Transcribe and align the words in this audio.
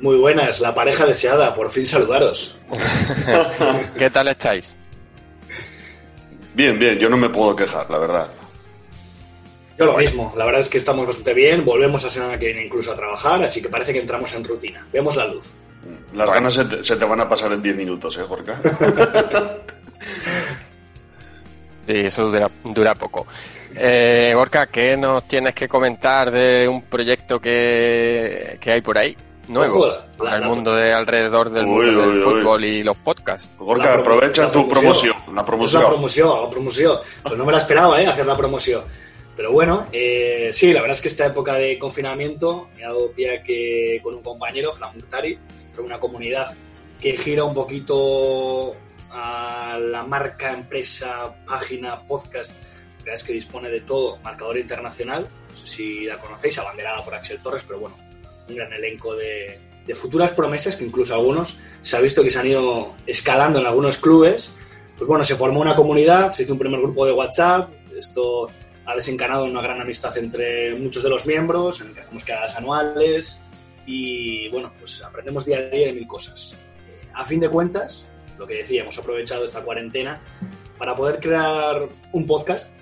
Muy 0.00 0.16
buenas, 0.16 0.60
la 0.60 0.74
pareja 0.74 1.04
deseada, 1.04 1.54
por 1.54 1.70
fin 1.70 1.86
saludaros. 1.86 2.56
¿Qué 3.98 4.08
tal 4.08 4.28
estáis? 4.28 4.74
Bien, 6.54 6.78
bien, 6.78 6.98
yo 6.98 7.10
no 7.10 7.18
me 7.18 7.28
puedo 7.28 7.54
quejar, 7.54 7.90
la 7.90 7.98
verdad. 7.98 8.28
Yo 9.78 9.86
lo 9.86 9.98
mismo, 9.98 10.32
la 10.36 10.46
verdad 10.46 10.62
es 10.62 10.68
que 10.68 10.78
estamos 10.78 11.06
bastante 11.06 11.34
bien, 11.34 11.64
volvemos 11.64 12.04
a 12.04 12.10
semana 12.10 12.38
que 12.38 12.46
viene 12.46 12.64
incluso 12.64 12.92
a 12.92 12.96
trabajar, 12.96 13.42
así 13.42 13.60
que 13.60 13.68
parece 13.68 13.92
que 13.92 14.00
entramos 14.00 14.32
en 14.34 14.44
rutina. 14.44 14.86
Vemos 14.92 15.16
la 15.16 15.26
luz. 15.26 15.44
Las 16.14 16.30
ganas 16.30 16.54
se 16.54 16.96
te, 16.96 17.04
van 17.04 17.20
a 17.20 17.28
pasar 17.28 17.52
en 17.52 17.62
10 17.62 17.76
minutos, 17.76 18.18
¿eh, 18.18 18.22
Jorge? 18.26 18.52
sí, 21.86 21.94
eso 21.94 22.26
dura, 22.26 22.50
dura 22.64 22.94
poco. 22.94 23.26
Eh, 23.74 24.32
Gorka, 24.34 24.66
¿qué 24.66 24.96
nos 24.96 25.28
tienes 25.28 25.54
que 25.54 25.68
comentar 25.68 26.30
de 26.30 26.66
un 26.68 26.82
proyecto 26.82 27.38
que, 27.38 28.58
que 28.60 28.72
hay 28.72 28.80
por 28.80 28.98
ahí? 28.98 29.16
Nuevo 29.48 29.92
el 30.32 30.42
mundo 30.42 30.74
de 30.74 30.92
alrededor 30.92 31.50
del 31.50 31.66
mundo 31.66 32.10
del 32.10 32.22
fútbol 32.22 32.64
y 32.64 32.82
los 32.82 32.96
podcasts. 32.96 33.50
Gorka, 33.58 33.94
aprovecha 33.94 34.50
tu 34.50 34.68
promoción, 34.68 35.16
la 35.34 35.44
promoción. 35.44 35.82
la 35.82 35.88
promoción, 35.88 36.42
la 36.42 36.50
promoción. 36.50 36.98
Pues 37.22 37.36
no 37.36 37.44
me 37.44 37.52
la 37.52 37.58
esperaba, 37.58 38.00
¿eh? 38.00 38.06
Hacer 38.06 38.26
la 38.26 38.36
promoción. 38.36 38.84
Pero 39.36 39.52
bueno, 39.52 39.86
eh, 39.92 40.50
sí, 40.52 40.72
la 40.72 40.82
verdad 40.82 40.96
es 40.96 41.00
que 41.00 41.08
esta 41.08 41.26
época 41.26 41.54
de 41.54 41.78
confinamiento 41.78 42.68
me 42.76 42.84
ha 42.84 42.88
dado 42.88 43.10
pie 43.12 43.42
que 43.44 44.00
con 44.02 44.14
un 44.14 44.22
compañero, 44.22 44.72
Fran 44.72 44.94
Murtari, 44.94 45.38
una 45.78 45.98
comunidad 45.98 46.54
que 47.00 47.16
gira 47.16 47.44
un 47.44 47.54
poquito 47.54 48.74
a 49.10 49.78
la 49.80 50.04
marca, 50.04 50.52
empresa, 50.52 51.34
página, 51.46 52.00
podcast, 52.00 52.56
que 53.02 53.12
es 53.12 53.24
que 53.24 53.32
dispone 53.32 53.70
de 53.70 53.80
todo, 53.80 54.18
marcador 54.18 54.58
internacional. 54.58 55.26
No 55.50 55.56
sé 55.56 55.66
si 55.66 56.04
la 56.04 56.18
conocéis, 56.18 56.58
abanderada 56.58 57.02
por 57.04 57.14
Axel 57.14 57.40
Torres, 57.42 57.64
pero 57.66 57.80
bueno, 57.80 57.96
un 58.50 58.56
gran 58.56 58.72
elenco 58.72 59.14
de, 59.14 59.58
futuras 59.94 60.30
promesas 60.30 60.76
que 60.76 60.84
incluso 60.84 61.14
algunos 61.14 61.58
se 61.82 61.96
ha 61.96 62.00
visto 62.00 62.22
que 62.22 62.30
se 62.30 62.38
han 62.38 62.46
ido 62.46 62.94
escalando 63.08 63.58
en 63.58 63.66
algunos 63.66 63.98
clubes. 63.98 64.54
Pues 64.96 65.08
bueno, 65.08 65.24
se 65.24 65.34
formó 65.34 65.60
una 65.60 65.74
comunidad, 65.74 66.30
se 66.30 66.44
hizo 66.44 66.52
un 66.52 66.60
primer 66.60 66.80
grupo 66.80 67.04
de 67.06 67.12
WhatsApp, 67.12 67.72
esto 67.96 68.48
ha 68.86 68.94
desencanado 68.94 69.46
una 69.46 69.60
gran 69.60 69.80
amistad 69.80 70.16
entre 70.16 70.74
muchos 70.76 71.02
de 71.02 71.08
los 71.08 71.26
miembros, 71.26 71.80
en 71.80 71.88
el 71.88 71.94
que 71.94 72.00
hacemos 72.00 72.24
quedadas 72.24 72.54
anuales 72.56 73.40
y 73.84 74.48
bueno, 74.50 74.72
pues 74.78 75.02
aprendemos 75.02 75.44
día 75.44 75.58
a 75.58 75.62
día 75.62 75.86
de 75.86 75.92
mil 75.92 76.06
cosas. 76.06 76.54
A 77.12 77.24
fin 77.24 77.40
de 77.40 77.48
cuentas, 77.48 78.06
lo 78.38 78.46
que 78.46 78.54
decía, 78.58 78.82
hemos 78.82 78.96
aprovechado 78.98 79.44
esta 79.44 79.62
cuarentena 79.62 80.20
para 80.78 80.94
poder 80.96 81.20
crear 81.20 81.88
un 82.12 82.26
podcast 82.26 82.74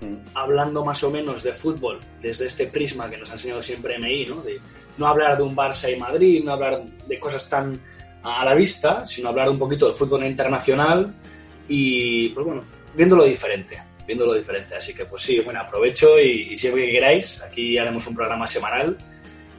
mm. 0.00 0.14
hablando 0.34 0.84
más 0.84 1.04
o 1.04 1.10
menos 1.10 1.42
de 1.42 1.52
fútbol 1.52 2.00
desde 2.20 2.46
este 2.46 2.66
prisma 2.66 3.10
que 3.10 3.18
nos 3.18 3.30
ha 3.30 3.34
enseñado 3.34 3.62
siempre 3.62 3.98
MI, 3.98 4.26
¿no? 4.26 4.42
De 4.42 4.60
no 4.96 5.06
hablar 5.06 5.36
de 5.36 5.42
un 5.42 5.56
Barça 5.56 5.92
y 5.92 5.98
Madrid, 5.98 6.42
no 6.44 6.52
hablar 6.52 6.82
de 6.82 7.18
cosas 7.18 7.48
tan 7.48 7.80
a 8.22 8.44
la 8.44 8.54
vista, 8.54 9.04
sino 9.04 9.28
hablar 9.28 9.50
un 9.50 9.58
poquito 9.58 9.86
del 9.86 9.94
fútbol 9.94 10.24
internacional 10.24 11.12
y, 11.68 12.30
pues 12.30 12.46
bueno, 12.46 12.62
viéndolo 12.94 13.24
diferente, 13.24 13.78
viéndolo 14.06 14.32
diferente. 14.32 14.74
Así 14.74 14.94
que, 14.94 15.04
pues 15.04 15.22
sí, 15.22 15.40
bueno, 15.40 15.60
aprovecho 15.60 16.18
y, 16.18 16.56
siempre 16.56 16.86
que 16.86 16.92
queráis, 16.92 17.42
aquí 17.42 17.76
haremos 17.76 18.06
un 18.06 18.14
programa 18.14 18.46
semanal 18.46 18.96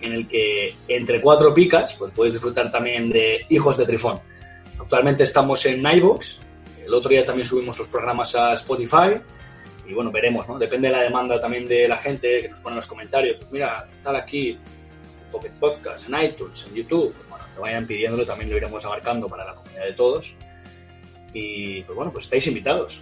en 0.01 0.13
el 0.13 0.27
que 0.27 0.75
entre 0.87 1.21
cuatro 1.21 1.53
picas, 1.53 1.93
pues 1.93 2.11
podéis 2.11 2.33
disfrutar 2.33 2.71
también 2.71 3.09
de 3.09 3.45
Hijos 3.49 3.77
de 3.77 3.85
Trifón. 3.85 4.19
Actualmente 4.79 5.23
estamos 5.23 5.65
en 5.67 5.85
iVoox, 5.85 6.39
el 6.85 6.93
otro 6.93 7.09
día 7.09 7.23
también 7.23 7.47
subimos 7.47 7.77
los 7.77 7.87
programas 7.87 8.35
a 8.35 8.53
Spotify 8.53 9.19
y 9.87 9.93
bueno, 9.93 10.11
veremos, 10.11 10.47
¿no? 10.47 10.57
Depende 10.57 10.87
de 10.87 10.93
la 10.93 11.01
demanda 11.01 11.39
también 11.39 11.67
de 11.67 11.87
la 11.87 11.97
gente 11.97 12.41
que 12.41 12.49
nos 12.49 12.59
pone 12.59 12.73
en 12.73 12.77
los 12.77 12.87
comentarios. 12.87 13.37
Pues 13.37 13.51
mira, 13.51 13.87
tal 14.03 14.15
aquí, 14.15 14.57
Pocket 15.35 15.51
Podcast, 15.59 16.07
en 16.07 16.23
iTunes, 16.23 16.65
en 16.67 16.75
YouTube, 16.75 17.13
pues 17.13 17.27
bueno, 17.27 17.45
que 17.53 17.59
vayan 17.59 17.85
pidiéndolo, 17.85 18.25
también 18.25 18.49
lo 18.49 18.55
iremos 18.55 18.85
abarcando 18.85 19.27
para 19.27 19.43
la 19.43 19.53
comunidad 19.53 19.83
de 19.83 19.93
todos. 19.93 20.33
Y 21.33 21.81
pues 21.81 21.95
bueno, 21.95 22.11
pues 22.11 22.25
estáis 22.25 22.47
invitados. 22.47 23.01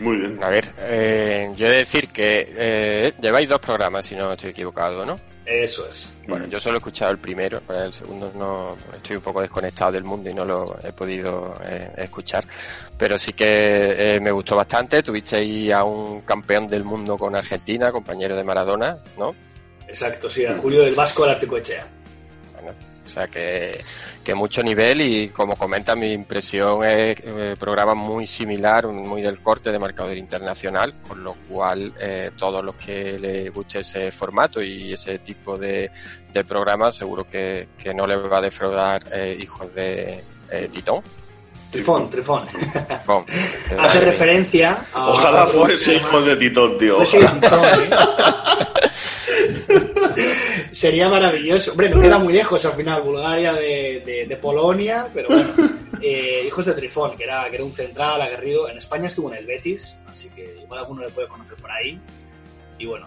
Muy 0.00 0.16
bien. 0.16 0.42
A 0.42 0.48
ver, 0.48 0.72
eh, 0.78 1.52
yo 1.56 1.66
he 1.66 1.70
de 1.70 1.76
decir 1.76 2.08
que 2.08 2.52
eh, 2.56 3.12
lleváis 3.22 3.48
dos 3.48 3.60
programas, 3.60 4.04
si 4.04 4.16
no 4.16 4.32
estoy 4.32 4.50
equivocado, 4.50 5.06
¿no? 5.06 5.20
Eso 5.46 5.86
es. 5.88 6.12
Bueno, 6.26 6.46
yo 6.46 6.58
solo 6.58 6.76
he 6.76 6.78
escuchado 6.78 7.12
el 7.12 7.18
primero, 7.18 7.60
para 7.60 7.84
el 7.84 7.92
segundo 7.92 8.32
no 8.34 8.76
estoy 8.96 9.16
un 9.16 9.22
poco 9.22 9.42
desconectado 9.42 9.92
del 9.92 10.02
mundo 10.02 10.28
y 10.28 10.34
no 10.34 10.44
lo 10.44 10.76
he 10.82 10.90
podido 10.90 11.54
eh, 11.62 11.92
escuchar, 11.98 12.44
pero 12.98 13.16
sí 13.18 13.34
que 13.34 14.18
me 14.20 14.32
gustó 14.32 14.56
bastante. 14.56 15.02
Tuvisteis 15.02 15.70
a 15.70 15.84
un 15.84 16.22
campeón 16.22 16.66
del 16.66 16.82
mundo 16.82 17.16
con 17.16 17.36
Argentina, 17.36 17.92
compañero 17.92 18.34
de 18.34 18.42
Maradona, 18.42 18.96
¿no? 19.16 19.34
Exacto, 19.88 20.28
sí, 20.30 20.44
a 20.44 20.56
Julio 20.56 20.82
del 20.82 20.94
Vasco 20.94 21.24
al 21.24 21.38
Echea. 21.40 21.86
Bueno, 22.54 22.72
o 23.04 23.08
sea 23.08 23.26
que, 23.26 23.84
que, 24.24 24.34
mucho 24.34 24.62
nivel 24.62 25.00
y 25.00 25.28
como 25.28 25.56
comenta 25.56 25.94
mi 25.94 26.12
impresión 26.12 26.84
es 26.84 27.18
eh, 27.22 27.54
programa 27.58 27.94
muy 27.94 28.26
similar, 28.26 28.86
muy 28.86 29.22
del 29.22 29.40
corte 29.40 29.70
de 29.70 29.78
marcador 29.78 30.16
internacional, 30.16 30.94
con 31.06 31.22
lo 31.22 31.34
cual 31.48 31.92
eh, 32.00 32.30
todos 32.36 32.64
los 32.64 32.74
que 32.76 33.18
les 33.18 33.52
guste 33.52 33.80
ese 33.80 34.10
formato 34.10 34.62
y 34.62 34.92
ese 34.92 35.18
tipo 35.18 35.56
de, 35.58 35.90
de 36.34 36.44
programa 36.44 36.90
seguro 36.90 37.24
que, 37.28 37.68
que, 37.78 37.94
no 37.94 38.06
les 38.06 38.18
va 38.18 38.38
a 38.38 38.42
defraudar 38.42 39.04
eh, 39.12 39.38
hijos 39.40 39.72
de 39.74 40.22
eh, 40.50 40.68
Titón. 40.72 41.02
Trifón, 41.74 42.08
Trifón. 42.08 42.46
Hace 43.78 44.00
referencia 44.00 44.86
a. 44.92 45.08
Ojalá 45.08 45.44
fuese 45.46 45.96
hijos 45.96 46.24
de 46.24 46.36
Titón, 46.36 46.78
tío. 46.78 46.98
Sería 50.70 51.08
maravilloso. 51.08 51.72
Hombre, 51.72 51.90
no 51.90 52.00
queda 52.00 52.18
muy 52.18 52.32
lejos 52.32 52.64
al 52.64 52.74
final, 52.74 53.02
Bulgaria 53.02 53.52
de, 53.54 54.38
Polonia, 54.40 55.08
pero 55.12 55.28
bueno. 55.28 55.50
Eh, 56.00 56.44
hijos 56.46 56.66
de 56.66 56.74
Trifón, 56.74 57.16
que 57.16 57.24
era, 57.24 57.48
que 57.50 57.56
era 57.56 57.64
un 57.64 57.72
central 57.72 58.22
aguerrido. 58.22 58.68
En 58.68 58.78
España 58.78 59.08
estuvo 59.08 59.32
en 59.32 59.38
el 59.38 59.46
Betis, 59.46 59.98
así 60.06 60.28
que 60.28 60.58
igual 60.62 60.78
alguno 60.80 61.02
le 61.02 61.10
puede 61.10 61.26
conocer 61.26 61.56
por 61.56 61.72
ahí. 61.72 62.00
Y 62.78 62.86
bueno, 62.86 63.06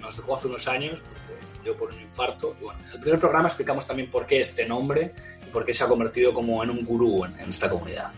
nos 0.00 0.16
dejó 0.16 0.36
hace 0.36 0.46
unos 0.46 0.66
años, 0.66 1.02
porque 1.02 1.62
dio 1.62 1.76
por 1.76 1.92
un 1.92 2.00
infarto. 2.00 2.56
Y 2.58 2.64
bueno, 2.64 2.80
en 2.86 2.92
el 2.92 3.00
primer 3.00 3.18
programa 3.18 3.48
explicamos 3.48 3.86
también 3.86 4.08
por 4.10 4.24
qué 4.24 4.40
este 4.40 4.64
nombre 4.64 5.12
y 5.48 5.52
por 5.52 5.64
qué 5.64 5.72
se 5.72 5.84
ha 5.84 5.88
convertido 5.88 6.32
como 6.32 6.62
en 6.62 6.70
un 6.70 6.84
gurú 6.84 7.24
en 7.24 7.48
esta 7.48 7.68
comunidad 7.68 8.10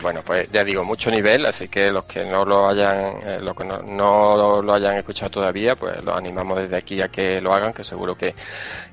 bueno, 0.00 0.22
pues 0.24 0.48
ya 0.52 0.64
digo, 0.64 0.84
mucho 0.84 1.10
nivel, 1.10 1.46
así 1.46 1.68
que 1.68 1.90
los 1.90 2.04
que 2.04 2.24
no 2.24 2.44
lo 2.44 2.68
hayan, 2.68 3.16
eh, 3.24 3.38
los 3.40 3.56
que 3.56 3.64
no, 3.64 4.62
lo 4.62 4.74
hayan 4.74 4.96
escuchado 4.98 5.30
todavía, 5.30 5.74
pues 5.74 6.02
los 6.02 6.16
animamos 6.16 6.58
desde 6.58 6.76
aquí 6.76 7.00
a 7.00 7.08
que 7.08 7.40
lo 7.40 7.52
hagan, 7.52 7.72
que 7.72 7.84
seguro 7.84 8.14
que, 8.14 8.34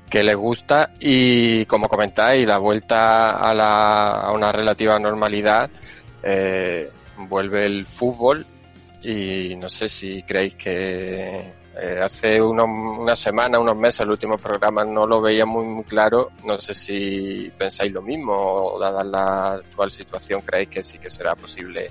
que 0.08 0.22
les 0.22 0.34
gusta. 0.34 0.90
Y 1.00 1.64
como 1.66 1.88
comentáis, 1.88 2.46
la 2.46 2.58
vuelta 2.58 3.30
a, 3.30 3.54
la, 3.54 4.10
a 4.12 4.32
una 4.32 4.52
relativa 4.52 4.98
normalidad, 4.98 5.70
eh, 6.22 6.90
vuelve 7.28 7.64
el 7.64 7.86
fútbol 7.86 8.44
y 9.02 9.56
no 9.56 9.68
sé 9.68 9.88
si 9.88 10.22
creéis 10.22 10.54
que 10.54 11.59
eh, 11.76 12.00
hace 12.02 12.42
una 12.42 13.14
semana, 13.14 13.58
unos 13.58 13.76
meses, 13.76 14.00
el 14.00 14.10
último 14.10 14.36
programa 14.36 14.84
no 14.84 15.06
lo 15.06 15.20
veía 15.20 15.46
muy, 15.46 15.84
claro. 15.84 16.30
No 16.44 16.60
sé 16.60 16.74
si 16.74 17.50
pensáis 17.56 17.92
lo 17.92 18.02
mismo 18.02 18.34
o 18.34 18.78
dada 18.78 19.04
la 19.04 19.52
actual 19.54 19.90
situación 19.90 20.40
creéis 20.40 20.68
que 20.68 20.82
sí 20.82 20.98
que 20.98 21.08
será 21.08 21.34
posible 21.36 21.90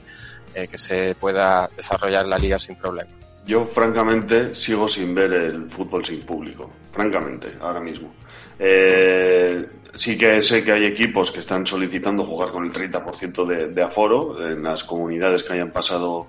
eh, 0.54 0.68
que 0.68 0.78
se 0.78 1.16
pueda 1.16 1.70
desarrollar 1.76 2.28
la 2.28 2.38
liga 2.38 2.60
sin 2.60 2.76
problemas. 2.76 3.14
Yo 3.46 3.66
francamente 3.66 4.54
sigo 4.54 4.88
sin 4.88 5.16
ver 5.16 5.34
el 5.34 5.72
fútbol 5.72 6.06
sin 6.06 6.22
público. 6.22 6.70
francamente, 6.92 7.48
ahora 7.62 7.80
mismo. 7.80 8.14
Eh, 8.60 9.66
sí 9.94 10.18
que 10.18 10.42
sé 10.42 10.64
que 10.64 10.74
hay 10.74 10.86
equipos 10.86 11.32
que 11.32 11.40
están 11.40 11.66
solicitando 11.66 12.26
jugar 12.26 12.50
con 12.50 12.66
el 12.66 12.74
30% 12.74 13.46
de, 13.46 13.68
de 13.68 13.82
aforo 13.82 14.46
en 14.46 14.62
las 14.62 14.84
comunidades 14.84 15.44
que 15.44 15.54
hayan 15.54 15.72
pasado 15.72 16.28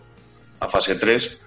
a 0.61 0.69
fase 0.69 0.95
3 0.95 1.41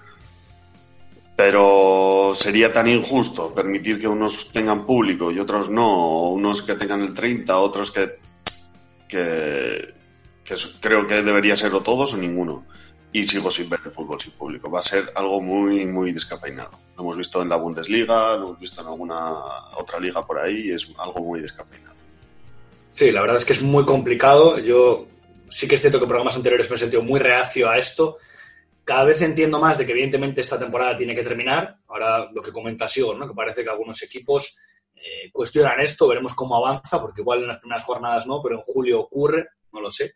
pero 1.35 2.31
sería 2.35 2.71
tan 2.71 2.87
injusto 2.87 3.53
permitir 3.53 3.99
que 3.99 4.07
unos 4.07 4.51
tengan 4.51 4.85
público 4.85 5.31
y 5.31 5.39
otros 5.39 5.69
no, 5.69 6.07
o 6.07 6.29
unos 6.29 6.61
que 6.61 6.75
tengan 6.75 7.01
el 7.01 7.13
30, 7.13 7.57
otros 7.57 7.91
que, 7.91 8.19
que, 9.07 9.93
que 10.43 10.55
creo 10.79 11.07
que 11.07 11.23
debería 11.23 11.55
ser 11.55 11.73
o 11.73 11.81
todos 11.81 12.13
o 12.13 12.17
ninguno. 12.17 12.65
Y 13.11 13.23
sigo 13.25 13.51
sin 13.51 13.69
ver 13.69 13.79
el 13.85 13.91
fútbol 13.91 14.19
sin 14.19 14.31
público. 14.31 14.71
Va 14.71 14.79
a 14.79 14.83
ser 14.83 15.11
algo 15.13 15.39
muy, 15.39 15.85
muy 15.85 16.11
descafeinado. 16.11 16.71
Lo 16.95 17.03
hemos 17.03 17.17
visto 17.17 17.43
en 17.43 17.49
la 17.49 17.57
Bundesliga, 17.57 18.35
lo 18.35 18.47
hemos 18.47 18.59
visto 18.59 18.81
en 18.81 18.87
alguna 18.87 19.33
otra 19.77 19.99
liga 19.99 20.25
por 20.25 20.39
ahí, 20.39 20.69
y 20.69 20.71
es 20.71 20.91
algo 20.97 21.19
muy 21.19 21.39
descafeinado. 21.39 21.93
Sí, 22.91 23.11
la 23.11 23.21
verdad 23.21 23.37
es 23.37 23.45
que 23.45 23.53
es 23.53 23.61
muy 23.61 23.85
complicado. 23.85 24.57
Yo 24.57 25.07
sí 25.49 25.67
que 25.67 25.75
es 25.75 25.81
cierto 25.81 25.99
que 25.99 26.05
en 26.05 26.09
programas 26.09 26.35
anteriores 26.35 26.67
me 26.69 26.75
he 26.75 26.79
sentido 26.79 27.03
muy 27.03 27.19
reacio 27.19 27.69
a 27.69 27.77
esto 27.77 28.17
cada 28.83 29.05
vez 29.05 29.21
entiendo 29.21 29.59
más 29.59 29.77
de 29.77 29.85
que 29.85 29.93
evidentemente 29.93 30.41
esta 30.41 30.59
temporada 30.59 30.97
tiene 30.97 31.15
que 31.15 31.23
terminar. 31.23 31.77
Ahora 31.87 32.29
lo 32.31 32.41
que 32.41 32.51
comenta 32.51 32.87
Sigor, 32.87 33.17
¿no? 33.17 33.27
que 33.27 33.33
parece 33.33 33.63
que 33.63 33.69
algunos 33.69 34.01
equipos 34.03 34.57
eh, 34.95 35.29
cuestionan 35.31 35.79
esto, 35.79 36.07
veremos 36.07 36.33
cómo 36.33 36.57
avanza, 36.57 37.01
porque 37.01 37.21
igual 37.21 37.41
en 37.41 37.47
las 37.47 37.59
primeras 37.59 37.83
jornadas 37.83 38.27
no, 38.27 38.41
pero 38.41 38.55
en 38.55 38.61
julio 38.61 39.01
ocurre, 39.01 39.47
no 39.71 39.81
lo 39.81 39.91
sé. 39.91 40.15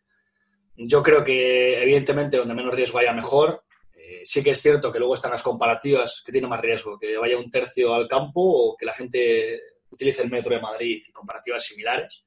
Yo 0.75 1.01
creo 1.01 1.23
que 1.23 1.81
evidentemente 1.81 2.37
donde 2.37 2.53
menos 2.53 2.73
riesgo 2.73 2.99
haya 2.99 3.13
mejor. 3.13 3.63
Eh, 3.93 4.21
sí 4.23 4.43
que 4.43 4.51
es 4.51 4.61
cierto 4.61 4.91
que 4.91 4.99
luego 4.99 5.15
están 5.15 5.31
las 5.31 5.41
comparativas, 5.43 6.21
que 6.25 6.31
tiene 6.31 6.47
más 6.47 6.61
riesgo, 6.61 6.99
que 6.99 7.17
vaya 7.17 7.37
un 7.37 7.49
tercio 7.49 7.93
al 7.93 8.07
campo 8.07 8.41
o 8.41 8.77
que 8.77 8.85
la 8.85 8.93
gente 8.93 9.61
utilice 9.89 10.21
el 10.21 10.29
metro 10.29 10.53
de 10.53 10.61
Madrid 10.61 11.01
y 11.07 11.11
comparativas 11.11 11.63
similares. 11.63 12.25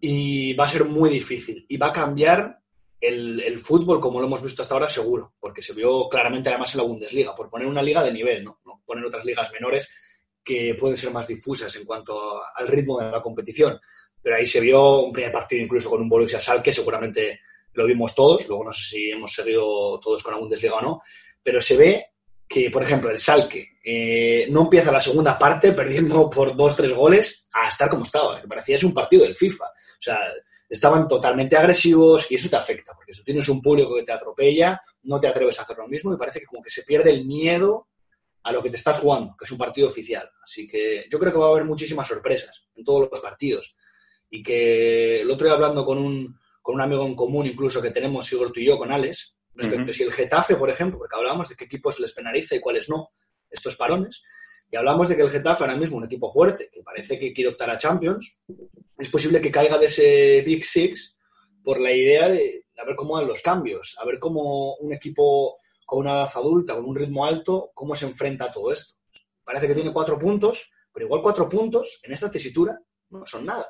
Y 0.00 0.54
va 0.54 0.64
a 0.64 0.68
ser 0.68 0.84
muy 0.84 1.10
difícil 1.10 1.66
y 1.68 1.76
va 1.76 1.88
a 1.88 1.92
cambiar 1.92 2.60
el, 3.00 3.60
fútbol, 3.60 4.00
como 4.00 4.20
lo 4.20 4.26
hemos 4.26 4.42
visto 4.42 4.62
hasta 4.62 4.74
ahora, 4.74 4.88
seguro, 4.88 5.34
porque 5.40 5.62
se 5.62 5.72
vio 5.72 6.08
claramente 6.08 6.50
además 6.50 6.74
en 6.74 6.78
la 6.78 6.84
Bundesliga, 6.84 7.34
por 7.34 7.48
poner 7.48 7.66
una 7.66 7.82
liga 7.82 8.02
de 8.02 8.12
nivel, 8.12 8.44
¿no? 8.44 8.60
poner 8.84 9.04
otras 9.04 9.24
ligas 9.24 9.50
menores 9.52 10.18
que 10.42 10.74
pueden 10.74 10.96
ser 10.96 11.12
más 11.12 11.28
difusas 11.28 11.74
en 11.76 11.84
cuanto 11.84 12.42
al 12.54 12.66
ritmo 12.66 13.00
de 13.00 13.10
la 13.10 13.22
competición. 13.22 13.78
Pero 14.22 14.36
ahí 14.36 14.46
se 14.46 14.60
vio 14.60 15.00
un 15.00 15.12
primer 15.12 15.32
partido 15.32 15.62
incluso 15.62 15.88
con 15.88 16.02
un 16.02 16.08
Borussia 16.08 16.40
que 16.62 16.72
seguramente 16.72 17.40
lo 17.74 17.86
vimos 17.86 18.14
todos, 18.14 18.46
luego 18.48 18.64
no 18.64 18.72
sé 18.72 18.82
si 18.82 19.10
hemos 19.10 19.32
seguido 19.32 19.98
todos 20.00 20.22
con 20.22 20.32
la 20.32 20.40
Bundesliga 20.40 20.74
o 20.74 20.82
no, 20.82 21.00
pero 21.42 21.60
se 21.60 21.76
ve 21.76 22.04
que, 22.48 22.68
por 22.68 22.82
ejemplo, 22.82 23.10
el 23.10 23.20
Salque 23.20 23.78
eh, 23.84 24.46
no 24.50 24.62
empieza 24.62 24.90
la 24.90 25.00
segunda 25.00 25.38
parte 25.38 25.72
perdiendo 25.72 26.28
por 26.28 26.56
dos, 26.56 26.74
tres 26.74 26.92
goles 26.92 27.48
a 27.54 27.68
estar 27.68 27.88
como 27.88 28.02
estaba, 28.02 28.40
que 28.40 28.48
parecía 28.48 28.74
es 28.74 28.82
un 28.82 28.92
partido 28.92 29.22
del 29.22 29.36
FIFA. 29.36 29.66
O 29.66 30.02
sea, 30.02 30.18
estaban 30.70 31.08
totalmente 31.08 31.56
agresivos 31.56 32.30
y 32.30 32.36
eso 32.36 32.48
te 32.48 32.56
afecta, 32.56 32.94
porque 32.94 33.12
si 33.12 33.24
tienes 33.24 33.48
un 33.48 33.60
público 33.60 33.96
que 33.96 34.04
te 34.04 34.12
atropella, 34.12 34.80
no 35.02 35.18
te 35.18 35.26
atreves 35.26 35.58
a 35.58 35.62
hacer 35.62 35.76
lo 35.76 35.88
mismo 35.88 36.14
y 36.14 36.16
parece 36.16 36.38
que 36.38 36.46
como 36.46 36.62
que 36.62 36.70
se 36.70 36.84
pierde 36.84 37.10
el 37.10 37.26
miedo 37.26 37.88
a 38.44 38.52
lo 38.52 38.62
que 38.62 38.70
te 38.70 38.76
estás 38.76 38.98
jugando, 38.98 39.34
que 39.36 39.44
es 39.44 39.50
un 39.50 39.58
partido 39.58 39.88
oficial. 39.88 40.30
Así 40.42 40.68
que 40.68 41.06
yo 41.10 41.18
creo 41.18 41.32
que 41.32 41.38
va 41.38 41.46
a 41.46 41.50
haber 41.50 41.64
muchísimas 41.64 42.06
sorpresas 42.06 42.68
en 42.76 42.84
todos 42.84 43.10
los 43.10 43.20
partidos. 43.20 43.76
Y 44.30 44.42
que 44.44 45.22
el 45.22 45.30
otro 45.30 45.46
día 45.46 45.54
hablando 45.54 45.84
con 45.84 45.98
un, 45.98 46.38
con 46.62 46.76
un 46.76 46.80
amigo 46.80 47.04
en 47.04 47.16
común, 47.16 47.46
incluso 47.46 47.82
que 47.82 47.90
tenemos, 47.90 48.26
Sigurd 48.26 48.52
tú 48.52 48.60
y 48.60 48.66
yo, 48.66 48.78
con 48.78 48.92
Alex, 48.92 49.36
respecto 49.54 49.90
a 49.90 49.92
si 49.92 50.02
el 50.04 50.12
Getafe, 50.12 50.54
por 50.54 50.70
ejemplo, 50.70 50.98
porque 50.98 51.16
hablábamos 51.16 51.48
de 51.48 51.56
qué 51.56 51.64
equipos 51.64 51.98
les 51.98 52.12
penaliza 52.12 52.54
y 52.54 52.60
cuáles 52.60 52.88
no, 52.88 53.10
estos 53.50 53.74
parones, 53.74 54.22
y 54.70 54.76
hablamos 54.76 55.08
de 55.08 55.16
que 55.16 55.22
el 55.22 55.30
Getafe 55.30 55.64
ahora 55.64 55.76
mismo 55.76 55.96
un 55.96 56.04
equipo 56.04 56.32
fuerte, 56.32 56.70
que 56.72 56.82
parece 56.82 57.18
que 57.18 57.32
quiere 57.32 57.50
optar 57.50 57.70
a 57.70 57.78
Champions, 57.78 58.38
es 58.96 59.08
posible 59.08 59.40
que 59.40 59.50
caiga 59.50 59.78
de 59.78 59.86
ese 59.86 60.42
Big 60.42 60.64
Six 60.64 61.16
por 61.62 61.80
la 61.80 61.92
idea 61.92 62.28
de, 62.28 62.66
a 62.78 62.84
ver 62.84 62.96
cómo 62.96 63.14
van 63.14 63.26
los 63.26 63.42
cambios, 63.42 63.96
a 64.00 64.04
ver 64.04 64.18
cómo 64.18 64.76
un 64.76 64.92
equipo 64.92 65.58
con 65.84 66.00
una 66.00 66.12
edad 66.12 66.30
adulta, 66.36 66.74
con 66.74 66.84
un 66.84 66.94
ritmo 66.94 67.26
alto, 67.26 67.72
cómo 67.74 67.96
se 67.96 68.06
enfrenta 68.06 68.44
a 68.44 68.52
todo 68.52 68.72
esto. 68.72 68.94
Parece 69.42 69.66
que 69.66 69.74
tiene 69.74 69.92
cuatro 69.92 70.18
puntos, 70.18 70.70
pero 70.92 71.06
igual 71.06 71.22
cuatro 71.22 71.48
puntos 71.48 71.98
en 72.04 72.12
esta 72.12 72.30
tesitura 72.30 72.78
no 73.10 73.26
son 73.26 73.46
nada. 73.46 73.66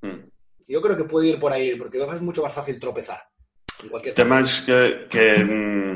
Hmm. 0.00 0.28
Yo 0.66 0.80
creo 0.82 0.96
que 0.96 1.04
puede 1.04 1.28
ir 1.28 1.38
por 1.38 1.52
ahí, 1.52 1.76
porque 1.76 2.02
es 2.02 2.20
mucho 2.20 2.42
más 2.42 2.52
fácil 2.52 2.80
tropezar. 2.80 3.22
el 4.02 4.14
tema 4.14 4.40
es 4.40 4.62
que, 4.62 5.44
mm, 5.44 5.91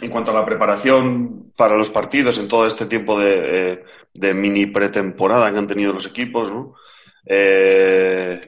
en 0.00 0.10
cuanto 0.10 0.30
a 0.30 0.34
la 0.34 0.44
preparación 0.44 1.52
para 1.56 1.76
los 1.76 1.90
partidos, 1.90 2.38
en 2.38 2.48
todo 2.48 2.66
este 2.66 2.86
tiempo 2.86 3.18
de, 3.18 3.72
eh, 3.72 3.84
de 4.14 4.34
mini 4.34 4.66
pretemporada 4.66 5.52
que 5.52 5.58
han 5.58 5.66
tenido 5.66 5.92
los 5.92 6.06
equipos, 6.06 6.50
¿no? 6.50 6.74
Eh, 7.24 8.40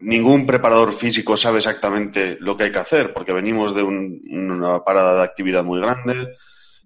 ningún 0.00 0.46
preparador 0.46 0.92
físico 0.92 1.36
sabe 1.36 1.58
exactamente 1.58 2.36
lo 2.40 2.56
que 2.56 2.64
hay 2.64 2.72
que 2.72 2.78
hacer, 2.78 3.12
porque 3.12 3.32
venimos 3.32 3.74
de 3.74 3.82
una 3.82 4.82
parada 4.84 5.14
de 5.14 5.22
actividad 5.22 5.64
muy 5.64 5.80
grande, 5.80 6.36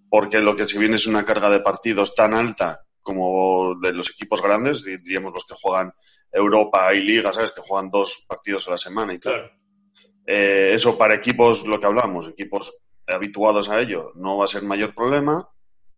porque 0.09 0.41
lo 0.41 0.55
que 0.55 0.67
se 0.67 0.79
viene 0.79 0.97
es 0.97 1.06
una 1.06 1.25
carga 1.25 1.49
de 1.49 1.61
partidos 1.61 2.15
tan 2.15 2.35
alta 2.35 2.83
como 3.03 3.77
de 3.81 3.93
los 3.93 4.11
equipos 4.11 4.43
grandes, 4.43 4.83
diríamos 4.83 5.33
los 5.33 5.47
que 5.47 5.55
juegan 5.55 5.93
Europa 6.31 6.93
y 6.93 7.03
Liga, 7.03 7.33
¿sabes? 7.33 7.53
Que 7.53 7.62
juegan 7.62 7.91
dos 7.91 8.25
partidos 8.27 8.67
a 8.67 8.73
la 8.73 8.79
semana 8.79 9.15
y 9.15 9.19
claro. 9.19 9.49
Eh, 10.27 10.73
eso 10.75 10.99
para 10.99 11.15
equipos, 11.15 11.65
lo 11.67 11.79
que 11.79 11.87
hablamos, 11.87 12.29
equipos 12.29 12.83
habituados 13.06 13.69
a 13.69 13.81
ello, 13.81 14.12
no 14.14 14.37
va 14.37 14.44
a 14.44 14.49
ser 14.49 14.62
mayor 14.62 14.94
problema, 14.94 15.49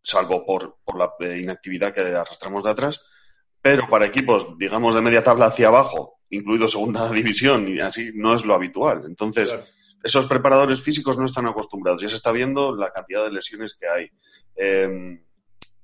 salvo 0.03 0.45
por, 0.45 0.79
por 0.85 0.97
la 0.99 1.37
inactividad 1.37 1.93
que 1.93 2.01
arrastramos 2.01 2.65
de 2.65 2.71
atrás 2.71 3.05
pero 3.61 3.89
para 3.89 4.07
equipos, 4.07 4.57
digamos, 4.59 4.95
de 4.95 5.03
media 5.03 5.23
tabla 5.23 5.47
hacia 5.47 5.69
abajo, 5.69 6.21
incluido 6.31 6.69
segunda 6.69 7.11
división, 7.13 7.69
y 7.69 7.81
así 7.81 8.13
no 8.15 8.35
es 8.35 8.45
lo 8.45 8.55
habitual. 8.55 9.03
Entonces, 9.07 9.55
esos 10.03 10.27
preparadores 10.27 10.81
físicos 10.81 11.19
no 11.19 11.25
están 11.25 11.47
acostumbrados. 11.47 12.01
Ya 12.01 12.09
se 12.09 12.17
está 12.17 12.33
viendo 12.33 12.75
la 12.75 12.91
cantidad 12.93 13.25
de 13.25 13.33
lesiones 13.33 13.75
que 13.75 13.89
hay. 13.89 14.11
Em, 14.55 15.23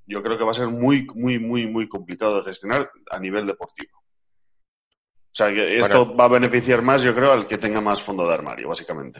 yo 0.07 0.21
creo 0.23 0.37
que 0.37 0.43
va 0.43 0.51
a 0.51 0.55
ser 0.55 0.67
muy, 0.67 1.05
muy, 1.15 1.39
muy, 1.39 1.67
muy 1.67 1.87
complicado 1.87 2.37
de 2.37 2.43
gestionar 2.43 2.89
a 3.09 3.19
nivel 3.19 3.45
deportivo. 3.45 3.99
O 3.99 5.37
sea, 5.37 5.53
que 5.53 5.79
esto 5.79 6.15
va 6.15 6.25
a 6.25 6.29
beneficiar 6.29 6.81
más, 6.81 7.01
yo 7.01 7.13
creo, 7.13 7.33
al 7.33 7.45
que 7.45 7.57
tenga 7.57 7.81
más 7.81 8.01
fondo 8.01 8.25
de 8.25 8.33
armario, 8.33 8.69
básicamente. 8.69 9.19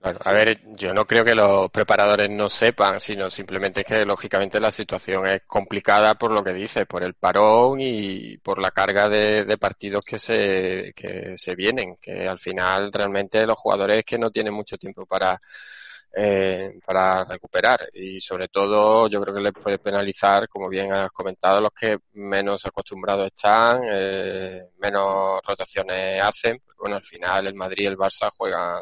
Claro, 0.00 0.18
a 0.24 0.32
ver, 0.32 0.58
yo 0.76 0.94
no 0.94 1.04
creo 1.06 1.22
que 1.22 1.34
los 1.34 1.70
preparadores 1.70 2.30
no 2.30 2.48
sepan, 2.48 2.98
sino 2.98 3.28
simplemente 3.28 3.84
que 3.84 4.06
lógicamente 4.06 4.58
la 4.58 4.70
situación 4.70 5.26
es 5.26 5.42
complicada 5.46 6.14
por 6.14 6.30
lo 6.32 6.42
que 6.42 6.54
dices, 6.54 6.86
por 6.86 7.04
el 7.04 7.12
parón 7.12 7.78
y 7.82 8.38
por 8.38 8.62
la 8.62 8.70
carga 8.70 9.08
de, 9.10 9.44
partidos 9.58 10.02
que 10.02 10.18
se, 10.18 10.94
que 10.96 11.36
se 11.36 11.54
vienen, 11.54 11.96
que 12.00 12.26
al 12.26 12.38
final 12.38 12.90
realmente 12.90 13.44
los 13.44 13.58
jugadores 13.58 14.02
que 14.06 14.18
no 14.18 14.30
tienen 14.30 14.54
mucho 14.54 14.78
tiempo 14.78 15.04
para, 15.04 15.38
eh, 16.16 16.78
para 16.86 17.24
recuperar 17.24 17.80
y 17.92 18.20
sobre 18.20 18.48
todo 18.48 19.06
yo 19.08 19.20
creo 19.20 19.34
que 19.34 19.42
les 19.42 19.52
puede 19.52 19.78
penalizar, 19.78 20.48
como 20.48 20.70
bien 20.70 20.92
has 20.94 21.10
comentado, 21.12 21.60
los 21.60 21.72
que 21.72 21.98
menos 22.14 22.64
acostumbrados 22.64 23.26
están, 23.26 23.82
eh, 23.92 24.62
menos 24.78 25.40
rotaciones 25.46 26.22
hacen. 26.24 26.62
Bueno, 26.78 26.96
al 26.96 27.04
final 27.04 27.46
el 27.48 27.54
Madrid 27.54 27.84
y 27.84 27.86
el 27.88 27.98
Barça 27.98 28.30
juegan 28.36 28.80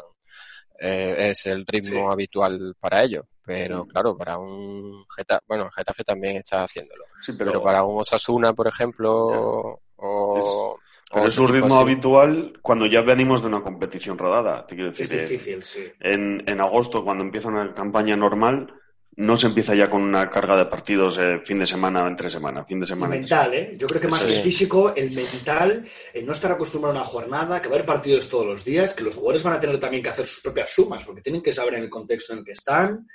eh, 0.79 1.29
es 1.29 1.45
el 1.45 1.65
ritmo 1.65 2.11
habitual 2.11 2.75
para 2.79 3.03
ellos. 3.03 3.25
Pero 3.45 3.85
mm. 3.85 3.87
claro, 3.87 4.17
para 4.17 4.37
un 4.37 5.03
Getafe, 5.15 5.43
bueno, 5.47 5.65
el 5.65 5.71
Getafe 5.71 6.03
también 6.03 6.37
está 6.37 6.63
haciéndolo. 6.63 7.05
pero... 7.37 7.61
para 7.63 7.83
un 7.83 7.99
Osasuna, 7.99 8.53
por 8.53 8.67
ejemplo, 8.67 9.79
o... 9.95 10.79
Pero 11.11 11.27
es 11.27 11.37
un 11.39 11.47
ritmo 11.47 11.79
habitual 11.79 12.59
cuando 12.61 12.85
ya 12.85 13.01
venimos 13.01 13.41
de 13.41 13.47
una 13.47 13.63
competición 13.63 14.15
rodada. 14.15 14.67
Te 14.67 14.75
quiero 14.75 14.91
decir, 14.91 15.07
es 15.11 15.27
difícil, 15.27 15.63
sí. 15.63 15.91
En, 15.99 16.43
en 16.47 16.61
agosto, 16.61 17.03
cuando 17.03 17.23
empieza 17.23 17.47
una 17.47 17.73
campaña 17.73 18.15
normal, 18.15 18.71
no 19.19 19.35
se 19.35 19.47
empieza 19.47 19.75
ya 19.75 19.89
con 19.89 20.01
una 20.01 20.29
carga 20.29 20.55
de 20.55 20.65
partidos 20.67 21.17
eh, 21.17 21.41
fin 21.43 21.59
de 21.59 21.65
semana 21.65 22.07
entre 22.07 22.29
semana, 22.29 22.63
fin 22.63 22.79
de 22.79 22.87
semana. 22.87 23.15
mental, 23.15 23.53
¿eh? 23.53 23.75
Yo 23.77 23.85
creo 23.85 23.99
que 23.99 24.07
más 24.07 24.23
el 24.23 24.41
físico, 24.41 24.95
el 24.95 25.11
mental, 25.11 25.85
el 26.13 26.25
no 26.25 26.31
estar 26.31 26.53
acostumbrado 26.53 26.97
a 26.97 27.01
una 27.01 27.05
jornada, 27.05 27.61
que 27.61 27.67
va 27.67 27.73
a 27.73 27.77
haber 27.79 27.85
partidos 27.85 28.29
todos 28.29 28.45
los 28.45 28.63
días, 28.63 28.93
que 28.93 29.03
los 29.03 29.15
jugadores 29.15 29.43
van 29.43 29.55
a 29.55 29.59
tener 29.59 29.77
también 29.77 30.01
que 30.01 30.07
hacer 30.07 30.25
sus 30.25 30.39
propias 30.39 30.71
sumas, 30.71 31.03
porque 31.03 31.21
tienen 31.21 31.41
que 31.41 31.51
saber 31.51 31.73
en 31.73 31.83
el 31.83 31.89
contexto 31.89 32.31
en 32.31 32.39
el 32.39 32.45
que 32.45 32.53
están. 32.53 33.05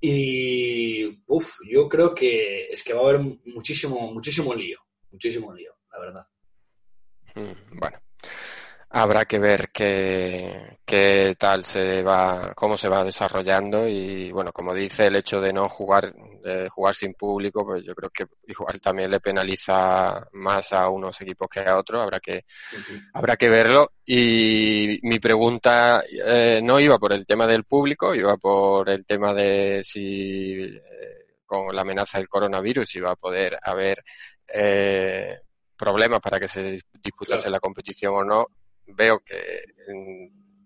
Y, 0.00 1.22
uff, 1.26 1.56
yo 1.70 1.86
creo 1.86 2.14
que 2.14 2.68
es 2.70 2.82
que 2.82 2.94
va 2.94 3.00
a 3.00 3.10
haber 3.10 3.20
muchísimo, 3.20 4.10
muchísimo 4.10 4.54
lío, 4.54 4.80
muchísimo 5.10 5.52
lío, 5.52 5.74
la 5.92 5.98
verdad. 6.00 6.26
Mm, 7.34 7.78
bueno, 7.78 7.98
habrá 8.94 9.24
que 9.24 9.38
ver 9.38 9.70
qué, 9.72 10.78
qué 10.84 11.34
tal 11.38 11.64
se 11.64 12.02
va, 12.02 12.52
cómo 12.54 12.76
se 12.76 12.90
va 12.90 13.02
desarrollando 13.02 13.88
y 13.88 14.30
bueno, 14.30 14.52
como 14.52 14.74
dice, 14.74 15.06
el 15.06 15.16
hecho 15.16 15.40
de 15.40 15.50
no 15.50 15.66
jugar, 15.68 16.14
de 16.14 16.68
jugar 16.68 16.94
sin 16.94 17.14
público, 17.14 17.64
pues 17.64 17.82
yo 17.84 17.94
creo 17.94 18.10
que 18.10 18.26
igual 18.48 18.80
también 18.82 19.10
le 19.10 19.18
penaliza 19.20 20.28
más 20.32 20.74
a 20.74 20.90
unos 20.90 21.18
equipos 21.22 21.48
que 21.48 21.60
a 21.60 21.78
otros, 21.78 22.02
habrá 22.02 22.20
que, 22.20 22.44
habrá 23.14 23.36
que 23.36 23.48
verlo. 23.48 23.92
Y 24.04 24.98
mi 25.04 25.18
pregunta 25.18 26.02
eh, 26.26 26.60
no 26.62 26.78
iba 26.78 26.98
por 26.98 27.14
el 27.14 27.24
tema 27.26 27.46
del 27.46 27.64
público, 27.64 28.14
iba 28.14 28.36
por 28.36 28.90
el 28.90 29.06
tema 29.06 29.32
de 29.32 29.80
si 29.82 30.64
eh, 30.64 30.82
con 31.46 31.74
la 31.74 31.80
amenaza 31.80 32.18
del 32.18 32.28
coronavirus 32.28 32.94
iba 32.96 33.12
a 33.12 33.16
poder 33.16 33.58
haber 33.62 34.04
eh, 34.46 35.38
problemas 35.76 36.20
para 36.20 36.38
que 36.38 36.48
se 36.48 36.78
disputase 37.02 37.48
la 37.48 37.58
competición 37.58 38.14
o 38.14 38.22
no, 38.22 38.46
veo 38.94 39.20
que 39.20 39.64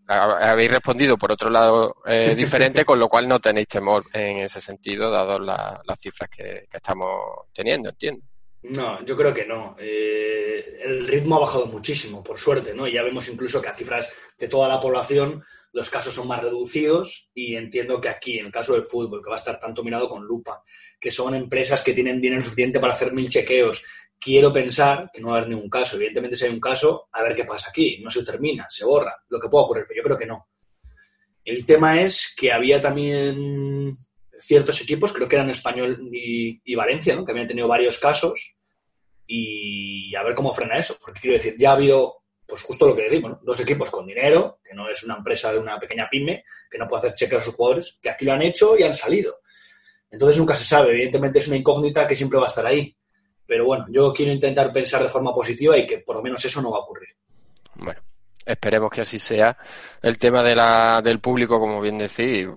habéis 0.08 0.70
respondido 0.70 1.16
por 1.16 1.32
otro 1.32 1.50
lado 1.50 1.96
eh, 2.06 2.34
diferente, 2.36 2.84
con 2.84 2.98
lo 2.98 3.08
cual 3.08 3.28
no 3.28 3.40
tenéis 3.40 3.68
temor 3.68 4.04
en 4.12 4.38
ese 4.38 4.60
sentido, 4.60 5.10
dado 5.10 5.38
las 5.38 6.00
cifras 6.00 6.30
que, 6.30 6.66
estamos 6.72 7.46
teniendo, 7.52 7.90
entiendo. 7.90 8.22
No, 8.62 9.04
yo 9.04 9.16
creo 9.16 9.32
que 9.32 9.44
no. 9.44 9.76
Eh, 9.78 10.80
el 10.84 11.06
ritmo 11.06 11.36
ha 11.36 11.40
bajado 11.40 11.66
muchísimo, 11.66 12.22
por 12.22 12.38
suerte, 12.38 12.74
¿no? 12.74 12.88
Ya 12.88 13.02
vemos 13.02 13.28
incluso 13.28 13.62
que 13.62 13.68
a 13.68 13.74
cifras 13.74 14.12
de 14.38 14.48
toda 14.48 14.68
la 14.68 14.80
población 14.80 15.42
los 15.72 15.90
casos 15.90 16.14
son 16.14 16.26
más 16.26 16.40
reducidos 16.40 17.28
y 17.34 17.54
entiendo 17.54 18.00
que 18.00 18.08
aquí, 18.08 18.38
en 18.38 18.46
el 18.46 18.52
caso 18.52 18.72
del 18.72 18.84
fútbol, 18.84 19.22
que 19.22 19.28
va 19.28 19.36
a 19.36 19.38
estar 19.38 19.60
tanto 19.60 19.84
mirado 19.84 20.08
con 20.08 20.24
lupa, 20.24 20.62
que 20.98 21.10
son 21.10 21.34
empresas 21.34 21.82
que 21.82 21.92
tienen 21.92 22.20
dinero 22.20 22.40
suficiente 22.40 22.80
para 22.80 22.94
hacer 22.94 23.12
mil 23.12 23.28
chequeos, 23.28 23.84
quiero 24.18 24.52
pensar 24.52 25.10
que 25.12 25.20
no 25.20 25.28
va 25.28 25.34
a 25.34 25.36
haber 25.38 25.50
ningún 25.50 25.70
caso. 25.70 25.96
Evidentemente, 25.96 26.36
si 26.36 26.44
hay 26.44 26.52
un 26.52 26.60
caso, 26.60 27.08
a 27.12 27.22
ver 27.22 27.34
qué 27.34 27.44
pasa 27.44 27.70
aquí. 27.70 27.98
No 28.02 28.10
se 28.10 28.24
termina, 28.24 28.66
se 28.68 28.84
borra, 28.84 29.14
lo 29.28 29.38
que 29.40 29.48
pueda 29.48 29.64
ocurrir, 29.64 29.84
pero 29.88 29.98
yo 29.98 30.02
creo 30.04 30.18
que 30.18 30.26
no. 30.26 30.48
El 31.44 31.64
tema 31.64 32.00
es 32.00 32.34
que 32.36 32.52
había 32.52 32.80
también 32.80 33.96
ciertos 34.38 34.80
equipos, 34.80 35.12
creo 35.12 35.28
que 35.28 35.36
eran 35.36 35.50
Español 35.50 36.10
y, 36.12 36.74
Valencia, 36.74 37.14
¿no? 37.14 37.24
que 37.24 37.32
habían 37.32 37.46
tenido 37.46 37.68
varios 37.68 37.98
casos 37.98 38.56
y 39.26 40.14
a 40.14 40.22
ver 40.22 40.34
cómo 40.34 40.52
frena 40.52 40.76
eso. 40.76 40.96
Porque 41.00 41.20
quiero 41.20 41.36
decir, 41.36 41.54
ya 41.56 41.70
ha 41.70 41.74
habido, 41.74 42.24
pues 42.46 42.62
justo 42.62 42.86
lo 42.86 42.96
que 42.96 43.02
decimos, 43.02 43.30
¿no? 43.30 43.40
dos 43.42 43.60
equipos 43.60 43.90
con 43.90 44.06
dinero, 44.06 44.58
que 44.64 44.74
no 44.74 44.88
es 44.88 45.04
una 45.04 45.16
empresa 45.16 45.52
de 45.52 45.58
una 45.58 45.78
pequeña 45.78 46.08
pyme, 46.10 46.44
que 46.68 46.78
no 46.78 46.88
puede 46.88 47.06
hacer 47.06 47.14
chequeos 47.14 47.42
a 47.42 47.44
sus 47.44 47.54
jugadores, 47.54 47.98
que 48.02 48.10
aquí 48.10 48.24
lo 48.24 48.32
han 48.32 48.42
hecho 48.42 48.76
y 48.76 48.82
han 48.82 48.94
salido. 48.94 49.38
Entonces 50.10 50.38
nunca 50.38 50.56
se 50.56 50.64
sabe, 50.64 50.90
evidentemente 50.90 51.38
es 51.38 51.46
una 51.46 51.56
incógnita 51.56 52.06
que 52.06 52.16
siempre 52.16 52.38
va 52.38 52.46
a 52.46 52.48
estar 52.48 52.66
ahí. 52.66 52.96
Pero 53.46 53.66
bueno, 53.66 53.86
yo 53.88 54.12
quiero 54.12 54.32
intentar 54.32 54.72
pensar 54.72 55.02
de 55.02 55.08
forma 55.08 55.32
positiva 55.32 55.76
y 55.76 55.86
que 55.86 55.98
por 55.98 56.16
lo 56.16 56.22
menos 56.22 56.44
eso 56.44 56.60
no 56.60 56.70
va 56.70 56.78
a 56.78 56.80
ocurrir. 56.80 57.08
Bueno, 57.74 58.00
esperemos 58.44 58.90
que 58.90 59.02
así 59.02 59.18
sea. 59.18 59.56
El 60.02 60.18
tema 60.18 60.42
de 60.42 60.54
la, 60.54 61.00
del 61.02 61.20
público, 61.20 61.60
como 61.60 61.80
bien 61.80 61.98
decís, 61.98 62.48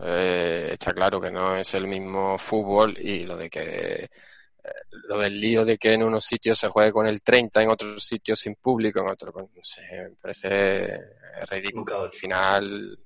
eh, 0.00 0.68
está 0.72 0.92
claro 0.92 1.20
que 1.20 1.30
no 1.30 1.56
es 1.56 1.74
el 1.74 1.86
mismo 1.86 2.38
fútbol 2.38 2.96
y 2.98 3.24
lo 3.24 3.36
de 3.36 3.50
que 3.50 4.08
eh, 4.64 4.70
lo 5.08 5.18
del 5.18 5.40
lío 5.40 5.64
de 5.64 5.76
que 5.78 5.92
en 5.92 6.04
unos 6.04 6.24
sitios 6.24 6.58
se 6.58 6.68
juegue 6.68 6.92
con 6.92 7.06
el 7.06 7.22
30, 7.22 7.62
en 7.62 7.70
otros 7.70 8.04
sitios 8.04 8.38
sin 8.38 8.54
público, 8.54 9.00
en 9.00 9.08
otros, 9.08 9.34
no 9.34 9.48
sé, 9.62 9.82
me 9.90 10.16
parece 10.20 10.98
ridículo. 11.50 12.02
Al 12.02 12.12
final, 12.12 12.98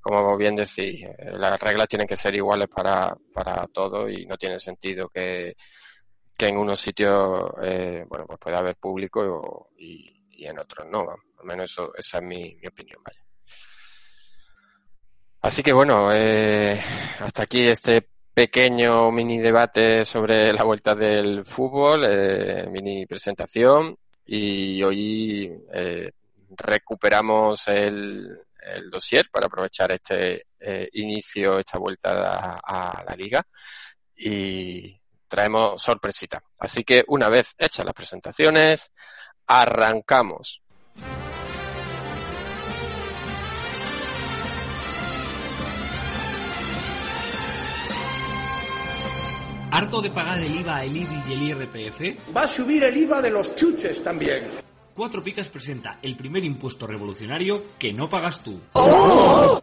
como 0.00 0.36
bien 0.36 0.54
decís, 0.56 1.04
eh, 1.04 1.32
las 1.32 1.58
reglas 1.60 1.88
tienen 1.88 2.06
que 2.06 2.16
ser 2.16 2.34
iguales 2.34 2.68
para, 2.68 3.16
para 3.32 3.66
todos 3.68 4.10
y 4.12 4.26
no 4.26 4.36
tiene 4.36 4.58
sentido 4.58 5.08
que 5.08 5.56
que 6.38 6.46
en 6.46 6.56
unos 6.56 6.80
sitios 6.80 7.50
eh, 7.60 8.04
bueno 8.08 8.24
pues 8.24 8.38
puede 8.38 8.56
haber 8.56 8.76
público 8.76 9.70
y, 9.76 10.14
en 10.40 10.56
otros 10.56 10.86
no 10.88 11.00
al 11.00 11.44
menos 11.44 11.72
eso 11.72 11.92
esa 11.96 12.18
es 12.18 12.22
mi, 12.22 12.56
opinión 12.64 13.02
vaya. 13.04 13.20
Así 15.42 15.64
que 15.64 15.72
bueno 15.72 16.12
eh, 16.12 16.80
hasta 17.18 17.42
aquí 17.42 17.66
este 17.66 18.08
pequeño 18.32 19.10
mini 19.10 19.38
debate 19.38 20.04
sobre 20.04 20.52
la 20.52 20.62
vuelta 20.62 20.94
del 20.94 21.44
fútbol 21.44 22.04
eh, 22.06 22.68
mini 22.70 23.04
presentación. 23.04 23.98
Y 24.30 24.82
hoy 24.82 25.50
recuperamos 26.50 27.66
el, 27.68 28.42
el 28.60 28.90
dossier 28.90 29.30
para 29.32 29.46
aprovechar 29.46 29.90
este 29.92 30.44
inicio 30.92 31.58
esta 31.58 31.78
vuelta 31.78 32.60
a 32.62 33.02
la 33.08 33.16
liga. 33.16 33.42
Y 34.14 35.00
traemos 35.28 35.82
sorpresita. 35.82 36.42
Así 36.58 36.84
que 36.84 37.04
una 37.08 37.28
vez 37.28 37.54
hechas 37.58 37.84
las 37.84 37.94
presentaciones, 37.94 38.92
arrancamos. 39.46 40.62
¿Harto 49.70 50.00
de 50.00 50.10
pagar 50.10 50.38
el 50.38 50.60
IVA, 50.60 50.82
el 50.82 50.96
IBI 50.96 51.22
y 51.28 51.32
el 51.34 51.42
IRPF? 51.42 52.34
Va 52.34 52.42
a 52.42 52.48
subir 52.48 52.82
el 52.84 52.96
IVA 52.96 53.20
de 53.20 53.30
los 53.30 53.54
chuches 53.54 54.02
también. 54.02 54.48
Cuatro 54.94 55.22
Picas 55.22 55.48
presenta 55.48 55.98
el 56.02 56.16
primer 56.16 56.42
impuesto 56.42 56.86
revolucionario 56.86 57.62
que 57.78 57.92
no 57.92 58.08
pagas 58.08 58.42
tú. 58.42 58.60
¡Oh! 58.72 59.62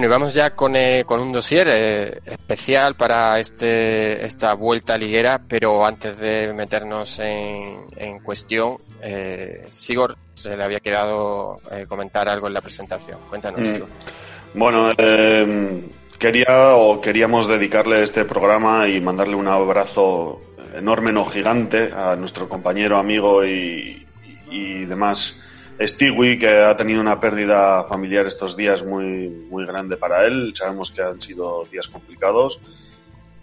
Bueno, 0.00 0.14
y 0.14 0.18
vamos 0.18 0.32
ya 0.32 0.56
con, 0.56 0.76
eh, 0.76 1.04
con 1.04 1.20
un 1.20 1.30
dossier 1.30 1.68
eh, 1.68 2.20
especial 2.24 2.94
para 2.94 3.38
este, 3.38 4.24
esta 4.24 4.54
vuelta 4.54 4.96
liguera, 4.96 5.38
pero 5.46 5.84
antes 5.84 6.16
de 6.16 6.54
meternos 6.54 7.18
en, 7.18 7.84
en 7.98 8.18
cuestión, 8.20 8.76
eh, 9.02 9.66
Sigor 9.70 10.16
se 10.32 10.56
le 10.56 10.64
había 10.64 10.80
quedado 10.80 11.60
eh, 11.70 11.84
comentar 11.86 12.30
algo 12.30 12.46
en 12.46 12.54
la 12.54 12.62
presentación. 12.62 13.18
Cuéntanos, 13.28 13.60
mm. 13.60 13.64
Sigor. 13.66 13.88
Bueno, 14.54 14.90
quería 16.18 16.76
o 16.76 16.98
queríamos 16.98 17.46
dedicarle 17.46 18.02
este 18.02 18.24
programa 18.24 18.88
y 18.88 19.02
mandarle 19.02 19.34
un 19.34 19.48
abrazo 19.48 20.40
enorme, 20.74 21.12
no 21.12 21.26
gigante, 21.26 21.90
a 21.94 22.16
nuestro 22.16 22.48
compañero, 22.48 22.96
amigo 22.96 23.44
y, 23.44 24.06
y 24.50 24.86
demás 24.86 25.42
Stewie, 25.80 26.38
que 26.38 26.48
ha 26.48 26.76
tenido 26.76 27.00
una 27.00 27.18
pérdida 27.18 27.84
familiar 27.84 28.26
estos 28.26 28.56
días 28.56 28.84
muy, 28.84 29.28
muy 29.28 29.64
grande 29.64 29.96
para 29.96 30.26
él. 30.26 30.52
Sabemos 30.54 30.90
que 30.90 31.02
han 31.02 31.20
sido 31.20 31.64
días 31.70 31.88
complicados. 31.88 32.60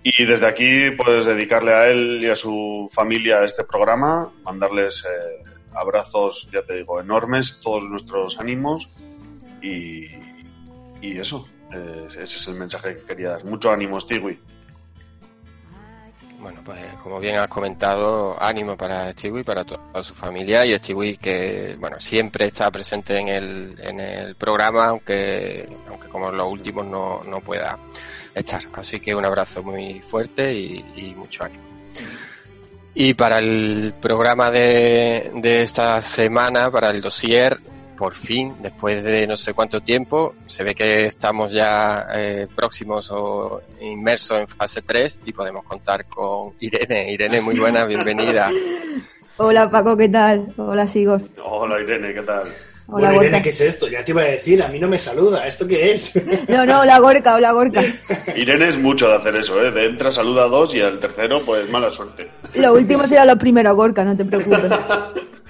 Y 0.04 0.26
desde 0.26 0.46
aquí, 0.46 0.92
pues 0.92 1.26
dedicarle 1.26 1.74
a 1.74 1.90
él 1.90 2.20
y 2.22 2.30
a 2.30 2.36
su 2.36 2.90
familia 2.94 3.44
este 3.44 3.64
programa, 3.64 4.32
mandarles 4.44 5.04
eh, 5.04 5.44
abrazos, 5.74 6.48
ya 6.52 6.62
te 6.62 6.76
digo, 6.76 7.02
enormes, 7.02 7.60
todos 7.62 7.90
nuestros 7.90 8.40
ánimos. 8.40 8.90
Y, 9.62 10.06
y 11.02 11.20
eso, 11.20 11.48
eh, 11.74 12.08
ese 12.08 12.24
es 12.24 12.48
el 12.48 12.56
mensaje 12.56 12.96
que 12.96 13.04
quería 13.04 13.32
dar. 13.32 13.46
Mucho 13.46 13.72
ánimo, 13.72 14.00
Stewie. 14.00 14.40
Bueno, 16.48 16.62
pues 16.64 16.80
como 17.04 17.20
bien 17.20 17.36
has 17.36 17.50
comentado, 17.50 18.42
ánimo 18.42 18.78
para 18.78 19.12
Stewie 19.12 19.42
y 19.42 19.44
para 19.44 19.66
toda 19.66 20.02
su 20.02 20.14
familia 20.14 20.66
y 20.66 20.74
Stewie 20.78 21.18
que, 21.18 21.76
bueno, 21.78 22.00
siempre 22.00 22.46
está 22.46 22.72
presente 22.72 23.18
en 23.18 23.28
el, 23.28 23.76
en 23.84 24.00
el 24.00 24.36
programa, 24.36 24.86
aunque, 24.86 25.68
aunque 25.90 26.08
como 26.08 26.32
los 26.32 26.50
últimos 26.50 26.86
no, 26.86 27.22
no 27.28 27.42
pueda 27.42 27.78
estar. 28.34 28.64
Así 28.76 29.02
que 29.02 29.14
un 29.14 29.26
abrazo 29.26 29.62
muy 29.62 30.00
fuerte 30.00 30.54
y, 30.54 31.14
mucho 31.18 31.44
ánimo. 31.44 31.64
Y 32.94 33.14
para 33.14 33.40
el 33.40 33.94
programa 34.02 34.50
de, 34.50 35.30
de 35.36 35.64
esta 35.64 36.00
semana, 36.02 36.72
para 36.72 36.92
el 36.92 37.02
dossier, 37.02 37.60
por 37.98 38.16
fin, 38.16 38.56
después 38.62 39.04
de 39.04 39.28
no 39.28 39.36
sé 39.36 39.54
cuánto 39.54 39.82
tiempo, 39.82 40.36
se 40.46 40.64
ve 40.64 40.74
que 40.74 41.08
estamos 41.08 41.52
ya 41.52 42.08
eh, 42.16 42.48
próximos 42.56 43.10
o 43.12 43.62
inmersos 43.82 44.38
en 44.38 44.48
fase 44.48 44.82
3 44.84 45.20
y 45.26 45.34
podemos 45.34 45.66
contar 45.66 46.06
con 46.06 46.54
Irene. 46.60 47.12
Irene, 47.12 47.42
muy 47.42 47.60
buena, 47.60 47.84
bienvenida. 47.86 48.50
Hola 49.38 49.70
Paco, 49.70 49.98
¿qué 49.98 50.08
tal? 50.08 50.48
Hola 50.58 50.88
Sigor. 50.88 51.22
Hola 51.44 51.82
Irene, 51.82 52.14
¿qué 52.14 52.22
tal? 52.22 52.48
Hola, 52.90 53.14
Irene, 53.14 53.42
¿qué 53.42 53.50
es 53.50 53.60
esto? 53.60 53.90
Ya 53.90 54.06
te 54.06 54.12
iba 54.12 54.22
a 54.22 54.26
decir, 54.26 54.64
a 54.64 54.70
mí 54.70 54.80
no 54.80 54.88
me 54.88 54.98
saluda, 54.98 55.46
¿esto 55.46 55.68
qué 55.68 55.92
es? 55.92 56.14
No, 56.48 56.66
no, 56.66 56.82
hola 56.82 57.00
Gorka, 57.00 57.36
hola 57.36 57.52
Gorka. 57.52 57.82
Irene 58.36 58.70
es 58.70 58.78
mucho 58.78 59.10
de 59.10 59.16
hacer 59.16 59.36
eso, 59.36 59.62
¿eh? 59.62 59.72
De 59.72 59.88
entra, 59.88 60.10
saluda 60.10 60.46
a 60.46 60.48
dos 60.48 60.74
y 60.74 60.80
al 60.80 61.00
tercero, 61.00 61.42
pues 61.46 61.70
mala 61.70 61.90
suerte. 61.90 62.30
Lo 62.56 62.74
último 62.74 63.06
será 63.06 63.26
lo 63.26 63.38
primero, 63.38 63.76
Gorka, 63.76 64.06
no 64.06 64.16
te 64.16 64.24
preocupes. 64.24 64.72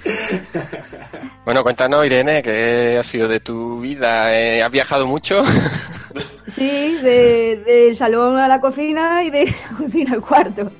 Bueno, 1.45 1.63
cuéntanos, 1.63 2.05
Irene, 2.05 2.43
¿qué 2.43 2.97
ha 2.99 3.03
sido 3.03 3.27
de 3.27 3.39
tu 3.39 3.79
vida? 3.79 4.35
Eh, 4.37 4.61
¿Has 4.61 4.71
viajado 4.71 5.07
mucho? 5.07 5.41
Sí, 6.47 6.97
de- 7.03 7.57
del 7.65 7.95
salón 7.95 8.37
a 8.37 8.47
la 8.47 8.59
cocina 8.59 9.21
y 9.23 9.29
de 9.29 9.45
la 9.45 9.77
cocina 9.77 10.13
al 10.13 10.21
cuarto. 10.21 10.71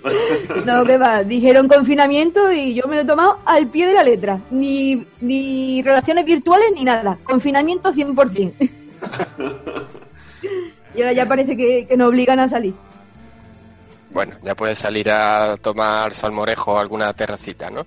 No, 0.65 0.83
que 0.85 0.97
va, 0.97 1.23
dijeron 1.23 1.67
confinamiento 1.67 2.51
y 2.51 2.73
yo 2.73 2.87
me 2.87 2.95
lo 2.95 3.01
he 3.01 3.05
tomado 3.05 3.39
al 3.45 3.67
pie 3.67 3.85
de 3.87 3.93
la 3.93 4.01
letra. 4.01 4.39
Ni, 4.49 5.05
ni 5.21 5.83
relaciones 5.83 6.25
virtuales 6.25 6.69
ni 6.73 6.83
nada. 6.85 7.17
Confinamiento 7.23 7.93
100%. 7.93 8.53
Y 10.95 11.01
ahora 11.01 11.13
ya 11.13 11.25
parece 11.27 11.55
que, 11.55 11.85
que 11.87 11.95
nos 11.97 12.09
obligan 12.09 12.39
a 12.39 12.47
salir. 12.49 12.73
Bueno, 14.09 14.35
ya 14.43 14.55
puedes 14.55 14.79
salir 14.79 15.11
a 15.11 15.55
tomar 15.57 16.15
salmorejo 16.15 16.71
o 16.73 16.77
alguna 16.79 17.13
terracita, 17.13 17.69
¿no? 17.69 17.85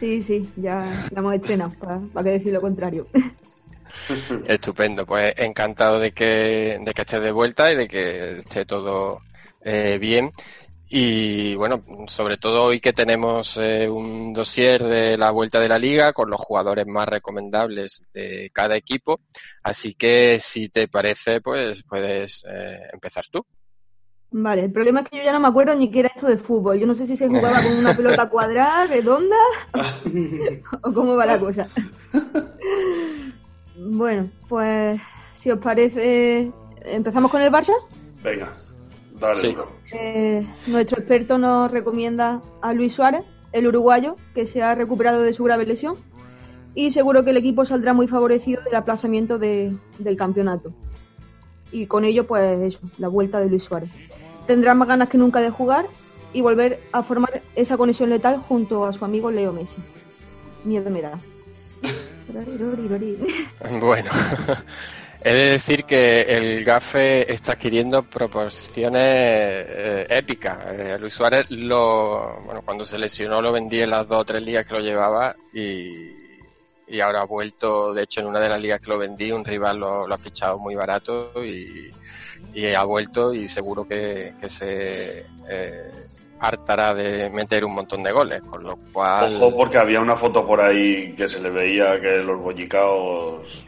Sí, 0.00 0.22
sí, 0.22 0.50
ya 0.56 1.08
la 1.10 1.20
hemos 1.20 1.34
estrenado, 1.34 1.72
para 1.78 2.24
que 2.24 2.30
decir 2.30 2.54
lo 2.54 2.62
contrario. 2.62 3.06
Estupendo, 4.46 5.04
pues 5.04 5.34
encantado 5.36 6.00
de 6.00 6.12
que, 6.12 6.78
de 6.80 6.92
que 6.94 7.02
estés 7.02 7.20
de 7.20 7.30
vuelta 7.30 7.70
y 7.70 7.76
de 7.76 7.86
que 7.86 8.38
esté 8.38 8.64
todo 8.64 9.20
eh, 9.60 9.98
bien. 10.00 10.32
Y 10.88 11.54
bueno, 11.54 11.84
sobre 12.06 12.38
todo 12.38 12.64
hoy 12.64 12.80
que 12.80 12.94
tenemos 12.94 13.58
eh, 13.58 13.90
un 13.90 14.32
dossier 14.32 14.82
de 14.82 15.18
la 15.18 15.32
vuelta 15.32 15.60
de 15.60 15.68
la 15.68 15.78
liga 15.78 16.14
con 16.14 16.30
los 16.30 16.40
jugadores 16.40 16.86
más 16.86 17.06
recomendables 17.06 18.02
de 18.14 18.48
cada 18.54 18.76
equipo. 18.76 19.20
Así 19.62 19.94
que 19.96 20.38
si 20.40 20.70
te 20.70 20.88
parece, 20.88 21.42
pues 21.42 21.82
puedes 21.86 22.42
eh, 22.48 22.88
empezar 22.90 23.26
tú. 23.30 23.44
Vale, 24.32 24.62
el 24.64 24.72
problema 24.72 25.00
es 25.00 25.08
que 25.10 25.16
yo 25.18 25.24
ya 25.24 25.32
no 25.32 25.40
me 25.40 25.48
acuerdo 25.48 25.74
ni 25.74 25.90
qué 25.90 26.00
era 26.00 26.12
esto 26.14 26.26
de 26.28 26.36
fútbol. 26.36 26.78
Yo 26.78 26.86
no 26.86 26.94
sé 26.94 27.06
si 27.06 27.16
se 27.16 27.26
jugaba 27.26 27.62
con 27.62 27.72
una 27.76 27.96
pelota 27.96 28.28
cuadrada, 28.30 28.86
redonda, 28.86 29.36
o 30.82 30.92
cómo 30.92 31.16
va 31.16 31.26
la 31.26 31.38
cosa. 31.38 31.66
Bueno, 33.76 34.28
pues 34.48 35.00
si 35.32 35.50
os 35.50 35.58
parece, 35.58 36.52
empezamos 36.84 37.30
con 37.30 37.40
el 37.40 37.50
Barça. 37.50 37.72
Venga, 38.22 38.52
dale. 39.18 39.34
Sí. 39.40 39.56
Eh, 39.92 40.46
nuestro 40.68 40.98
experto 40.98 41.38
nos 41.38 41.70
recomienda 41.70 42.40
a 42.62 42.72
Luis 42.72 42.92
Suárez, 42.92 43.24
el 43.52 43.66
uruguayo, 43.66 44.16
que 44.34 44.46
se 44.46 44.62
ha 44.62 44.74
recuperado 44.74 45.22
de 45.22 45.32
su 45.32 45.44
grave 45.44 45.66
lesión. 45.66 45.96
Y 46.74 46.92
seguro 46.92 47.24
que 47.24 47.30
el 47.30 47.36
equipo 47.36 47.64
saldrá 47.64 47.94
muy 47.94 48.06
favorecido 48.06 48.62
del 48.62 48.76
aplazamiento 48.76 49.38
de- 49.38 49.76
del 49.98 50.16
campeonato. 50.16 50.72
Y 51.72 51.86
con 51.86 52.04
ello, 52.04 52.26
pues 52.26 52.60
eso, 52.74 52.80
la 52.98 53.08
vuelta 53.08 53.40
de 53.40 53.48
Luis 53.48 53.64
Suárez. 53.64 53.90
Tendrá 54.46 54.74
más 54.74 54.88
ganas 54.88 55.08
que 55.08 55.18
nunca 55.18 55.40
de 55.40 55.50
jugar 55.50 55.86
y 56.32 56.40
volver 56.40 56.80
a 56.92 57.02
formar 57.02 57.42
esa 57.54 57.76
conexión 57.76 58.10
letal 58.10 58.38
junto 58.38 58.84
a 58.84 58.92
su 58.92 59.04
amigo 59.04 59.30
Leo 59.30 59.52
Messi. 59.52 59.76
Miedo 60.64 60.90
me 60.90 61.02
da. 61.02 61.18
Bueno, 63.80 64.10
he 65.24 65.34
de 65.34 65.50
decir 65.50 65.82
que 65.82 66.22
el 66.22 66.64
GAFE 66.64 67.32
está 67.32 67.52
adquiriendo 67.52 68.04
proporciones 68.04 69.02
eh, 69.02 70.06
épicas. 70.08 70.58
Eh, 70.70 70.96
Luis 71.00 71.12
Suárez 71.12 71.50
lo, 71.50 72.40
bueno, 72.44 72.62
cuando 72.64 72.84
se 72.84 72.98
lesionó 72.98 73.42
lo 73.42 73.52
vendí 73.52 73.80
en 73.80 73.90
las 73.90 74.06
dos 74.06 74.18
o 74.18 74.24
tres 74.24 74.42
ligas 74.42 74.64
que 74.64 74.74
lo 74.74 74.80
llevaba 74.80 75.34
y, 75.52 76.19
y 76.90 77.00
ahora 77.00 77.20
ha 77.20 77.26
vuelto, 77.26 77.94
de 77.94 78.02
hecho 78.02 78.20
en 78.20 78.26
una 78.26 78.40
de 78.40 78.48
las 78.48 78.60
ligas 78.60 78.80
que 78.80 78.90
lo 78.90 78.98
vendí 78.98 79.30
un 79.30 79.44
rival 79.44 79.78
lo, 79.78 80.12
ha 80.12 80.18
fichado 80.18 80.58
muy 80.58 80.74
barato 80.74 81.32
y, 81.44 81.90
y 82.52 82.66
ha 82.72 82.82
vuelto 82.82 83.32
y 83.32 83.48
seguro 83.48 83.86
que, 83.86 84.34
que 84.40 84.48
se 84.48 85.26
eh, 85.48 85.90
hartará 86.40 86.92
de 86.94 87.30
meter 87.30 87.64
un 87.64 87.74
montón 87.74 88.02
de 88.02 88.12
goles, 88.12 88.42
con 88.42 88.64
lo 88.64 88.76
cual... 88.92 89.36
Ojo, 89.36 89.56
porque 89.56 89.78
había 89.78 90.00
una 90.00 90.16
foto 90.16 90.46
por 90.46 90.60
ahí 90.60 91.14
que 91.14 91.28
se 91.28 91.40
le 91.40 91.50
veía 91.50 92.00
que 92.00 92.16
los 92.16 92.40
bollicaos. 92.40 93.66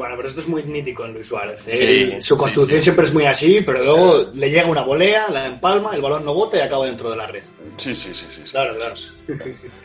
Bueno, 0.00 0.14
pero 0.16 0.28
esto 0.30 0.40
es 0.40 0.48
muy 0.48 0.62
mítico 0.62 1.04
en 1.04 1.12
Luis 1.12 1.26
Suárez. 1.26 1.62
¿eh? 1.66 2.14
Sí, 2.16 2.22
Su 2.22 2.38
construcción 2.38 2.80
sí. 2.80 2.84
siempre 2.84 3.04
es 3.04 3.12
muy 3.12 3.26
así, 3.26 3.60
pero 3.60 3.84
luego 3.84 4.30
le 4.32 4.48
llega 4.48 4.66
una 4.66 4.80
volea, 4.80 5.28
la 5.28 5.44
empalma, 5.44 5.94
el 5.94 6.00
balón 6.00 6.24
no 6.24 6.32
bota 6.32 6.56
y 6.56 6.60
acaba 6.60 6.86
dentro 6.86 7.10
de 7.10 7.18
la 7.18 7.26
red. 7.26 7.42
Sí, 7.76 7.94
sí, 7.94 8.14
sí, 8.14 8.24
sí. 8.30 8.40
sí. 8.42 8.50
Claro, 8.50 8.74
claro. 8.76 8.94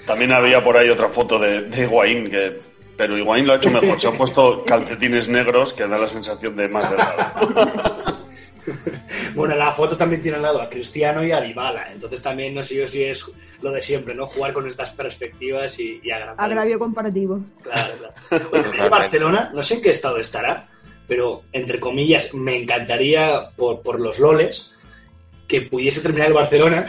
También 0.07 0.31
había 0.31 0.63
por 0.63 0.77
ahí 0.77 0.89
otra 0.89 1.09
foto 1.09 1.37
de, 1.37 1.63
de 1.63 1.83
Higuaín, 1.83 2.31
que, 2.31 2.61
pero 2.95 3.17
Higuaín 3.17 3.45
lo 3.45 3.51
ha 3.51 3.55
hecho 3.57 3.69
mejor. 3.69 3.99
Se 3.99 4.07
han 4.07 4.15
puesto 4.15 4.63
calcetines 4.63 5.27
negros 5.27 5.73
que 5.73 5.85
da 5.85 5.97
la 5.97 6.07
sensación 6.07 6.55
de 6.55 6.69
más 6.69 6.89
delgado. 6.89 8.15
Bueno, 9.35 9.55
la 9.55 9.71
foto 9.71 9.97
también 9.97 10.21
tiene 10.21 10.37
al 10.37 10.43
lado 10.43 10.61
a 10.61 10.69
Cristiano 10.69 11.23
y 11.23 11.31
a 11.31 11.41
Dybala, 11.41 11.91
entonces 11.91 12.21
también 12.21 12.53
no 12.53 12.63
sé 12.63 12.75
yo 12.75 12.87
si 12.87 13.03
es 13.03 13.25
lo 13.61 13.71
de 13.71 13.81
siempre, 13.81 14.15
¿no? 14.15 14.27
Jugar 14.27 14.53
con 14.53 14.67
estas 14.67 14.91
perspectivas 14.91 15.77
y, 15.79 15.99
y 16.03 16.11
agrandar. 16.11 16.45
Agravio 16.45 16.79
comparativo. 16.79 17.41
Claro, 17.61 17.93
claro. 17.99 18.49
Oye, 18.79 18.89
Barcelona, 18.89 19.49
no 19.53 19.61
sé 19.61 19.75
en 19.75 19.81
qué 19.81 19.91
estado 19.91 20.17
estará, 20.17 20.67
pero 21.07 21.43
entre 21.51 21.79
comillas, 21.79 22.33
me 22.33 22.55
encantaría 22.55 23.49
por, 23.55 23.81
por 23.81 23.99
los 23.99 24.19
loles 24.19 24.74
que 25.47 25.61
pudiese 25.61 26.01
terminar 26.01 26.27
el 26.27 26.33
Barcelona 26.33 26.85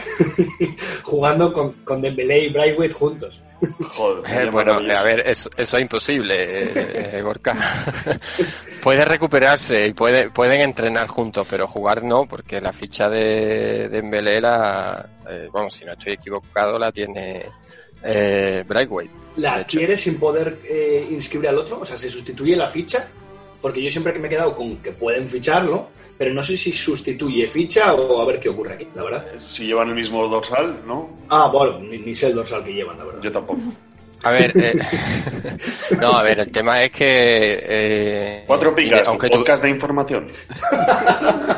jugando 1.03 1.53
con, 1.53 1.73
con 1.83 2.01
Dembélé 2.01 2.45
y 2.45 2.49
Braithwaite 2.49 2.93
juntos. 2.93 3.41
Joder, 3.79 4.23
Eh, 4.47 4.49
bueno, 4.51 4.73
a 4.73 5.03
ver, 5.03 5.27
eso, 5.27 5.49
eso 5.57 5.77
es 5.77 5.81
imposible, 5.81 6.35
eh, 6.37 7.17
eh, 7.17 7.21
Gorka. 7.23 7.55
puede 8.83 9.03
recuperarse 9.03 9.87
y 9.87 9.93
puede, 9.93 10.29
pueden 10.29 10.61
entrenar 10.61 11.07
juntos, 11.07 11.47
pero 11.49 11.67
jugar 11.67 12.03
no, 12.03 12.27
porque 12.27 12.61
la 12.61 12.71
ficha 12.71 13.09
de, 13.09 13.89
de 13.89 13.89
Dembélé 13.89 14.39
la, 14.41 15.09
eh, 15.29 15.49
vamos, 15.51 15.73
si 15.73 15.85
no 15.85 15.93
estoy 15.93 16.13
equivocado, 16.13 16.77
la 16.77 16.91
tiene 16.91 17.45
eh, 18.03 18.63
Braithwaite. 18.67 19.13
¿La 19.37 19.55
adquiere 19.55 19.97
sin 19.97 20.19
poder 20.19 20.59
eh, 20.67 21.07
inscribir 21.11 21.49
al 21.49 21.59
otro? 21.59 21.79
O 21.81 21.85
sea, 21.85 21.97
¿se 21.97 22.09
sustituye 22.09 22.55
la 22.55 22.67
ficha? 22.67 23.07
Porque 23.61 23.81
yo 23.81 23.89
siempre 23.89 24.13
que 24.13 24.19
me 24.19 24.27
he 24.27 24.29
quedado 24.29 24.55
con 24.55 24.77
que 24.77 24.91
pueden 24.91 25.27
ficharlo, 25.27 25.89
pero 26.17 26.33
no 26.33 26.43
sé 26.43 26.55
si 26.55 26.71
sustituye 26.71 27.47
ficha 27.47 27.93
o 27.93 28.21
a 28.21 28.25
ver 28.25 28.39
qué 28.39 28.49
ocurre 28.49 28.73
aquí, 28.75 28.87
la 28.93 29.03
verdad. 29.03 29.25
Si 29.37 29.65
llevan 29.65 29.89
el 29.89 29.95
mismo 29.95 30.27
dorsal, 30.27 30.81
¿no? 30.85 31.09
Ah, 31.29 31.49
bueno, 31.51 31.79
ni, 31.79 31.97
ni 31.97 32.13
sé 32.15 32.27
el 32.27 32.35
dorsal 32.35 32.63
que 32.63 32.73
llevan, 32.73 32.97
la 32.97 33.05
verdad. 33.05 33.21
Yo 33.21 33.31
tampoco. 33.31 33.59
A 34.23 34.31
ver, 34.31 34.51
eh, 34.55 34.73
no, 36.01 36.13
a 36.13 36.23
ver, 36.23 36.39
el 36.39 36.51
tema 36.51 36.81
es 36.83 36.91
que... 36.91 37.59
eh, 37.61 38.43
Cuatro 38.47 38.73
picas, 38.73 39.07
aunque, 39.07 39.29
tu- 39.29 39.37
podcast 39.37 39.61
de 39.63 39.69
información. 39.69 40.27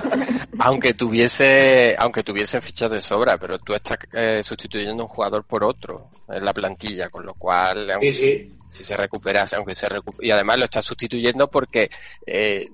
aunque 0.59 0.93
tuviese 0.93 1.95
aunque 1.97 2.23
tuviesen 2.23 2.61
fichas 2.61 2.91
de 2.91 3.01
sobra, 3.01 3.37
pero 3.37 3.59
tú 3.59 3.73
estás 3.73 3.97
eh, 4.13 4.41
sustituyendo 4.43 5.03
un 5.03 5.09
jugador 5.09 5.43
por 5.43 5.63
otro 5.63 6.09
en 6.27 6.43
la 6.45 6.53
plantilla, 6.53 7.09
con 7.09 7.25
lo 7.25 7.33
cual 7.33 7.89
aunque- 7.91 8.11
Sí, 8.13 8.21
sí. 8.21 8.55
si 8.69 8.83
se 8.83 8.95
recuperase, 8.95 9.55
aunque 9.55 9.73
se 9.73 9.87
recu- 9.89 10.15
y 10.19 10.29
además 10.31 10.57
lo 10.57 10.65
estás 10.65 10.85
sustituyendo 10.85 11.47
porque 11.49 11.89
eh, 12.25 12.67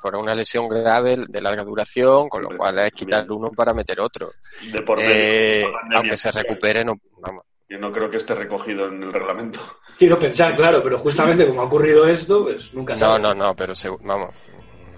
por 0.00 0.14
una 0.16 0.34
lesión 0.34 0.68
grave 0.68 1.16
de 1.28 1.40
larga 1.40 1.64
duración, 1.64 2.28
con 2.28 2.42
lo 2.42 2.48
Hombre, 2.48 2.58
cual 2.58 2.78
es 2.80 2.92
quitar 2.92 3.26
bien. 3.26 3.38
uno 3.38 3.50
para 3.50 3.74
meter 3.74 4.00
otro. 4.00 4.32
De 4.72 4.82
por 4.82 4.98
medio. 4.98 5.10
Eh, 5.12 5.64
aunque 5.94 6.16
se 6.16 6.30
recupere, 6.30 6.84
no, 6.84 6.94
vamos. 7.20 7.44
Yo 7.68 7.78
no 7.78 7.90
creo 7.90 8.10
que 8.10 8.18
esté 8.18 8.34
recogido 8.34 8.86
en 8.88 9.02
el 9.02 9.12
reglamento. 9.12 9.58
Quiero 9.98 10.18
pensar, 10.18 10.54
claro, 10.54 10.82
pero 10.82 10.98
justamente 10.98 11.46
como 11.46 11.62
ha 11.62 11.64
ocurrido 11.64 12.06
esto, 12.06 12.44
pues 12.44 12.72
nunca 12.74 12.92
No, 12.92 12.98
sabes. 12.98 13.22
no, 13.22 13.34
no, 13.34 13.56
pero 13.56 13.72
vamos, 14.02 14.34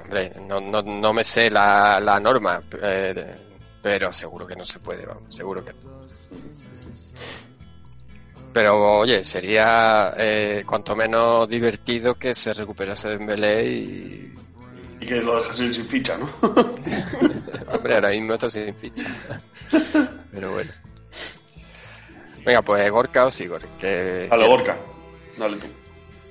hombre, 0.04 0.32
no, 0.46 0.60
no, 0.60 0.82
no 0.82 1.12
me 1.12 1.24
sé 1.24 1.50
la, 1.50 1.98
la 2.00 2.20
norma, 2.20 2.60
eh, 2.82 3.34
pero 3.82 4.12
seguro 4.12 4.46
que 4.46 4.56
no 4.56 4.64
se 4.64 4.78
puede, 4.78 5.04
vamos, 5.06 5.34
seguro 5.34 5.64
que 5.64 5.72
no. 5.72 6.04
Pero 8.52 8.98
oye, 9.00 9.24
sería 9.24 10.14
eh, 10.16 10.62
cuanto 10.64 10.94
menos 10.94 11.48
divertido 11.48 12.14
que 12.14 12.36
se 12.36 12.54
recuperase 12.54 13.08
Dembélé 13.08 13.66
y, 13.66 14.34
Y 15.00 15.06
que 15.06 15.16
lo 15.16 15.38
dejasen 15.38 15.74
sin 15.74 15.86
ficha, 15.86 16.16
¿no? 16.16 16.28
hombre, 17.72 17.94
ahora 17.96 18.10
mismo 18.10 18.34
está 18.34 18.48
sin 18.48 18.72
ficha. 18.76 19.04
Pero 20.30 20.52
bueno. 20.52 20.70
Venga, 22.46 22.62
pues 22.62 22.90
Gorka 22.90 23.24
o 23.26 23.30
Sigor, 23.30 23.62
que 23.80 24.28
A 24.30 24.36
la 24.36 24.46
Gorka. 24.46 24.78
Dale 25.36 25.56
tú. 25.56 25.66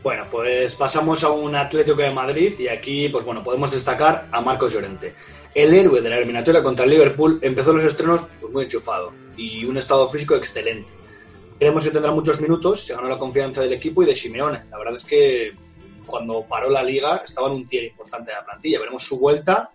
Bueno, 0.04 0.26
pues 0.30 0.76
pasamos 0.76 1.24
a 1.24 1.32
un 1.32 1.56
Atlético 1.56 2.02
de 2.02 2.12
Madrid 2.12 2.60
y 2.60 2.68
aquí, 2.68 3.08
pues 3.08 3.24
bueno, 3.24 3.42
podemos 3.42 3.72
destacar 3.72 4.28
a 4.34 4.42
Marcos 4.42 4.74
Llorente. 4.74 5.16
El 5.56 5.74
héroe 5.74 6.02
de 6.02 6.10
la 6.10 6.18
eliminatoria 6.18 6.62
contra 6.62 6.84
el 6.84 6.92
Liverpool 6.92 7.40
empezó 7.42 7.72
los 7.72 7.86
estrenos 7.86 8.26
pues, 8.42 8.52
muy 8.52 8.64
enchufado 8.66 9.14
y 9.38 9.64
un 9.64 9.78
estado 9.78 10.06
físico 10.10 10.36
excelente. 10.36 10.92
Creemos 11.58 11.86
que 11.86 11.92
tendrá 11.92 12.12
muchos 12.12 12.42
minutos, 12.42 12.84
se 12.86 12.94
ganó 12.94 13.08
la 13.08 13.18
confianza 13.18 13.62
del 13.62 13.72
equipo 13.72 14.04
y 14.04 14.06
de 14.06 14.14
Simeone. 14.14 14.66
La 14.70 14.78
verdad 14.78 14.96
es 14.96 15.06
que 15.06 15.54
cuando 16.06 16.44
paró 16.44 16.70
la 16.70 16.84
liga 16.84 17.22
estaba 17.24 17.48
en 17.48 17.54
un 17.54 17.68
tier 17.68 17.86
importante 17.86 18.32
de 18.32 18.36
la 18.36 18.44
plantilla. 18.44 18.80
Veremos 18.80 19.04
su 19.04 19.18
vuelta, 19.18 19.72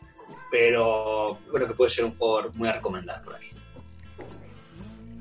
pero 0.51 1.39
creo 1.51 1.67
que 1.67 1.73
puede 1.73 1.89
ser 1.89 2.05
un 2.05 2.15
jugador 2.15 2.55
muy 2.55 2.69
a 2.69 2.73
recomendar 2.73 3.23
por 3.23 3.35
aquí. 3.35 3.49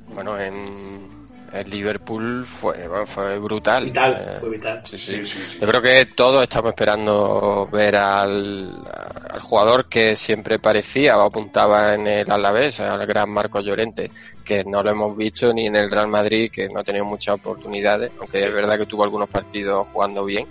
Bueno, 0.09 0.37
en, 0.37 1.16
el 1.53 1.69
Liverpool 1.69 2.45
fue, 2.45 2.87
bueno, 2.87 3.05
fue 3.05 3.39
brutal. 3.39 3.85
Vital, 3.85 4.17
Eh, 4.19 4.37
fue 4.39 4.49
vital. 4.49 4.81
Sí, 4.85 4.97
sí. 4.97 5.21
Yo 5.59 5.67
creo 5.67 5.81
que 5.81 6.05
todos 6.15 6.43
estamos 6.43 6.69
esperando 6.69 7.67
ver 7.71 7.95
al, 7.95 8.81
al 9.29 9.39
jugador 9.39 9.87
que 9.87 10.15
siempre 10.15 10.59
parecía 10.59 11.17
o 11.17 11.21
apuntaba 11.21 11.93
en 11.93 12.07
el 12.07 12.31
Alavés, 12.31 12.79
al 12.79 13.05
gran 13.05 13.29
Marco 13.29 13.61
Llorente, 13.61 14.11
que 14.43 14.63
no 14.63 14.81
lo 14.83 14.91
hemos 14.91 15.15
visto 15.17 15.51
ni 15.53 15.67
en 15.67 15.75
el 15.75 15.89
Real 15.89 16.07
Madrid, 16.07 16.49
que 16.51 16.69
no 16.69 16.79
ha 16.79 16.83
tenido 16.83 17.05
muchas 17.05 17.35
oportunidades, 17.35 18.11
aunque 18.19 18.45
es 18.45 18.53
verdad 18.53 18.77
que 18.77 18.85
tuvo 18.85 19.03
algunos 19.03 19.29
partidos 19.29 19.87
jugando 19.89 20.23
bien, 20.25 20.47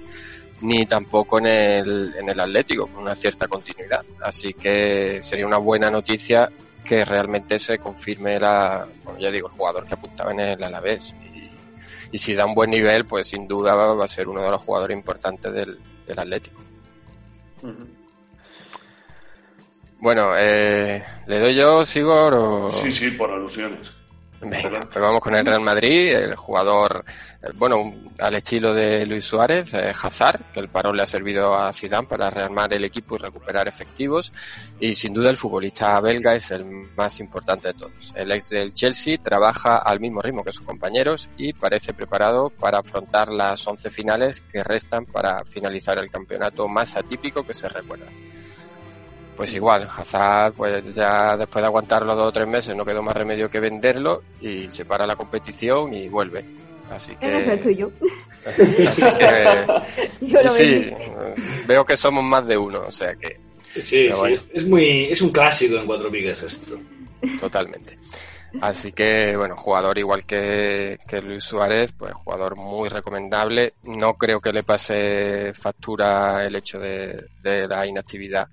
ni 0.62 0.86
tampoco 0.86 1.38
en 1.38 1.46
el, 1.46 2.14
en 2.18 2.28
el 2.30 2.40
Atlético, 2.40 2.86
con 2.86 3.02
una 3.02 3.14
cierta 3.14 3.46
continuidad. 3.46 4.02
Así 4.22 4.54
que 4.54 5.20
sería 5.22 5.46
una 5.46 5.58
buena 5.58 5.88
noticia 5.90 6.50
que 6.86 7.04
realmente 7.04 7.58
se 7.58 7.78
confirme 7.78 8.38
la, 8.38 8.86
bueno, 9.04 9.18
ya 9.18 9.30
digo, 9.30 9.48
el 9.48 9.54
jugador 9.54 9.84
que 9.84 9.94
apuntaba 9.94 10.32
en 10.32 10.40
el 10.40 10.62
Alavés. 10.62 11.14
Y, 11.34 11.50
y 12.12 12.18
si 12.18 12.34
da 12.34 12.46
un 12.46 12.54
buen 12.54 12.70
nivel, 12.70 13.04
pues 13.04 13.28
sin 13.28 13.46
duda 13.48 13.74
va, 13.74 13.94
va 13.94 14.04
a 14.04 14.08
ser 14.08 14.28
uno 14.28 14.42
de 14.42 14.50
los 14.50 14.62
jugadores 14.62 14.96
importantes 14.96 15.52
del, 15.52 15.78
del 16.06 16.18
Atlético. 16.18 16.60
Bueno, 19.98 20.32
eh, 20.36 21.04
¿le 21.26 21.40
doy 21.40 21.54
yo, 21.54 21.84
Sigor? 21.84 22.34
O... 22.34 22.70
Sí, 22.70 22.92
sí, 22.92 23.10
por 23.10 23.30
alusiones. 23.30 23.92
Venga, 24.40 24.80
pues 24.80 25.02
vamos 25.02 25.20
con 25.20 25.34
el 25.34 25.46
Real 25.46 25.60
Madrid, 25.60 26.14
el 26.14 26.34
jugador, 26.36 27.04
eh, 27.42 27.48
bueno, 27.54 27.94
al 28.20 28.34
estilo 28.34 28.74
de 28.74 29.06
Luis 29.06 29.24
Suárez, 29.24 29.72
eh, 29.72 29.92
Hazard, 30.00 30.52
que 30.52 30.60
el 30.60 30.68
parón 30.68 30.96
le 30.96 31.02
ha 31.02 31.06
servido 31.06 31.54
a 31.54 31.72
Zidane 31.72 32.06
para 32.06 32.28
rearmar 32.28 32.74
el 32.74 32.84
equipo 32.84 33.16
y 33.16 33.18
recuperar 33.18 33.66
efectivos, 33.66 34.32
y 34.78 34.94
sin 34.94 35.14
duda 35.14 35.30
el 35.30 35.36
futbolista 35.38 35.98
belga 36.00 36.34
es 36.34 36.50
el 36.50 36.64
más 36.96 37.18
importante 37.20 37.68
de 37.68 37.74
todos. 37.74 38.12
El 38.14 38.30
ex 38.32 38.50
del 38.50 38.74
Chelsea 38.74 39.18
trabaja 39.22 39.76
al 39.76 40.00
mismo 40.00 40.20
ritmo 40.20 40.44
que 40.44 40.52
sus 40.52 40.66
compañeros 40.66 41.28
y 41.38 41.54
parece 41.54 41.94
preparado 41.94 42.50
para 42.50 42.78
afrontar 42.78 43.30
las 43.30 43.66
11 43.66 43.90
finales 43.90 44.42
que 44.42 44.62
restan 44.62 45.06
para 45.06 45.44
finalizar 45.44 45.98
el 45.98 46.10
campeonato 46.10 46.68
más 46.68 46.94
atípico 46.96 47.44
que 47.46 47.54
se 47.54 47.68
recuerda. 47.68 48.06
Pues 49.36 49.52
igual, 49.52 49.86
Hazard, 49.94 50.54
pues 50.54 50.82
ya 50.94 51.36
después 51.36 51.62
de 51.62 51.66
aguantarlo 51.66 52.14
dos 52.14 52.28
o 52.28 52.32
tres 52.32 52.46
meses 52.46 52.74
no 52.74 52.84
quedó 52.84 53.02
más 53.02 53.14
remedio 53.16 53.50
que 53.50 53.60
venderlo 53.60 54.22
y 54.40 54.68
se 54.70 54.84
para 54.86 55.06
la 55.06 55.14
competición 55.16 55.92
y 55.92 56.08
vuelve. 56.08 56.44
Así 56.90 57.14
que... 57.16 57.38
Ese 57.40 57.54
es 57.54 57.62
tuyo. 57.62 57.90
así 58.46 59.02
que- 59.18 59.56
Yo 60.26 60.42
lo 60.42 60.50
sí, 60.50 60.90
veo 61.66 61.84
que 61.84 61.96
somos 61.96 62.24
más 62.24 62.46
de 62.46 62.56
uno, 62.56 62.80
o 62.86 62.92
sea 62.92 63.14
que 63.16 63.38
Sí, 63.74 63.82
sí, 63.82 64.08
bueno. 64.08 64.26
es, 64.28 64.48
es 64.54 64.66
muy, 64.66 65.04
es 65.10 65.20
un 65.20 65.30
clásico 65.30 65.76
en 65.76 65.84
cuatro 65.86 66.10
piques 66.10 66.42
esto. 66.42 66.78
totalmente. 67.38 67.95
Así 68.60 68.92
que, 68.92 69.36
bueno, 69.36 69.56
jugador 69.56 69.98
igual 69.98 70.24
que, 70.24 70.98
que 71.06 71.20
Luis 71.20 71.44
Suárez, 71.44 71.92
pues 71.92 72.12
jugador 72.14 72.56
muy 72.56 72.88
recomendable. 72.88 73.74
No 73.84 74.14
creo 74.14 74.40
que 74.40 74.52
le 74.52 74.62
pase 74.62 75.52
factura 75.54 76.44
el 76.44 76.56
hecho 76.56 76.78
de, 76.78 77.26
de 77.42 77.68
la 77.68 77.86
inactividad. 77.86 78.48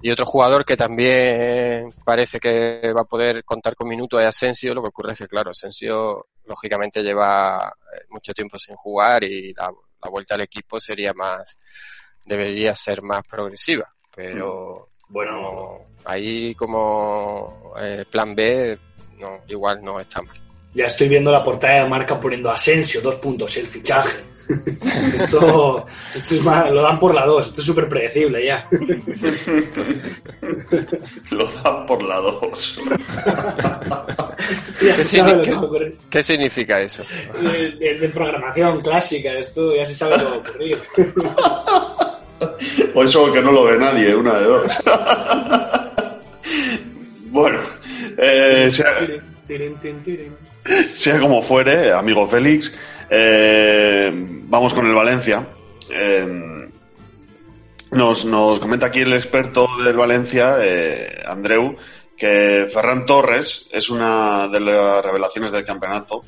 Y 0.00 0.10
otro 0.10 0.26
jugador 0.26 0.64
que 0.64 0.76
también 0.76 1.92
parece 2.04 2.38
que 2.38 2.92
va 2.96 3.00
a 3.00 3.04
poder 3.04 3.42
contar 3.44 3.74
con 3.74 3.88
minutos 3.88 4.20
es 4.20 4.26
Asensio. 4.26 4.74
Lo 4.74 4.82
que 4.82 4.88
ocurre 4.88 5.12
es 5.12 5.18
que, 5.18 5.28
claro, 5.28 5.50
Asensio 5.50 6.26
lógicamente 6.44 7.02
lleva 7.02 7.72
eh, 7.94 8.04
mucho 8.10 8.32
tiempo 8.32 8.58
sin 8.58 8.76
jugar 8.76 9.24
y 9.24 9.52
la, 9.54 9.72
la 10.02 10.10
vuelta 10.10 10.34
al 10.34 10.42
equipo 10.42 10.80
sería 10.80 11.12
más, 11.14 11.56
debería 12.24 12.76
ser 12.76 13.02
más 13.02 13.26
progresiva. 13.26 13.92
Pero 14.14 14.88
Bueno, 15.08 15.32
no, 15.42 15.78
ahí 16.04 16.54
como 16.54 17.74
eh, 17.80 18.04
plan 18.10 18.34
B, 18.34 18.78
no, 19.20 19.40
igual 19.48 19.82
no 19.82 19.98
está 20.00 20.22
mal. 20.22 20.36
ya 20.74 20.86
estoy 20.86 21.08
viendo 21.08 21.30
la 21.32 21.42
portada 21.44 21.82
de 21.84 21.88
marca 21.90 22.18
poniendo 22.20 22.50
Asensio, 22.50 23.00
dos 23.00 23.16
puntos, 23.16 23.56
el 23.56 23.66
fichaje. 23.66 24.18
esto, 25.14 25.84
esto 26.14 26.34
es 26.36 26.42
más, 26.42 26.70
lo 26.70 26.80
dan 26.80 26.98
por 26.98 27.14
la 27.14 27.26
dos, 27.26 27.48
esto 27.48 27.60
es 27.60 27.66
súper 27.66 27.86
predecible 27.86 28.42
ya. 28.46 28.66
Lo 31.30 31.46
dan 31.62 31.84
por 31.86 32.02
la 32.02 32.16
dos. 32.16 32.78
Esto 32.78 32.96
ya 34.86 34.94
¿Qué, 34.94 35.04
se 35.04 35.16
sabe 35.18 35.32
lo 35.36 35.42
que 35.42 35.44
significa, 35.44 35.54
va 35.54 35.60
a 35.60 35.64
ocurrir. 35.66 35.96
qué 36.10 36.22
significa 36.22 36.80
eso? 36.80 37.02
De, 37.42 37.72
de- 37.72 37.98
de 37.98 38.08
programación 38.08 38.80
clásica, 38.80 39.34
esto 39.34 39.76
ya 39.76 39.84
se 39.84 39.94
sabe 39.94 40.16
lo 40.16 40.24
que 40.24 40.30
va 40.30 40.34
a 40.34 40.38
ocurrir. 40.38 40.78
O 42.94 43.02
eso 43.02 43.32
que 43.32 43.42
no 43.42 43.50
lo 43.52 43.64
ve 43.64 43.76
nadie, 43.78 44.14
una 44.14 44.32
de 44.38 44.44
dos. 44.46 44.72
Bueno, 47.38 47.60
eh, 48.16 48.68
sea, 48.70 48.96
como 51.20 51.40
fuere, 51.40 51.92
amigo 51.92 52.26
Félix, 52.26 52.74
eh, 53.08 54.10
vamos 54.12 54.74
con 54.74 54.86
el 54.86 54.94
Valencia. 54.94 55.46
Eh, 55.90 56.68
nos, 57.92 58.24
nos 58.24 58.60
comenta 58.60 58.86
aquí 58.86 59.00
el 59.00 59.14
experto 59.14 59.68
del 59.82 59.96
Valencia, 59.96 60.56
eh, 60.60 61.22
Andreu, 61.26 61.76
que 62.16 62.66
Ferran 62.72 63.06
Torres 63.06 63.68
es 63.72 63.88
una 63.88 64.48
de 64.48 64.60
las 64.60 65.04
revelaciones 65.04 65.52
del 65.52 65.64
campeonato. 65.64 66.22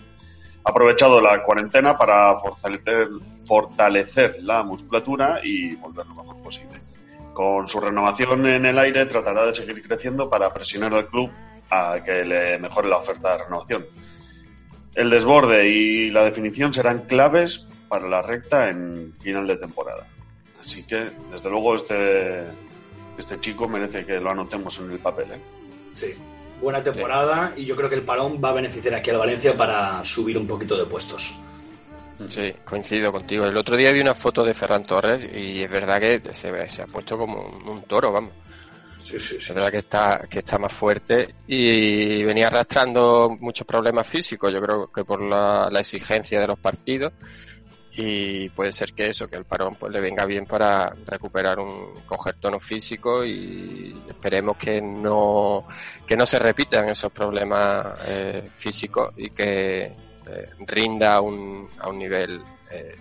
Ha 0.65 0.71
aprovechado 0.71 1.21
la 1.21 1.43
cuarentena 1.43 1.97
para 1.97 2.37
fortalecer, 2.37 3.09
fortalecer 3.47 4.37
la 4.43 4.63
musculatura 4.63 5.41
y 5.43 5.75
volver 5.75 6.07
lo 6.07 6.15
mejor 6.15 6.41
posible. 6.41 6.80
Con 7.41 7.67
su 7.67 7.81
renovación 7.81 8.47
en 8.47 8.67
el 8.67 8.79
aire 8.79 9.07
tratará 9.07 9.47
de 9.47 9.55
seguir 9.55 9.83
creciendo 9.83 10.29
para 10.29 10.53
presionar 10.53 10.93
al 10.93 11.07
club 11.07 11.31
a 11.71 11.97
que 12.05 12.23
le 12.23 12.59
mejore 12.59 12.87
la 12.87 12.99
oferta 12.99 13.33
de 13.33 13.45
renovación. 13.45 13.87
El 14.95 15.09
desborde 15.09 15.67
y 15.67 16.11
la 16.11 16.23
definición 16.23 16.75
serán 16.75 17.07
claves 17.07 17.67
para 17.89 18.07
la 18.09 18.21
recta 18.21 18.69
en 18.69 19.15
final 19.19 19.47
de 19.47 19.57
temporada. 19.57 20.07
Así 20.61 20.83
que, 20.83 21.13
desde 21.33 21.49
luego, 21.49 21.77
este, 21.77 22.45
este 23.17 23.41
chico 23.41 23.67
merece 23.67 24.05
que 24.05 24.21
lo 24.21 24.33
anotemos 24.33 24.79
en 24.79 24.91
el 24.91 24.99
papel. 24.99 25.31
¿eh? 25.33 25.41
Sí, 25.95 26.13
buena 26.61 26.85
temporada 26.85 27.55
y 27.57 27.65
yo 27.65 27.75
creo 27.75 27.89
que 27.89 27.95
el 27.95 28.03
parón 28.03 28.39
va 28.45 28.51
a 28.51 28.53
beneficiar 28.53 28.97
aquí 28.97 29.09
al 29.09 29.17
Valencia 29.17 29.57
para 29.57 30.05
subir 30.05 30.37
un 30.37 30.47
poquito 30.47 30.77
de 30.77 30.85
puestos. 30.85 31.33
Sí, 32.29 32.53
coincido 32.65 33.11
contigo. 33.13 33.47
El 33.47 33.57
otro 33.57 33.77
día 33.77 33.93
vi 33.93 34.01
una 34.01 34.15
foto 34.15 34.45
de 34.45 34.55
Ferran 34.55 34.85
Torres 34.85 35.23
y 35.35 35.63
es 35.63 35.71
verdad 35.71 35.99
que 36.01 36.35
se, 36.35 36.51
ve- 36.51 36.69
se 36.69 36.83
ha 36.83 36.87
puesto 36.87 37.17
como 37.17 37.41
un, 37.41 37.69
un 37.69 37.83
toro, 37.83 38.13
vamos. 38.13 38.33
Sí, 39.03 39.19
sí, 39.19 39.41
sí. 39.41 39.49
Es 39.49 39.55
verdad 39.55 39.71
que 39.71 39.79
está, 39.79 40.27
que 40.29 40.39
está 40.41 40.59
más 40.59 40.73
fuerte 40.73 41.35
y 41.47 42.23
venía 42.23 42.49
arrastrando 42.49 43.35
muchos 43.41 43.67
problemas 43.67 44.07
físicos, 44.07 44.53
yo 44.53 44.61
creo 44.61 44.87
que 44.93 45.05
por 45.05 45.23
la, 45.23 45.69
la 45.71 45.81
exigencia 45.81 46.39
de 46.41 46.47
los 46.47 46.59
partidos 46.59 47.13
y 47.93 48.49
puede 48.51 48.71
ser 48.73 48.93
que 48.93 49.09
eso, 49.09 49.27
que 49.27 49.37
el 49.37 49.45
parón 49.47 49.75
pues 49.75 49.91
le 49.93 50.01
venga 50.01 50.25
bien 50.27 50.45
para 50.47 50.93
recuperar 51.07 51.59
un 51.59 51.95
coger 52.07 52.37
tono 52.37 52.61
físico 52.61 53.25
y 53.25 53.95
esperemos 54.09 54.57
que 54.59 54.81
no 54.81 55.67
que 56.07 56.17
no 56.17 56.25
se 56.27 56.39
repitan 56.39 56.89
esos 56.89 57.11
problemas 57.11 57.87
eh, 58.07 58.49
físicos 58.57 59.13
y 59.17 59.31
que 59.31 59.93
eh, 60.33 60.49
rinda 60.67 61.15
a 61.15 61.21
un, 61.21 61.69
a 61.79 61.89
un 61.89 61.99
nivel 61.99 62.41
eh, 62.71 62.95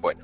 bueno. 0.00 0.20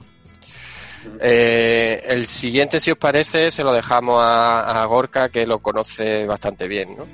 Eh, 1.21 2.03
el 2.09 2.27
siguiente, 2.27 2.79
si 2.79 2.91
os 2.91 2.99
parece, 2.99 3.51
se 3.51 3.63
lo 3.65 3.73
dejamos 3.73 4.23
a, 4.23 4.83
a 4.83 4.85
Gorka, 4.85 5.29
que 5.31 5.47
lo 5.47 5.59
conoce 5.61 6.27
bastante 6.27 6.69
bien, 6.69 6.97
¿no? 6.97 7.07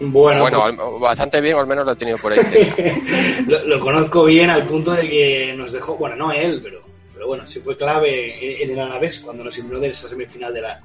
Bueno, 0.00 0.42
Bueno, 0.42 0.64
pues- 0.90 1.00
bastante 1.00 1.40
bien, 1.40 1.54
o 1.54 1.60
al 1.60 1.66
menos 1.66 1.84
lo 1.86 1.92
ha 1.92 1.96
tenido 1.96 2.18
por 2.18 2.32
ahí. 2.32 2.38
lo, 3.46 3.64
lo 3.64 3.80
conozco 3.80 4.24
bien 4.24 4.50
al 4.50 4.66
punto 4.66 4.90
de 4.92 5.08
que 5.08 5.54
nos 5.56 5.72
dejó, 5.72 5.96
bueno, 5.96 6.16
no 6.16 6.32
él, 6.32 6.60
pero, 6.62 6.82
pero 7.14 7.26
bueno, 7.28 7.46
sí 7.46 7.60
fue 7.60 7.76
clave 7.76 8.62
en 8.62 8.70
el 8.70 8.80
Alavés 8.80 9.20
cuando 9.20 9.44
nos 9.44 9.56
eliminó 9.56 9.78
de 9.80 9.88
esa 9.88 10.08
semifinal 10.08 10.52
de 10.52 10.60
la, 10.60 10.80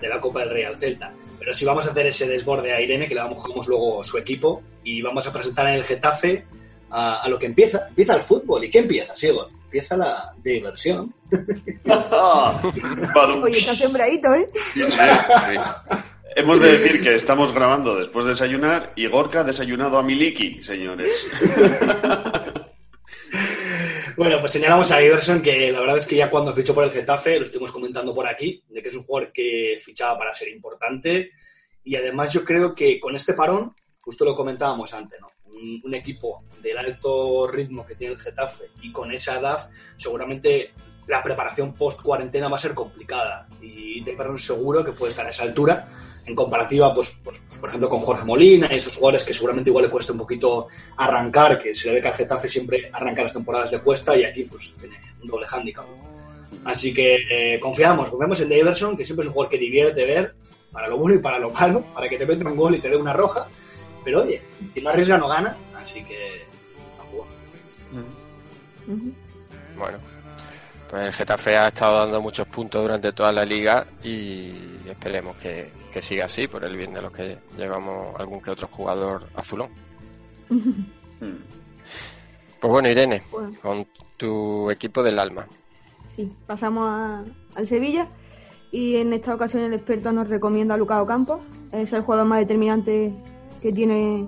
de 0.00 0.08
la 0.08 0.20
Copa 0.20 0.40
del 0.40 0.50
Rey 0.50 0.64
al 0.64 0.78
Celta. 0.78 1.12
Pero 1.38 1.52
si 1.54 1.64
vamos 1.64 1.86
a 1.86 1.90
hacer 1.90 2.06
ese 2.06 2.26
desborde 2.26 2.72
a 2.72 2.80
Irene, 2.80 3.06
que 3.06 3.14
le 3.14 3.20
vamos 3.20 3.42
jugamos 3.42 3.68
luego 3.68 4.02
su 4.02 4.16
equipo, 4.18 4.62
y 4.82 5.02
vamos 5.02 5.26
a 5.26 5.32
presentar 5.32 5.66
en 5.68 5.74
el 5.74 5.84
Getafe 5.84 6.44
a, 6.92 7.22
a 7.22 7.28
lo 7.28 7.38
que 7.38 7.46
empieza. 7.46 7.86
Empieza 7.88 8.16
el 8.16 8.22
fútbol. 8.22 8.64
¿Y 8.64 8.70
qué 8.70 8.80
empieza, 8.80 9.16
Sigo? 9.16 9.48
Empieza 9.64 9.96
la 9.96 10.34
diversión. 10.42 11.14
Oye, 13.42 13.58
está 13.58 13.74
sembradito, 13.74 14.34
¿eh? 14.34 14.48
Hemos 16.36 16.60
de 16.60 16.78
decir 16.78 17.02
que 17.02 17.14
estamos 17.14 17.52
grabando 17.52 17.96
después 17.96 18.24
de 18.24 18.32
desayunar 18.32 18.92
y 18.96 19.06
Gorka 19.06 19.40
ha 19.40 19.44
desayunado 19.44 19.98
a 19.98 20.02
Miliki, 20.02 20.62
señores. 20.62 21.26
Bueno, 24.14 24.38
pues 24.40 24.52
señalamos 24.52 24.92
a 24.92 25.02
Iverson 25.02 25.40
que 25.40 25.72
la 25.72 25.80
verdad 25.80 25.96
es 25.96 26.06
que 26.06 26.16
ya 26.16 26.30
cuando 26.30 26.52
fichó 26.52 26.74
por 26.74 26.84
el 26.84 26.92
Getafe, 26.92 27.38
lo 27.38 27.44
estuvimos 27.44 27.72
comentando 27.72 28.14
por 28.14 28.28
aquí, 28.28 28.62
de 28.68 28.82
que 28.82 28.88
es 28.88 28.94
un 28.94 29.04
jugador 29.04 29.32
que 29.32 29.78
fichaba 29.80 30.18
para 30.18 30.34
ser 30.34 30.48
importante 30.48 31.32
y 31.82 31.96
además 31.96 32.32
yo 32.32 32.44
creo 32.44 32.74
que 32.74 33.00
con 33.00 33.16
este 33.16 33.32
parón, 33.32 33.74
justo 34.00 34.24
lo 34.24 34.36
comentábamos 34.36 34.92
antes, 34.92 35.18
¿no? 35.20 35.31
Un, 35.62 35.80
un 35.84 35.94
equipo 35.94 36.44
del 36.60 36.78
alto 36.78 37.46
ritmo 37.46 37.86
que 37.86 37.94
tiene 37.94 38.14
el 38.14 38.20
Getafe 38.20 38.70
y 38.82 38.92
con 38.92 39.12
esa 39.12 39.38
edad 39.38 39.70
seguramente 39.96 40.72
la 41.06 41.22
preparación 41.22 41.74
post-cuarentena 41.74 42.48
va 42.48 42.56
a 42.56 42.60
ser 42.60 42.74
complicada. 42.74 43.46
Y 43.60 44.02
Deperron 44.02 44.38
seguro 44.38 44.84
que 44.84 44.92
puede 44.92 45.10
estar 45.10 45.26
a 45.26 45.30
esa 45.30 45.44
altura 45.44 45.88
en 46.24 46.36
comparativa, 46.36 46.94
pues, 46.94 47.20
pues, 47.24 47.42
pues, 47.46 47.58
por 47.58 47.68
ejemplo, 47.68 47.88
con 47.88 48.00
Jorge 48.00 48.24
Molina 48.24 48.68
y 48.70 48.76
esos 48.76 48.94
jugadores 48.94 49.24
que 49.24 49.34
seguramente 49.34 49.70
igual 49.70 49.86
le 49.86 49.90
cuesta 49.90 50.12
un 50.12 50.18
poquito 50.18 50.68
arrancar, 50.96 51.58
que 51.58 51.74
se 51.74 51.88
le 51.88 51.94
ve 51.94 52.00
que 52.00 52.08
al 52.08 52.14
Getafe 52.14 52.48
siempre 52.48 52.90
arrancar 52.92 53.24
las 53.24 53.32
temporadas 53.32 53.72
le 53.72 53.80
cuesta 53.80 54.16
y 54.16 54.24
aquí 54.24 54.44
pues 54.44 54.74
tiene 54.78 54.96
un 55.20 55.28
doble 55.28 55.46
hándicap. 55.46 55.84
Así 56.64 56.94
que 56.94 57.16
eh, 57.28 57.58
confiamos, 57.58 58.08
confiamos 58.08 58.40
en 58.40 58.50
Daverson, 58.50 58.96
que 58.96 59.04
siempre 59.04 59.24
es 59.24 59.28
un 59.28 59.32
jugador 59.32 59.50
que 59.50 59.58
divierte 59.58 60.04
ver, 60.04 60.34
para 60.70 60.86
lo 60.86 60.96
bueno 60.96 61.16
y 61.16 61.18
para 61.18 61.38
lo 61.38 61.50
malo, 61.50 61.84
para 61.92 62.08
que 62.08 62.18
te 62.18 62.24
meta 62.24 62.48
un 62.48 62.56
gol 62.56 62.76
y 62.76 62.78
te 62.78 62.88
dé 62.88 62.96
una 62.96 63.12
roja, 63.12 63.48
pero 64.04 64.22
oye, 64.22 64.42
si 64.74 64.80
no 64.80 64.90
arriesga 64.90 65.18
no 65.18 65.28
gana, 65.28 65.56
así 65.80 66.02
que 66.04 66.42
a 67.00 67.04
jugar. 67.04 67.28
Bueno, 69.78 69.98
pues 70.90 71.06
el 71.08 71.12
Getafe 71.12 71.56
ha 71.56 71.68
estado 71.68 71.98
dando 72.00 72.20
muchos 72.20 72.46
puntos 72.48 72.82
durante 72.82 73.12
toda 73.12 73.32
la 73.32 73.44
liga 73.44 73.86
y 74.02 74.52
esperemos 74.88 75.36
que, 75.36 75.70
que 75.92 76.02
siga 76.02 76.26
así 76.26 76.46
por 76.48 76.64
el 76.64 76.76
bien 76.76 76.92
de 76.94 77.02
los 77.02 77.12
que 77.12 77.38
llevamos 77.56 78.18
algún 78.20 78.40
que 78.40 78.50
otro 78.50 78.68
jugador 78.70 79.24
azulón. 79.34 79.68
Pues 82.60 82.70
bueno, 82.70 82.88
Irene, 82.88 83.22
Bueno. 83.32 83.50
con 83.60 83.86
tu 84.16 84.70
equipo 84.70 85.02
del 85.02 85.18
alma. 85.18 85.48
Sí, 86.06 86.32
pasamos 86.46 86.84
a- 86.88 87.24
al 87.56 87.66
Sevilla 87.66 88.06
y 88.70 88.96
en 88.98 89.12
esta 89.12 89.34
ocasión 89.34 89.64
el 89.64 89.74
experto 89.74 90.12
nos 90.12 90.28
recomienda 90.28 90.74
a 90.74 90.76
Lucao 90.78 91.04
Campos. 91.04 91.40
Es 91.72 91.92
el 91.92 92.02
jugador 92.02 92.26
más 92.26 92.38
determinante 92.38 93.12
que 93.62 93.72
tiene 93.72 94.26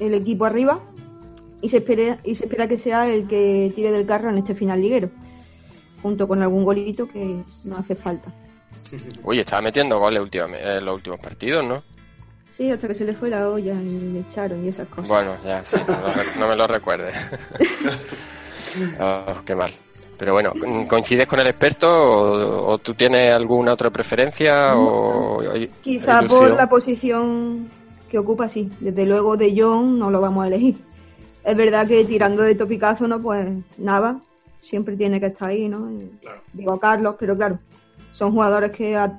el 0.00 0.14
equipo 0.14 0.44
arriba 0.44 0.80
y 1.60 1.68
se 1.68 1.78
espera, 1.78 2.18
y 2.24 2.34
se 2.34 2.44
espera 2.44 2.66
que 2.68 2.76
sea 2.78 3.08
el 3.08 3.28
que 3.28 3.72
tire 3.74 3.92
del 3.92 4.04
carro 4.04 4.30
en 4.30 4.38
este 4.38 4.54
final 4.54 4.80
liguero, 4.82 5.08
junto 6.02 6.26
con 6.26 6.42
algún 6.42 6.64
golito 6.64 7.06
que 7.08 7.36
no 7.64 7.76
hace 7.76 7.94
falta. 7.94 8.32
Uy, 9.22 9.38
estaba 9.38 9.62
metiendo 9.62 9.98
goles 9.98 10.20
últimamente, 10.20 10.78
en 10.78 10.84
los 10.84 10.96
últimos 10.96 11.20
partidos, 11.20 11.64
¿no? 11.64 11.82
Sí, 12.50 12.70
hasta 12.70 12.86
que 12.88 12.94
se 12.94 13.04
le 13.06 13.14
fue 13.14 13.30
la 13.30 13.48
olla 13.48 13.72
y 13.80 13.98
le 14.12 14.20
echaron 14.20 14.62
y 14.64 14.68
esas 14.68 14.86
cosas. 14.88 15.08
Bueno, 15.08 15.36
ya, 15.42 15.64
sí, 15.64 15.76
no, 15.88 16.00
lo 16.00 16.12
re- 16.12 16.38
no 16.38 16.48
me 16.48 16.56
lo 16.56 16.66
recuerdes. 16.66 17.14
Oh, 19.00 19.34
qué 19.44 19.54
mal. 19.54 19.70
Pero 20.18 20.32
bueno, 20.34 20.52
¿coincides 20.88 21.26
con 21.26 21.40
el 21.40 21.46
experto 21.48 21.88
o, 21.90 22.72
o 22.72 22.78
tú 22.78 22.94
tienes 22.94 23.32
alguna 23.34 23.72
otra 23.72 23.90
preferencia? 23.90 24.74
O, 24.76 25.42
Quizá 25.82 26.22
por 26.22 26.54
la 26.56 26.68
posición 26.68 27.68
que 28.12 28.18
ocupa, 28.18 28.46
sí. 28.46 28.70
Desde 28.78 29.06
luego 29.06 29.38
de 29.38 29.54
John 29.56 29.98
no 29.98 30.10
lo 30.10 30.20
vamos 30.20 30.44
a 30.44 30.48
elegir. 30.48 30.76
Es 31.42 31.56
verdad 31.56 31.88
que 31.88 32.04
tirando 32.04 32.42
de 32.42 32.54
topicazo, 32.54 33.08
¿no? 33.08 33.20
Pues 33.20 33.48
nada, 33.78 34.20
siempre 34.60 34.98
tiene 34.98 35.18
que 35.18 35.26
estar 35.26 35.48
ahí, 35.48 35.66
¿no? 35.66 35.90
Y 35.90 36.12
Digo 36.52 36.78
Carlos, 36.78 37.16
pero 37.18 37.34
claro, 37.34 37.58
son 38.12 38.32
jugadores 38.32 38.70
que 38.70 38.94
a, 38.96 39.18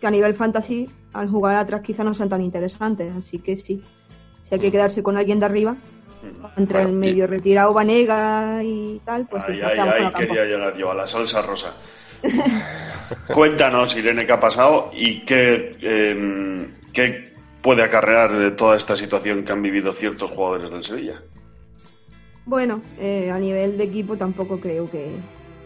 que 0.00 0.06
a 0.08 0.10
nivel 0.10 0.34
fantasy, 0.34 0.90
al 1.12 1.30
jugar 1.30 1.54
atrás 1.54 1.82
quizá 1.82 2.02
no 2.02 2.14
sean 2.14 2.28
tan 2.28 2.42
interesantes. 2.42 3.14
Así 3.16 3.38
que 3.38 3.56
sí, 3.56 3.80
si 4.42 4.54
hay 4.54 4.60
que 4.60 4.72
quedarse 4.72 5.04
con 5.04 5.16
alguien 5.16 5.38
de 5.38 5.46
arriba, 5.46 5.76
entre 6.56 6.82
el 6.82 6.92
medio 6.94 7.28
retirado 7.28 7.72
Vanega 7.72 8.60
y 8.64 9.00
tal, 9.04 9.28
pues 9.28 9.44
Ay, 9.46 9.60
ay, 9.62 9.78
ay, 9.78 10.12
quería 10.18 10.44
llegar 10.44 10.76
yo 10.76 10.90
a 10.90 10.94
la 10.96 11.06
salsa 11.06 11.42
rosa. 11.42 11.76
Cuéntanos, 13.32 13.96
Irene, 13.96 14.26
qué 14.26 14.32
ha 14.32 14.40
pasado 14.40 14.90
y 14.92 15.24
qué, 15.24 15.76
eh, 15.80 16.66
qué 16.92 17.25
puede 17.66 17.82
acarrear 17.82 18.32
de 18.32 18.52
toda 18.52 18.76
esta 18.76 18.94
situación 18.94 19.42
que 19.44 19.50
han 19.50 19.60
vivido 19.60 19.92
ciertos 19.92 20.30
jugadores 20.30 20.70
del 20.70 20.84
Sevilla. 20.84 21.20
Bueno, 22.44 22.80
eh, 22.96 23.28
a 23.32 23.40
nivel 23.40 23.76
de 23.76 23.82
equipo 23.82 24.16
tampoco 24.16 24.60
creo 24.60 24.88
que, 24.88 25.10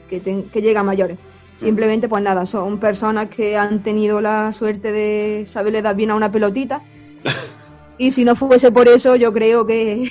que 0.09 0.63
llegue 0.63 0.79
a 0.79 0.83
mayores. 0.83 1.19
Simplemente, 1.59 2.09
pues 2.09 2.25
nada, 2.25 2.47
son 2.47 2.81
personas 2.81 3.29
que 3.29 3.55
han 3.55 3.83
tenido 3.83 4.23
la 4.23 4.51
suerte 4.55 4.93
de 4.93 5.45
saberle 5.45 5.83
dar 5.83 5.95
bien 5.95 6.11
a 6.11 6.15
una 6.15 6.33
pelotita. 6.33 6.81
y 7.99 8.13
si 8.13 8.25
no 8.25 8.35
fuese 8.35 8.73
por 8.73 8.89
eso, 8.89 9.15
yo 9.17 9.31
creo 9.31 9.67
que, 9.67 10.11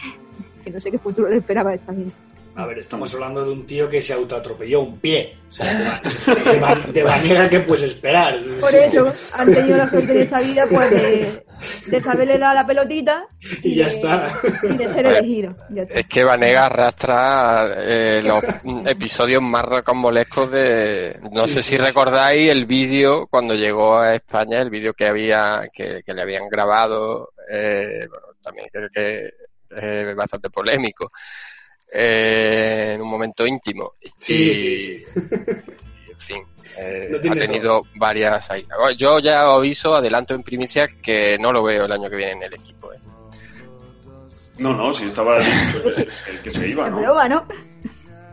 que 0.63 0.69
no 0.69 0.79
sé 0.79 0.91
qué 0.91 0.99
futuro 0.99 1.27
le 1.27 1.37
esperaba 1.37 1.71
a 1.71 1.73
esta 1.73 1.91
gente. 1.91 2.13
A 2.55 2.65
ver, 2.65 2.79
estamos 2.79 3.13
hablando 3.13 3.45
de 3.45 3.51
un 3.51 3.65
tío 3.65 3.89
que 3.89 4.01
se 4.01 4.11
autoatropelló 4.13 4.81
un 4.81 4.99
pie. 4.99 5.33
O 5.49 5.51
sea, 5.51 5.73
de, 5.73 6.59
va- 6.59 6.75
de, 6.93 7.03
manera 7.05 7.49
que 7.49 7.61
puedes 7.61 7.83
esperar. 7.83 8.37
Por 8.59 8.75
eso 8.75 9.13
han 9.33 9.53
tenido 9.53 9.77
la 9.77 9.87
suerte 9.87 10.11
en 10.11 10.17
esta 10.19 10.41
vida 10.41 10.65
pues 10.69 10.89
de, 10.91 11.45
de 11.87 12.01
saberle 12.01 12.37
dar 12.37 12.55
la 12.55 12.67
pelotita 12.67 13.25
Y 13.63 13.75
ya 13.75 13.85
de- 13.85 13.91
está. 13.91 14.33
y 14.63 14.67
de 14.75 14.89
ser 14.89 15.05
elegido. 15.05 15.55
Ya 15.69 15.83
está. 15.83 15.99
Es 15.99 16.05
que 16.07 16.23
Vanega 16.25 16.65
arrastra 16.65 17.75
eh, 17.77 18.21
los 18.25 18.43
mm, 18.63 18.87
episodios 18.87 19.41
más 19.41 19.63
rocambolescos 19.63 20.51
de... 20.51 21.17
No 21.31 21.47
Sí, 21.47 21.53
sé 21.53 21.63
sí, 21.63 21.69
si 21.69 21.77
sí. 21.77 21.77
recordáis 21.77 22.51
el 22.51 22.65
vídeo 22.65 23.27
cuando 23.27 23.55
llegó 23.55 23.99
a 23.99 24.15
España, 24.15 24.61
el 24.61 24.69
vídeo 24.69 24.93
que 24.93 25.07
había 25.07 25.69
que, 25.71 26.03
que 26.05 26.13
le 26.13 26.21
habían 26.23 26.49
grabado, 26.49 27.31
eh, 27.49 28.05
bueno, 28.09 28.27
también 28.43 28.67
creo 28.69 28.89
que 28.89 29.29
es 29.71 30.15
bastante 30.15 30.49
polémico, 30.49 31.11
eh, 31.91 32.93
en 32.95 33.01
un 33.01 33.09
momento 33.09 33.45
íntimo. 33.45 33.93
Sí, 34.15 34.33
Y- 34.51 34.55
sí, 34.55 34.79
sí. 34.79 35.01
y, 36.07 36.11
en 36.11 36.17
fin, 36.19 36.43
eh, 36.77 37.09
ha 37.29 37.35
tenido 37.35 37.81
varias 37.95 38.49
ahí. 38.51 38.65
Yo 38.97 39.19
ya 39.19 39.41
aviso, 39.41 39.95
adelanto 39.95 40.33
en 40.33 40.43
primicia 40.43 40.87
que 41.01 41.37
no 41.39 41.51
lo 41.51 41.63
veo 41.63 41.85
el 41.85 41.91
año 41.91 42.09
que 42.09 42.15
viene 42.15 42.33
en 42.33 42.43
el 42.43 42.53
equipo. 42.53 42.91
eh. 42.93 42.97
No, 44.57 44.73
no, 44.73 44.91
si 44.93 45.05
estaba 45.05 45.39
dicho 45.39 45.83
que, 46.43 46.51
se 46.51 46.67
iba, 46.67 46.85
Es 46.85 46.91
¿no? 46.91 46.99
broma, 46.99 47.29
¿no? 47.29 47.45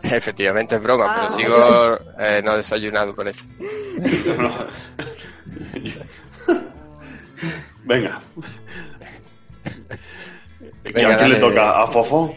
Efectivamente 0.03 0.75
es 0.77 0.83
broma, 0.83 1.07
Ah, 1.09 1.15
pero 1.17 1.31
sigo 1.37 1.99
eh, 2.21 2.41
no 2.45 2.57
desayunado 2.57 3.15
por 3.15 3.27
eso. 3.29 3.45
Venga. 7.85 8.21
¿Y 10.85 10.93
Venga, 10.93 11.15
a 11.15 11.19
quién 11.19 11.31
le 11.31 11.37
toca? 11.37 11.83
¿A 11.83 11.87
Fofo? 11.87 12.35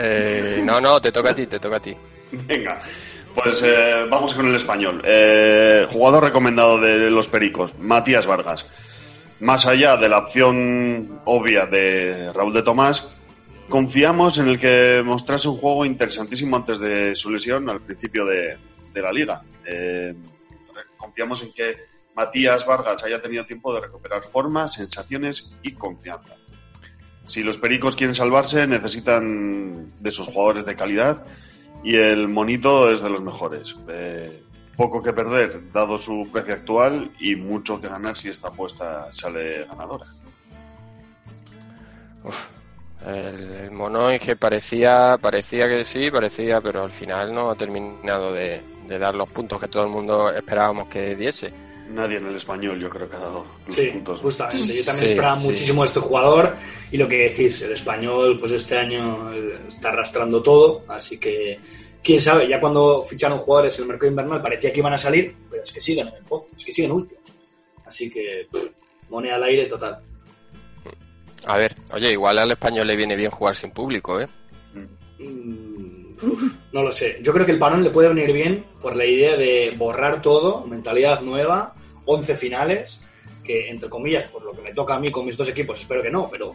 Eh, 0.00 0.62
no, 0.64 0.80
no, 0.80 1.00
te 1.00 1.10
toca 1.10 1.30
a 1.30 1.34
ti, 1.34 1.46
te 1.46 1.58
toca 1.58 1.76
a 1.76 1.80
ti. 1.80 1.96
Venga, 2.30 2.78
pues 3.34 3.62
eh, 3.64 4.06
vamos 4.08 4.34
con 4.34 4.46
el 4.48 4.54
español. 4.54 5.02
Eh, 5.04 5.86
jugador 5.90 6.24
recomendado 6.24 6.80
de 6.80 7.10
los 7.10 7.28
Pericos, 7.28 7.76
Matías 7.78 8.26
Vargas. 8.26 8.68
Más 9.40 9.66
allá 9.66 9.96
de 9.96 10.08
la 10.08 10.18
opción 10.18 11.20
obvia 11.24 11.66
de 11.66 12.32
Raúl 12.32 12.52
de 12.52 12.62
Tomás, 12.62 13.08
confiamos 13.68 14.38
en 14.38 14.48
el 14.48 14.58
que 14.58 15.02
mostrase 15.04 15.48
un 15.48 15.56
juego 15.56 15.84
interesantísimo 15.84 16.56
antes 16.56 16.78
de 16.78 17.14
su 17.14 17.30
lesión 17.30 17.68
al 17.68 17.80
principio 17.80 18.24
de, 18.24 18.56
la 18.94 19.12
liga. 19.12 19.42
Eh, 19.64 20.14
confiamos 20.96 21.42
en 21.42 21.52
que 21.52 21.76
Matías 22.16 22.66
Vargas 22.66 23.04
haya 23.04 23.22
tenido 23.22 23.46
tiempo 23.46 23.72
de 23.72 23.80
recuperar 23.80 24.24
forma, 24.24 24.66
sensaciones 24.66 25.52
y 25.62 25.72
confianza. 25.72 26.34
Si 27.28 27.42
los 27.42 27.58
Pericos 27.58 27.94
quieren 27.94 28.14
salvarse, 28.14 28.66
necesitan 28.66 29.86
de 30.00 30.10
sus 30.10 30.28
jugadores 30.28 30.64
de 30.64 30.74
calidad 30.74 31.26
y 31.84 31.94
el 31.94 32.26
monito 32.26 32.90
es 32.90 33.02
de 33.02 33.10
los 33.10 33.22
mejores. 33.22 33.76
Eh, 33.86 34.42
poco 34.78 35.02
que 35.02 35.12
perder, 35.12 35.70
dado 35.70 35.98
su 35.98 36.26
precio 36.32 36.54
actual, 36.54 37.10
y 37.20 37.36
mucho 37.36 37.78
que 37.80 37.88
ganar 37.88 38.16
si 38.16 38.30
esta 38.30 38.48
apuesta 38.48 39.12
sale 39.12 39.66
ganadora. 39.66 40.06
El, 43.06 43.52
el 43.52 43.70
Monoi 43.72 44.18
que 44.18 44.34
parecía, 44.34 45.18
parecía 45.20 45.68
que 45.68 45.84
sí, 45.84 46.10
parecía, 46.10 46.62
pero 46.62 46.82
al 46.82 46.92
final 46.92 47.34
no 47.34 47.50
ha 47.50 47.54
terminado 47.56 48.32
de 48.32 48.62
dar 48.98 49.14
los 49.14 49.28
puntos 49.28 49.60
que 49.60 49.68
todo 49.68 49.84
el 49.84 49.90
mundo 49.90 50.30
esperábamos 50.30 50.88
que 50.88 51.14
diese. 51.14 51.67
Nadie 51.90 52.18
en 52.18 52.26
el 52.26 52.34
español, 52.34 52.78
yo 52.78 52.90
creo 52.90 53.08
que 53.08 53.16
ha 53.16 53.20
dado 53.20 53.46
los 53.66 53.74
Sí, 53.74 53.86
puntos. 53.86 54.20
justamente. 54.20 54.74
Yo 54.76 54.84
también 54.84 55.06
Sí, 55.08 55.12
esperaba 55.14 55.38
sí. 55.38 55.46
muchísimo 55.46 55.82
de 55.82 55.86
este 55.88 56.00
jugador. 56.00 56.54
Y 56.92 56.96
lo 56.98 57.08
que 57.08 57.16
decís, 57.30 57.62
el 57.62 57.72
español, 57.72 58.36
pues 58.38 58.52
este 58.52 58.76
año 58.78 59.32
eh, 59.32 59.58
está 59.68 59.88
arrastrando 59.90 60.42
todo. 60.42 60.82
Así 60.88 61.16
que, 61.18 61.58
quién 62.02 62.20
sabe, 62.20 62.46
ya 62.46 62.60
cuando 62.60 63.02
ficharon 63.04 63.38
jugadores 63.38 63.76
en 63.78 63.82
el 63.84 63.88
mercado 63.88 64.10
invernal 64.10 64.42
parecía 64.42 64.72
que 64.72 64.80
iban 64.80 64.92
a 64.92 64.98
salir, 64.98 65.34
pero 65.50 65.62
es 65.62 65.72
que 65.72 65.80
siguen 65.80 66.08
en 66.08 66.14
el 66.16 66.24
pozo, 66.24 66.48
es 66.56 66.64
que 66.64 66.72
siguen 66.72 66.92
últimos. 66.92 67.24
Así 67.86 68.10
que, 68.10 68.46
pff, 68.52 68.68
moneda 69.08 69.36
al 69.36 69.44
aire 69.44 69.64
total. 69.64 69.98
A 71.46 71.56
ver, 71.56 71.74
oye, 71.94 72.12
igual 72.12 72.38
al 72.38 72.50
español 72.50 72.86
le 72.86 72.96
viene 72.96 73.16
bien 73.16 73.30
jugar 73.30 73.56
sin 73.56 73.70
público, 73.70 74.20
¿eh? 74.20 74.26
Mm, 75.18 76.16
no 76.72 76.82
lo 76.82 76.92
sé. 76.92 77.18
Yo 77.22 77.32
creo 77.32 77.46
que 77.46 77.52
el 77.52 77.58
parón 77.58 77.82
le 77.82 77.90
puede 77.90 78.08
venir 78.08 78.32
bien 78.32 78.64
por 78.82 78.94
la 78.96 79.06
idea 79.06 79.36
de 79.36 79.74
borrar 79.76 80.20
todo, 80.20 80.66
mentalidad 80.66 81.20
nueva, 81.22 81.74
11 82.10 82.34
finales, 82.36 83.02
que 83.44 83.68
entre 83.68 83.88
comillas, 83.88 84.30
por 84.30 84.42
lo 84.42 84.52
que 84.52 84.62
me 84.62 84.72
toca 84.72 84.94
a 84.94 85.00
mí 85.00 85.10
con 85.10 85.24
mis 85.26 85.36
dos 85.36 85.48
equipos, 85.48 85.78
espero 85.80 86.02
que 86.02 86.10
no, 86.10 86.28
pero 86.30 86.54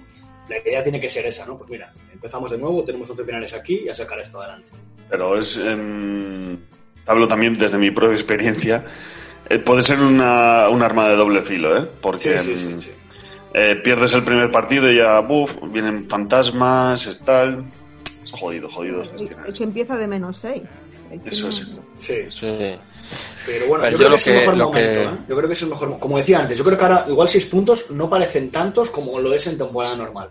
la 0.50 0.58
idea 0.58 0.82
tiene 0.84 1.00
que 1.00 1.10
ser 1.10 1.26
esa, 1.28 1.46
¿no? 1.46 1.58
Pues 1.58 1.70
mira, 1.70 1.94
empezamos 2.12 2.52
de 2.52 2.58
nuevo, 2.58 2.84
tenemos 2.84 3.10
11 3.10 3.24
finales 3.24 3.54
aquí 3.54 3.84
y 3.86 3.90
a 3.90 3.94
sacar 3.94 4.20
esto 4.20 4.42
adelante. 4.42 4.72
Pero 5.10 5.38
es. 5.38 5.58
em, 5.58 6.58
hablo 7.06 7.28
también 7.28 7.58
desde 7.58 7.78
mi 7.78 7.92
propia 7.92 8.16
experiencia. 8.16 8.84
Eh, 9.50 9.60
puede 9.60 9.82
ser 9.82 10.00
una, 10.00 10.70
un 10.70 10.82
arma 10.82 11.08
de 11.10 11.16
doble 11.16 11.44
filo, 11.44 11.78
¿eh? 11.78 11.88
Porque 12.02 12.40
Sí, 12.40 12.56
sí, 12.56 12.58
sí, 12.58 12.72
em, 12.74 12.80
sí. 12.80 12.90
eh, 13.54 13.76
pierdes 13.84 14.14
el 14.14 14.24
primer 14.24 14.50
partido 14.52 14.92
y 14.92 14.98
ya, 14.98 15.20
buf, 15.20 15.56
vienen 15.72 16.08
fantasmas, 16.10 17.06
es 17.06 17.20
tal. 17.20 17.64
Es 18.24 18.32
jodido, 18.32 18.70
jodido 18.70 19.04
Es 19.04 19.58
que 19.58 19.64
empieza 19.64 19.98
de 19.98 20.08
menos 20.08 20.38
6. 20.38 20.64
que 21.24 21.30
Eso 21.30 21.48
no- 21.48 21.52
sí. 22.00 22.16
Sí. 22.30 22.48
Sí. 23.14 23.20
Pero 23.46 23.68
bueno, 23.68 23.84
Pero 23.84 23.98
yo, 23.98 24.04
yo 24.04 24.08
creo 24.08 24.18
que 24.18 24.22
es 24.22 24.28
el 24.28 24.36
mejor 24.36 24.56
momento. 24.58 24.74
que- 24.80 25.04
¿eh? 25.04 25.18
Yo 25.30 25.36
creo 25.38 25.48
que 25.48 25.54
es 25.54 25.62
el 25.62 25.70
mejor 25.70 25.90
mo- 25.90 26.00
Como 26.00 26.18
decía 26.18 26.40
antes, 26.40 26.58
yo 26.58 26.64
creo 26.64 26.78
que 26.78 26.84
ahora 26.84 27.06
igual 27.08 27.28
seis 27.30 27.46
puntos 27.46 27.90
no 27.92 28.10
parecen 28.10 28.52
tantos 28.52 28.90
como 28.90 29.20
lo 29.20 29.34
es 29.34 29.46
en 29.48 29.58
temporada 29.58 29.96
normal. 29.96 30.30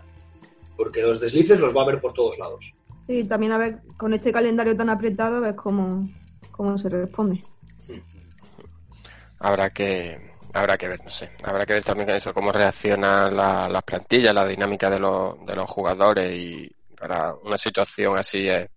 Porque 0.77 1.01
los 1.01 1.19
deslices 1.19 1.59
los 1.59 1.75
va 1.75 1.83
a 1.83 1.87
ver 1.87 2.01
por 2.01 2.13
todos 2.13 2.37
lados. 2.39 2.73
Y 3.07 3.23
también 3.25 3.51
a 3.51 3.57
ver, 3.57 3.79
con 3.97 4.13
este 4.13 4.31
calendario 4.31 4.75
tan 4.75 4.89
apretado, 4.89 5.37
a 5.37 5.39
ver 5.41 5.55
cómo, 5.55 6.09
cómo 6.51 6.77
se 6.77 6.89
responde. 6.89 7.43
habrá 9.39 9.69
que 9.71 10.31
habrá 10.53 10.77
que 10.77 10.87
ver 10.87 11.03
no 11.03 11.09
sé 11.09 11.31
habrá 11.43 11.65
que 11.65 11.73
ver 11.73 11.83
también 11.83 12.09
eso 12.11 12.33
cómo 12.33 12.51
reaccionan 12.51 13.35
la- 13.35 13.67
las 13.67 13.83
plantillas 13.83 14.33
la 14.33 14.45
dinámica 14.45 14.89
de 14.89 14.99
los, 14.99 15.43
de 15.45 15.55
los 15.55 15.69
jugadores 15.69 16.33
y 16.35 16.71
para 16.97 17.33
una 17.43 17.57
situación 17.57 18.17
así 18.17 18.47
es, 18.47 18.67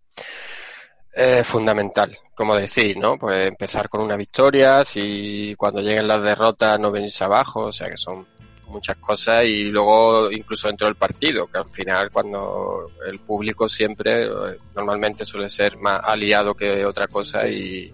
es 1.16 1.46
fundamental 1.46 2.16
como 2.34 2.54
decir 2.54 2.98
no 2.98 3.16
pues 3.16 3.48
empezar 3.48 3.88
con 3.88 4.02
una 4.02 4.16
victoria 4.16 4.84
si 4.84 5.54
cuando 5.56 5.80
lleguen 5.80 6.06
las 6.06 6.22
derrotas 6.22 6.78
no 6.78 6.90
venirse 6.90 7.24
abajo 7.24 7.64
o 7.64 7.72
sea 7.72 7.88
que 7.88 7.96
son 7.96 8.26
muchas 8.68 8.96
cosas 8.98 9.44
y 9.44 9.64
luego 9.64 10.30
incluso 10.30 10.68
dentro 10.68 10.88
del 10.88 10.96
partido 10.96 11.46
que 11.46 11.58
al 11.58 11.70
final 11.70 12.10
cuando 12.10 12.90
el 13.06 13.18
público 13.20 13.66
siempre 13.66 14.24
eh, 14.24 14.58
normalmente 14.74 15.24
suele 15.24 15.48
ser 15.48 15.78
más 15.78 16.00
aliado 16.04 16.52
que 16.52 16.84
otra 16.84 17.06
cosa 17.06 17.48
y 17.48 17.92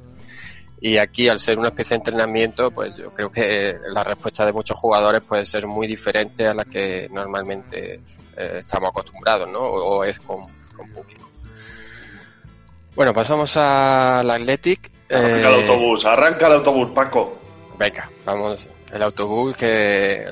y 0.85 0.99
aquí, 0.99 1.29
al 1.29 1.39
ser 1.39 1.61
una 1.61 1.69
especie 1.69 1.91
de 1.91 1.99
entrenamiento, 1.99 2.73
pues 2.73 2.97
yo 2.97 3.15
creo 3.15 3.31
que 3.31 3.79
la 3.93 4.03
respuesta 4.03 4.45
de 4.45 4.53
muchos 4.53 4.77
jugadores 4.77 5.21
puede 5.21 5.47
ser 5.47 5.65
muy 5.65 5.87
diferente 5.87 6.49
a 6.49 6.55
la 6.55 6.65
que 6.65 7.09
normalmente 7.09 8.01
eh, 8.37 8.57
estamos 8.59 8.89
acostumbrados, 8.91 9.49
¿no? 9.49 9.61
O, 9.61 9.99
o 9.99 10.05
es 10.05 10.19
con, 10.19 10.45
con 10.77 10.91
público. 10.91 11.32
Bueno, 12.95 13.13
pasamos 13.15 13.57
al 13.57 14.31
Athletic. 14.31 14.91
Arranca 15.11 15.37
Eh, 15.37 15.41
el 15.41 15.47
autobús, 15.47 16.05
arranca 16.05 16.47
el 16.47 16.53
autobús, 16.55 16.91
Paco. 16.95 17.39
Venga, 17.79 18.11
vamos. 18.25 18.69
El 18.93 19.03
autobús 19.03 19.57
que 19.57 20.25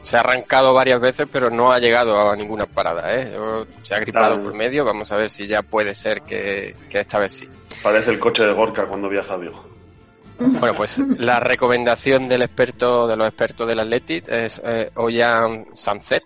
se 0.00 0.16
ha 0.16 0.20
arrancado 0.20 0.72
varias 0.72 1.00
veces, 1.00 1.26
pero 1.30 1.50
no 1.50 1.72
ha 1.72 1.78
llegado 1.78 2.30
a 2.30 2.36
ninguna 2.36 2.66
parada, 2.66 3.12
¿eh? 3.14 3.36
Se 3.82 3.94
ha 3.94 3.98
gripado 3.98 4.40
por 4.42 4.54
medio. 4.54 4.84
Vamos 4.84 5.10
a 5.10 5.16
ver 5.16 5.28
si 5.28 5.46
ya 5.46 5.62
puede 5.62 5.94
ser 5.94 6.22
que, 6.22 6.76
que 6.88 7.00
esta 7.00 7.18
vez 7.18 7.32
sí. 7.32 7.48
Parece 7.82 8.12
el 8.12 8.18
coche 8.18 8.44
de 8.44 8.52
Gorka 8.52 8.86
cuando 8.86 9.08
viaja 9.08 9.34
a 9.34 9.36
Vigo. 9.36 9.64
Bueno, 10.38 10.72
pues 10.74 11.00
la 11.18 11.40
recomendación 11.40 12.28
del 12.28 12.42
experto, 12.42 13.08
de 13.08 13.16
los 13.16 13.26
expertos 13.26 13.66
del 13.66 13.80
Athletic 13.80 14.28
es 14.28 14.62
eh, 14.64 14.88
Oyan 14.94 15.66
Sanzet, 15.74 16.22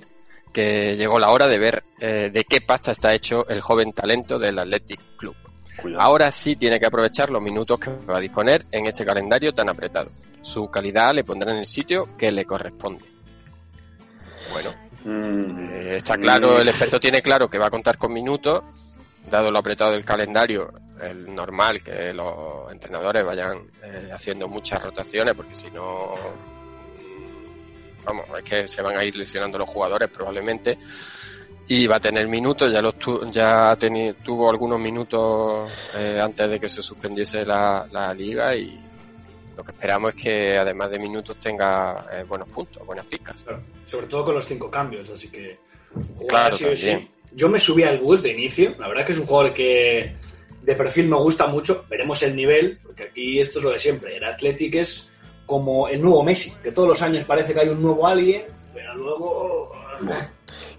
que 0.52 0.96
llegó 0.96 1.18
la 1.18 1.30
hora 1.30 1.48
de 1.48 1.58
ver 1.58 1.82
eh, 1.98 2.28
de 2.30 2.44
qué 2.44 2.60
pasta 2.60 2.92
está 2.92 3.14
hecho 3.14 3.48
el 3.48 3.62
joven 3.62 3.94
talento 3.94 4.38
del 4.38 4.58
Athletic 4.58 5.00
Club. 5.16 5.34
Cuidado. 5.76 6.02
Ahora 6.02 6.30
sí 6.30 6.56
tiene 6.56 6.78
que 6.78 6.86
aprovechar 6.86 7.30
los 7.30 7.42
minutos 7.42 7.80
que 7.80 7.90
va 7.90 8.18
a 8.18 8.20
disponer 8.20 8.64
en 8.70 8.86
este 8.86 9.04
calendario 9.04 9.52
tan 9.52 9.68
apretado. 9.68 10.10
Su 10.42 10.70
calidad 10.70 11.14
le 11.14 11.24
pondrá 11.24 11.52
en 11.52 11.58
el 11.58 11.66
sitio 11.66 12.16
que 12.16 12.30
le 12.30 12.44
corresponde. 12.44 13.04
Bueno, 14.52 14.74
Mm, 15.04 15.68
eh, 15.72 15.96
está 15.96 16.16
claro, 16.16 16.56
mm, 16.56 16.60
el 16.60 16.68
experto 16.68 17.00
tiene 17.00 17.20
claro 17.20 17.48
que 17.48 17.58
va 17.58 17.66
a 17.66 17.70
contar 17.70 17.98
con 17.98 18.12
minutos, 18.12 18.62
dado 19.28 19.50
lo 19.50 19.58
apretado 19.58 19.92
del 19.92 20.04
calendario, 20.04 20.72
el 21.00 21.34
normal 21.34 21.82
que 21.82 22.12
los 22.12 22.70
entrenadores 22.70 23.24
vayan 23.24 23.66
eh, 23.82 24.10
haciendo 24.12 24.46
muchas 24.46 24.80
rotaciones, 24.82 25.34
porque 25.34 25.56
si 25.56 25.70
no, 25.72 26.14
vamos, 28.04 28.26
es 28.38 28.44
que 28.44 28.68
se 28.68 28.82
van 28.82 28.96
a 28.96 29.04
ir 29.04 29.16
lesionando 29.16 29.58
los 29.58 29.68
jugadores 29.68 30.08
probablemente. 30.10 30.78
Y 31.68 31.86
va 31.86 31.96
a 31.96 32.00
tener 32.00 32.26
minutos, 32.28 32.70
ya 32.72 32.82
los 32.82 32.98
tu- 32.98 33.30
ya 33.30 33.76
teni- 33.78 34.14
tuvo 34.22 34.50
algunos 34.50 34.78
minutos 34.80 35.70
eh, 35.94 36.20
antes 36.22 36.50
de 36.50 36.60
que 36.60 36.68
se 36.68 36.82
suspendiese 36.82 37.44
la, 37.46 37.86
la 37.90 38.12
liga 38.12 38.54
y 38.56 38.78
lo 39.56 39.62
que 39.64 39.70
esperamos 39.70 40.14
es 40.14 40.22
que 40.22 40.58
además 40.58 40.90
de 40.90 40.98
minutos 40.98 41.36
tenga 41.38 42.06
eh, 42.12 42.24
buenos 42.24 42.48
puntos, 42.48 42.84
buenas 42.84 43.06
picas. 43.06 43.42
Claro. 43.42 43.62
Sobre 43.86 44.06
todo 44.06 44.24
con 44.24 44.34
los 44.34 44.44
cinco 44.46 44.70
cambios, 44.70 45.08
así 45.10 45.28
que 45.28 45.58
Claro, 46.28 46.56
sí. 46.56 47.08
Yo 47.34 47.48
me 47.48 47.58
subí 47.60 47.82
al 47.84 47.98
bus 47.98 48.22
de 48.22 48.32
inicio, 48.32 48.74
la 48.78 48.88
verdad 48.88 49.06
que 49.06 49.12
es 49.12 49.18
un 49.18 49.26
jugador 49.26 49.54
que 49.54 50.14
de 50.62 50.74
perfil 50.74 51.08
me 51.08 51.16
gusta 51.16 51.46
mucho, 51.46 51.84
veremos 51.88 52.22
el 52.22 52.34
nivel, 52.36 52.78
porque 52.82 53.04
aquí 53.04 53.40
esto 53.40 53.58
es 53.58 53.64
lo 53.64 53.70
de 53.70 53.78
siempre, 53.78 54.16
el 54.16 54.24
Athletic 54.24 54.74
es 54.74 55.08
como 55.46 55.88
el 55.88 56.00
nuevo 56.00 56.22
Messi, 56.22 56.52
que 56.62 56.72
todos 56.72 56.88
los 56.88 57.02
años 57.02 57.24
parece 57.24 57.52
que 57.54 57.60
hay 57.60 57.68
un 57.68 57.80
nuevo 57.82 58.06
alguien, 58.06 58.42
pero 58.74 58.94
luego... 58.94 59.72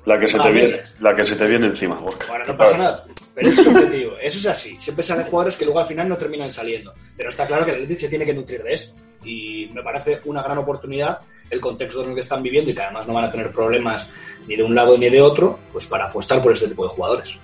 La 0.05 0.19
que 0.19 0.27
se 0.27 0.37
te 0.37 0.51
viene, 0.51 0.81
la 0.99 1.13
que 1.13 1.23
se 1.23 1.35
te 1.35 1.47
viene 1.47 1.67
encima, 1.67 1.95
Gorka. 1.95 2.27
Bueno, 2.27 2.45
no 2.45 2.57
pasa 2.57 2.77
nada, 2.77 3.05
pero 3.33 3.49
eso 3.49 3.61
es 3.61 3.67
objetivo, 3.67 4.13
eso 4.21 4.39
es 4.39 4.45
así, 4.47 4.77
siempre 4.79 5.03
salen 5.03 5.25
jugadores 5.25 5.55
que 5.55 5.63
luego 5.63 5.79
al 5.79 5.85
final 5.85 6.09
no 6.09 6.17
terminan 6.17 6.51
saliendo, 6.51 6.93
pero 7.15 7.29
está 7.29 7.47
claro 7.47 7.63
que 7.63 7.71
el 7.71 7.77
Athletic 7.77 7.99
se 7.99 8.09
tiene 8.09 8.25
que 8.25 8.33
nutrir 8.33 8.63
de 8.63 8.73
esto, 8.73 8.95
y 9.23 9.69
me 9.73 9.81
parece 9.81 10.19
una 10.25 10.43
gran 10.43 10.57
oportunidad 10.57 11.21
el 11.49 11.61
contexto 11.61 12.03
en 12.03 12.09
el 12.09 12.15
que 12.15 12.21
están 12.21 12.43
viviendo 12.43 12.71
y 12.71 12.75
que 12.75 12.81
además 12.81 13.07
no 13.07 13.13
van 13.13 13.25
a 13.25 13.31
tener 13.31 13.51
problemas 13.51 14.09
ni 14.47 14.55
de 14.55 14.63
un 14.63 14.75
lado 14.75 14.97
ni 14.97 15.09
de 15.09 15.21
otro, 15.21 15.59
pues 15.71 15.85
para 15.85 16.05
apostar 16.05 16.41
por 16.41 16.51
este 16.51 16.67
tipo 16.67 16.83
de 16.83 16.89
jugadores. 16.89 17.37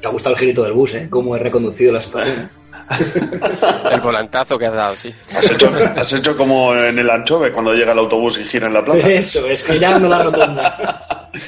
Te 0.00 0.08
ha 0.08 0.10
gustado 0.10 0.34
el 0.34 0.40
girito 0.40 0.62
del 0.62 0.72
bus, 0.72 0.94
¿eh? 0.94 1.08
Cómo 1.10 1.36
he 1.36 1.38
reconducido 1.38 1.92
la 1.92 2.00
situación. 2.02 2.50
El 3.92 4.00
volantazo 4.00 4.58
que 4.58 4.66
has 4.66 4.74
dado, 4.74 4.94
sí. 4.94 5.14
Has 5.36 5.50
hecho, 5.50 5.72
has 5.96 6.12
hecho 6.12 6.36
como 6.36 6.74
en 6.74 6.98
el 6.98 7.08
anchove 7.10 7.52
cuando 7.52 7.72
llega 7.74 7.92
el 7.92 7.98
autobús 7.98 8.38
y 8.38 8.44
gira 8.44 8.66
en 8.66 8.74
la 8.74 8.84
plaza. 8.84 9.08
Eso, 9.08 9.46
es 9.46 9.64
girando 9.66 10.08
la 10.08 10.22
rotonda. 10.22 11.30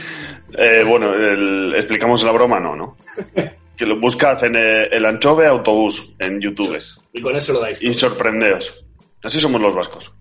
Eh, 0.54 0.84
bueno, 0.86 1.14
el- 1.14 1.72
explicamos 1.76 2.22
la 2.24 2.30
broma, 2.32 2.60
no, 2.60 2.76
¿no? 2.76 2.96
Que 3.76 3.86
lo 3.86 3.98
buscad 3.98 4.44
en 4.44 4.54
eh, 4.56 4.84
el 4.92 5.06
anchove 5.06 5.46
autobús 5.46 6.12
en 6.18 6.38
YouTube 6.42 6.78
Y 7.14 7.22
con 7.22 7.34
eso 7.34 7.54
lo 7.54 7.60
dais. 7.60 7.82
y 7.82 7.94
sorprendeos. 7.94 8.78
Así 9.24 9.40
somos 9.40 9.62
los 9.62 9.74
vascos. 9.74 10.12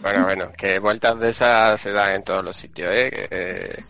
Bueno, 0.00 0.24
bueno, 0.24 0.52
que 0.56 0.78
vueltas 0.78 1.20
de 1.20 1.28
esas 1.28 1.78
se 1.78 1.92
dan 1.92 2.12
en 2.12 2.24
todos 2.24 2.42
los 2.42 2.56
sitios, 2.56 2.88
¿eh? 2.94 3.10
Eh, 3.30 3.82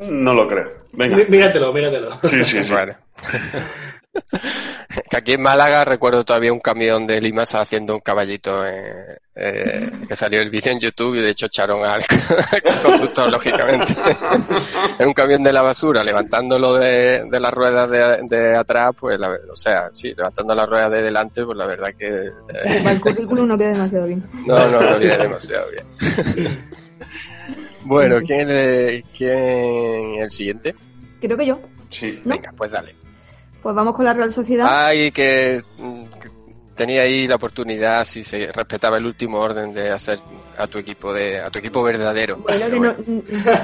No 0.00 0.34
lo 0.34 0.48
creo. 0.48 0.68
Venga. 0.94 1.16
Mí- 1.16 1.26
Míratelo, 1.28 1.72
míratelo. 1.72 2.18
Sí, 2.28 2.42
sí, 2.44 2.64
sí. 2.64 2.72
Bueno. 2.72 2.96
Que 5.10 5.16
aquí 5.16 5.32
en 5.32 5.42
Málaga 5.42 5.84
recuerdo 5.84 6.24
todavía 6.24 6.52
un 6.52 6.60
camión 6.60 7.06
de 7.06 7.20
Limas 7.20 7.54
haciendo 7.54 7.94
un 7.94 8.00
caballito 8.00 8.66
eh, 8.66 9.18
eh, 9.34 9.90
que 10.06 10.14
salió 10.16 10.40
el 10.40 10.50
vídeo 10.50 10.72
en 10.72 10.80
YouTube 10.80 11.16
y 11.16 11.20
de 11.22 11.30
hecho 11.30 11.46
echaron 11.46 11.84
al 11.84 12.02
conductor, 12.82 13.30
lógicamente. 13.30 13.94
en 14.98 15.06
un 15.08 15.14
camión 15.14 15.42
de 15.42 15.52
la 15.52 15.62
basura, 15.62 16.04
levantándolo 16.04 16.74
de, 16.74 17.24
de 17.30 17.40
las 17.40 17.52
ruedas 17.54 17.90
de, 17.90 18.20
de 18.28 18.54
atrás, 18.56 18.90
pues, 18.98 19.18
la, 19.18 19.30
o 19.50 19.56
sea, 19.56 19.88
sí, 19.92 20.12
levantando 20.14 20.54
las 20.54 20.68
ruedas 20.68 20.90
de 20.90 21.02
delante, 21.02 21.44
pues 21.44 21.56
la 21.56 21.66
verdad 21.66 21.88
que... 21.98 22.08
eh, 22.08 22.82
el 22.86 23.00
currículum 23.00 23.48
no 23.48 23.56
queda 23.56 23.72
demasiado 23.72 24.06
bien. 24.06 24.22
no, 24.46 24.56
no, 24.70 24.80
no 24.82 24.98
viene 24.98 25.16
demasiado 25.16 25.66
bien. 25.70 26.58
bueno, 27.84 28.16
¿quién, 28.26 28.50
es- 28.50 29.04
¿quién 29.16 30.16
es 30.16 30.22
el 30.24 30.30
siguiente? 30.30 30.74
Creo 31.20 31.36
que 31.36 31.46
yo. 31.46 31.58
Sí. 31.88 32.20
Venga, 32.24 32.52
pues 32.56 32.70
dale. 32.70 32.94
Pues 33.62 33.74
vamos 33.74 33.94
con 33.94 34.04
la 34.04 34.12
Real 34.12 34.32
Sociedad. 34.32 34.66
Ay, 34.68 35.10
que, 35.12 35.62
que 36.20 36.30
tenía 36.74 37.02
ahí 37.02 37.28
la 37.28 37.36
oportunidad, 37.36 38.04
si 38.04 38.24
se 38.24 38.50
respetaba 38.50 38.98
el 38.98 39.06
último 39.06 39.38
orden, 39.38 39.72
de 39.72 39.90
hacer 39.90 40.18
a 40.58 40.66
tu 40.66 40.78
equipo 40.78 41.12
de 41.12 41.40
a 41.40 41.50
tu 41.50 41.58
equipo 41.58 41.82
verdadero. 41.82 42.38
Bueno, 42.38 42.66
que 42.70 42.80
no, 42.80 42.94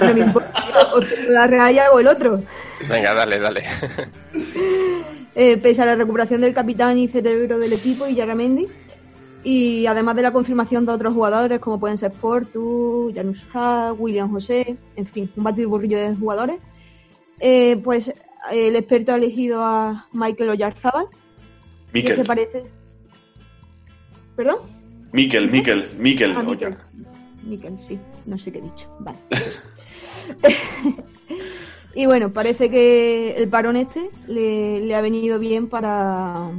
no 0.06 0.14
me 0.14 0.20
importa. 0.20 0.52
O 0.94 1.00
la 1.30 1.46
Real 1.46 1.74
y 1.74 1.78
hago 1.78 2.00
el 2.00 2.06
otro. 2.06 2.40
Venga, 2.88 3.14
dale, 3.14 3.38
dale. 3.38 3.64
Eh, 5.40 5.56
pese 5.56 5.82
a 5.82 5.86
la 5.86 5.94
recuperación 5.94 6.40
del 6.40 6.52
capitán 6.52 6.98
y 6.98 7.06
cerebro 7.06 7.60
del 7.60 7.72
equipo, 7.72 8.08
y 8.08 8.16
Yaramendi, 8.16 8.66
y 9.44 9.86
además 9.86 10.16
de 10.16 10.22
la 10.22 10.32
confirmación 10.32 10.84
de 10.84 10.90
otros 10.90 11.14
jugadores 11.14 11.60
como 11.60 11.78
pueden 11.78 11.96
ser 11.96 12.10
Portu, 12.10 13.12
Janus 13.14 13.40
Ha, 13.54 13.94
William 13.96 14.32
José, 14.32 14.76
en 14.96 15.06
fin, 15.06 15.30
un 15.36 15.44
batiburrillo 15.44 15.96
de 15.96 16.14
jugadores, 16.16 16.58
eh, 17.38 17.80
pues 17.84 18.12
el 18.50 18.76
experto 18.76 19.12
ha 19.12 19.16
elegido 19.16 19.62
a 19.64 20.06
Michael 20.12 20.50
Oyarzábal. 20.50 21.06
Miquel. 21.92 22.12
este 22.12 22.24
parece... 22.24 22.64
¿Perdón? 24.36 24.58
Miquel, 25.12 25.50
Miquel, 25.50 25.88
Miquel. 25.98 26.36
Ah. 26.36 26.42
Miquel. 26.42 26.76
Miquel, 27.44 27.78
sí, 27.78 27.98
no 28.26 28.38
sé 28.38 28.52
qué 28.52 28.58
he 28.58 28.62
dicho. 28.62 28.88
Vale. 29.00 29.18
y 31.94 32.06
bueno, 32.06 32.32
parece 32.32 32.70
que 32.70 33.34
el 33.36 33.48
parón 33.48 33.76
este 33.76 34.10
le, 34.26 34.80
le 34.80 34.94
ha 34.94 35.00
venido 35.00 35.38
bien 35.38 35.68
para, 35.68 36.50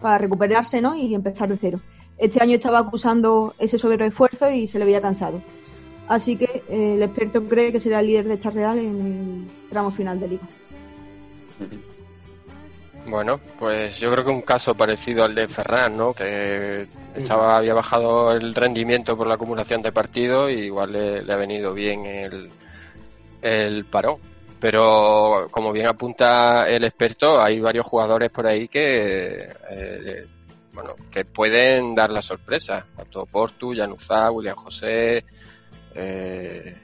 para 0.00 0.18
recuperarse 0.18 0.80
¿no? 0.80 0.96
y 0.96 1.14
empezar 1.14 1.48
de 1.48 1.56
cero. 1.56 1.80
Este 2.18 2.42
año 2.42 2.54
estaba 2.54 2.78
acusando 2.78 3.54
ese 3.58 3.78
sobreesfuerzo 3.78 4.50
y 4.50 4.68
se 4.68 4.78
le 4.78 4.84
veía 4.84 5.00
cansado. 5.00 5.42
Así 6.12 6.36
que 6.36 6.62
eh, 6.68 6.94
el 6.96 7.02
experto 7.02 7.42
cree 7.42 7.72
que 7.72 7.80
será 7.80 8.00
el 8.00 8.06
líder 8.06 8.26
de 8.26 8.34
esta 8.34 8.50
Real 8.50 8.78
en 8.78 9.00
el 9.06 9.68
tramo 9.70 9.90
final 9.90 10.20
de 10.20 10.28
liga. 10.28 10.46
Bueno, 13.06 13.40
pues 13.58 13.98
yo 13.98 14.12
creo 14.12 14.22
que 14.22 14.30
un 14.30 14.42
caso 14.42 14.74
parecido 14.74 15.24
al 15.24 15.34
de 15.34 15.48
Ferran, 15.48 15.96
¿no? 15.96 16.12
Que 16.12 16.86
estaba, 17.16 17.56
había 17.56 17.72
bajado 17.72 18.32
el 18.32 18.54
rendimiento 18.54 19.16
por 19.16 19.26
la 19.26 19.34
acumulación 19.34 19.80
de 19.80 19.90
partidos 19.90 20.50
y 20.50 20.66
igual 20.66 20.92
le, 20.92 21.22
le 21.22 21.32
ha 21.32 21.36
venido 21.36 21.72
bien 21.72 22.04
el, 22.04 22.50
el 23.40 23.84
parón. 23.86 24.18
pero 24.62 25.48
como 25.50 25.72
bien 25.72 25.86
apunta 25.86 26.68
el 26.68 26.84
experto, 26.84 27.42
hay 27.42 27.58
varios 27.58 27.84
jugadores 27.84 28.30
por 28.30 28.46
ahí 28.46 28.68
que 28.68 29.48
eh, 29.70 30.26
bueno, 30.72 30.94
que 31.10 31.24
pueden 31.24 31.96
dar 31.96 32.10
la 32.10 32.22
sorpresa. 32.22 32.86
Tanto 32.96 33.26
Portu, 33.26 33.74
Januzá, 33.74 34.30
William 34.30 34.54
José, 34.54 35.24
eh, 35.94 36.76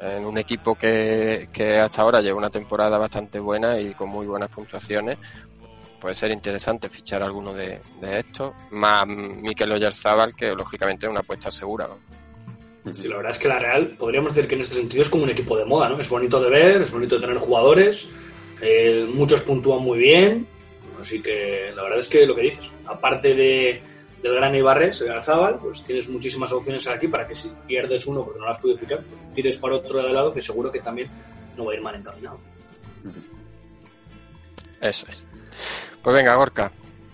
en 0.00 0.24
un 0.24 0.38
equipo 0.38 0.74
que, 0.74 1.48
hasta 1.82 2.02
ahora 2.02 2.20
lleva 2.20 2.38
una 2.38 2.50
temporada 2.50 2.98
bastante 2.98 3.38
buena 3.40 3.80
y 3.80 3.94
con 3.94 4.08
muy 4.08 4.26
buenas 4.26 4.48
puntuaciones. 4.48 5.18
Puede 6.00 6.14
ser 6.14 6.32
interesante 6.32 6.88
fichar 6.88 7.22
alguno 7.22 7.52
de, 7.52 7.80
estos, 8.02 8.52
más 8.70 9.06
Mikel 9.06 9.72
Oyarzábal, 9.72 10.34
que 10.34 10.52
lógicamente 10.52 11.06
es 11.06 11.10
una 11.10 11.20
apuesta 11.20 11.50
segura. 11.50 11.88
¿no? 11.88 12.94
Sí, 12.94 13.08
la 13.08 13.16
verdad 13.16 13.32
es 13.32 13.38
que 13.38 13.48
la 13.48 13.58
Real 13.58 13.86
podríamos 13.98 14.34
decir 14.34 14.48
que 14.48 14.54
en 14.54 14.60
este 14.60 14.76
sentido 14.76 15.02
es 15.02 15.08
como 15.08 15.24
un 15.24 15.30
equipo 15.30 15.56
de 15.56 15.64
moda, 15.64 15.88
¿no? 15.88 15.98
Es 15.98 16.08
bonito 16.08 16.40
de 16.40 16.50
ver, 16.50 16.82
es 16.82 16.92
bonito 16.92 17.16
de 17.16 17.20
tener 17.22 17.38
jugadores, 17.38 18.08
eh, 18.60 19.06
muchos 19.12 19.42
puntúan 19.42 19.82
muy 19.82 19.98
bien, 19.98 20.46
así 21.00 21.20
que 21.20 21.72
la 21.74 21.82
verdad 21.82 21.98
es 21.98 22.08
que 22.08 22.26
lo 22.26 22.34
que 22.34 22.42
dices, 22.42 22.70
aparte 22.86 23.34
de, 23.34 23.82
del 24.22 24.34
gran 24.34 24.54
Ibarres, 24.54 25.00
el 25.00 25.08
Garzabal, 25.08 25.58
pues 25.58 25.84
tienes 25.84 26.08
muchísimas 26.08 26.52
opciones 26.52 26.86
aquí 26.86 27.08
para 27.08 27.26
que 27.26 27.34
si 27.34 27.50
pierdes 27.66 28.06
uno 28.06 28.24
porque 28.24 28.38
no 28.38 28.46
lo 28.46 28.50
has 28.50 28.58
podido 28.58 28.78
fichar, 28.78 29.02
pues 29.04 29.32
tires 29.34 29.56
para 29.58 29.76
otro 29.76 30.02
de 30.02 30.12
lado 30.12 30.32
que 30.32 30.40
seguro 30.40 30.72
que 30.72 30.80
también 30.80 31.08
no 31.56 31.64
va 31.64 31.72
a 31.72 31.74
ir 31.76 31.82
mal 31.82 31.94
encaminado. 31.94 32.38
Eso 34.80 35.06
es. 35.08 35.24
Pues 36.02 36.16
venga, 36.16 36.34
Gorka. 36.34 36.72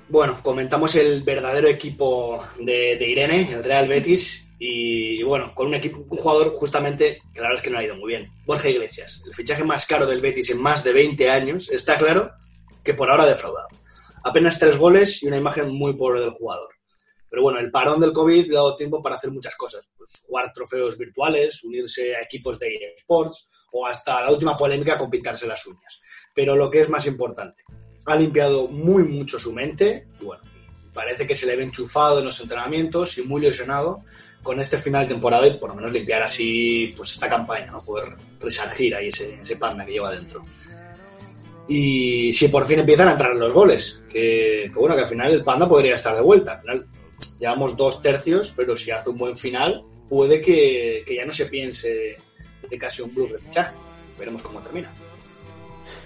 Bueno, 0.08 0.38
comentamos 0.42 0.94
el 0.96 1.22
verdadero 1.22 1.68
equipo 1.68 2.44
de, 2.58 2.96
de 2.96 3.08
Irene, 3.08 3.52
el 3.52 3.64
Real 3.64 3.88
Betis, 3.88 4.46
y 4.58 5.22
bueno, 5.22 5.54
con 5.54 5.66
un 5.66 5.74
equipo, 5.74 6.04
un 6.08 6.16
jugador 6.16 6.54
justamente 6.54 7.20
que 7.32 7.40
la 7.40 7.48
verdad 7.48 7.56
es 7.56 7.62
que 7.62 7.70
no 7.70 7.78
ha 7.78 7.84
ido 7.84 7.96
muy 7.96 8.08
bien. 8.08 8.30
Borja 8.46 8.68
Iglesias, 8.68 9.22
el 9.26 9.34
fichaje 9.34 9.64
más 9.64 9.86
caro 9.86 10.06
del 10.06 10.20
Betis 10.20 10.50
en 10.50 10.60
más 10.60 10.84
de 10.84 10.92
20 10.92 11.30
años, 11.30 11.68
está 11.70 11.98
claro 11.98 12.30
que 12.82 12.94
por 12.94 13.10
ahora 13.10 13.24
ha 13.24 13.28
defraudado. 13.28 13.68
Apenas 14.22 14.58
tres 14.58 14.78
goles 14.78 15.22
y 15.22 15.26
una 15.26 15.36
imagen 15.36 15.68
muy 15.68 15.94
pobre 15.94 16.20
del 16.20 16.30
jugador. 16.30 16.73
Pero 17.34 17.42
bueno, 17.42 17.58
el 17.58 17.72
parón 17.72 18.00
del 18.00 18.12
COVID 18.12 18.52
ha 18.52 18.54
dado 18.54 18.76
tiempo 18.76 19.02
para 19.02 19.16
hacer 19.16 19.32
muchas 19.32 19.56
cosas. 19.56 19.90
Pues 19.98 20.22
jugar 20.24 20.52
trofeos 20.54 20.96
virtuales, 20.96 21.64
unirse 21.64 22.14
a 22.14 22.22
equipos 22.22 22.60
de 22.60 22.94
eSports 22.96 23.48
o 23.72 23.84
hasta 23.84 24.20
la 24.20 24.30
última 24.30 24.56
polémica 24.56 24.96
con 24.96 25.10
pintarse 25.10 25.44
las 25.44 25.66
uñas. 25.66 26.00
Pero 26.32 26.54
lo 26.54 26.70
que 26.70 26.82
es 26.82 26.88
más 26.88 27.08
importante, 27.08 27.64
ha 28.06 28.14
limpiado 28.14 28.68
muy 28.68 29.02
mucho 29.02 29.36
su 29.40 29.52
mente. 29.52 30.06
Y 30.20 30.26
bueno, 30.26 30.44
parece 30.92 31.26
que 31.26 31.34
se 31.34 31.46
le 31.46 31.56
ve 31.56 31.64
enchufado 31.64 32.20
en 32.20 32.26
los 32.26 32.38
entrenamientos 32.38 33.18
y 33.18 33.22
muy 33.22 33.40
lesionado 33.40 34.04
con 34.40 34.60
este 34.60 34.78
final 34.78 35.02
de 35.02 35.14
temporada 35.14 35.44
y 35.48 35.58
por 35.58 35.70
lo 35.70 35.74
menos 35.74 35.90
limpiar 35.90 36.22
así 36.22 36.94
pues 36.96 37.14
esta 37.14 37.28
campaña, 37.28 37.72
¿no? 37.72 37.84
Poder 37.84 38.10
resarcir 38.38 38.94
ahí 38.94 39.08
ese, 39.08 39.56
panda 39.56 39.84
que 39.84 39.90
lleva 39.90 40.14
dentro. 40.14 40.44
Y 41.66 42.32
si 42.32 42.46
por 42.46 42.64
fin 42.64 42.78
empiezan 42.78 43.08
a 43.08 43.12
entrar 43.12 43.34
los 43.34 43.52
goles, 43.52 44.04
que, 44.08 44.70
bueno, 44.72 44.94
que 44.94 45.00
al 45.00 45.08
final 45.08 45.32
el 45.32 45.42
panda 45.42 45.68
podría 45.68 45.96
estar 45.96 46.14
de 46.14 46.20
vuelta. 46.20 46.52
Al 46.52 46.60
final 46.60 46.86
llevamos 47.38 47.76
dos 47.76 48.00
tercios, 48.02 48.52
pero 48.56 48.76
si 48.76 48.90
hace 48.90 49.10
un 49.10 49.18
buen 49.18 49.36
final, 49.36 49.82
puede 50.08 50.40
que, 50.40 51.02
que 51.06 51.16
ya 51.16 51.24
no 51.24 51.32
se 51.32 51.46
piense 51.46 52.16
de 52.70 52.78
casi 52.78 53.02
un 53.02 53.14
blue 53.14 53.28
de 53.28 53.38
fichaje. 53.38 53.74
Veremos 54.18 54.42
cómo 54.42 54.60
termina. 54.60 54.90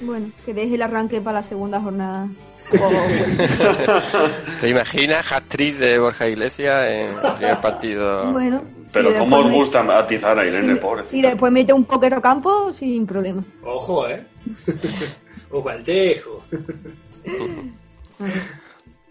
Bueno, 0.01 0.31
que 0.47 0.55
deje 0.55 0.75
el 0.77 0.83
arranque 0.83 1.21
para 1.21 1.41
la 1.41 1.43
segunda 1.43 1.81
jornada. 1.81 2.29
¿Te 4.61 4.69
imaginas 4.69 5.33
hat-trick 5.33 5.77
de 5.77 5.99
Borja 5.99 6.29
Iglesias 6.29 6.91
en 6.91 7.11
el 7.25 7.33
primer 7.37 7.61
partido? 7.61 8.33
Bueno, 8.33 8.63
Pero 8.93 9.15
¿cómo 9.19 9.37
os 9.39 9.45
después 9.45 9.47
me- 9.47 9.55
gusta 9.87 9.99
atizar 9.99 10.39
a 10.39 10.47
Irene, 10.47 10.75
y- 10.75 10.77
pobre? 10.77 11.03
Y 11.13 11.23
después 11.23 11.51
mete 11.53 11.73
un 11.73 11.85
póker 11.85 12.15
a 12.15 12.21
campo 12.21 12.73
sin 12.73 13.07
problema. 13.07 13.43
Ojo, 13.65 14.07
¿eh? 14.09 14.23
Ojo 15.51 15.69
al 15.69 15.83
tejo. 15.83 16.45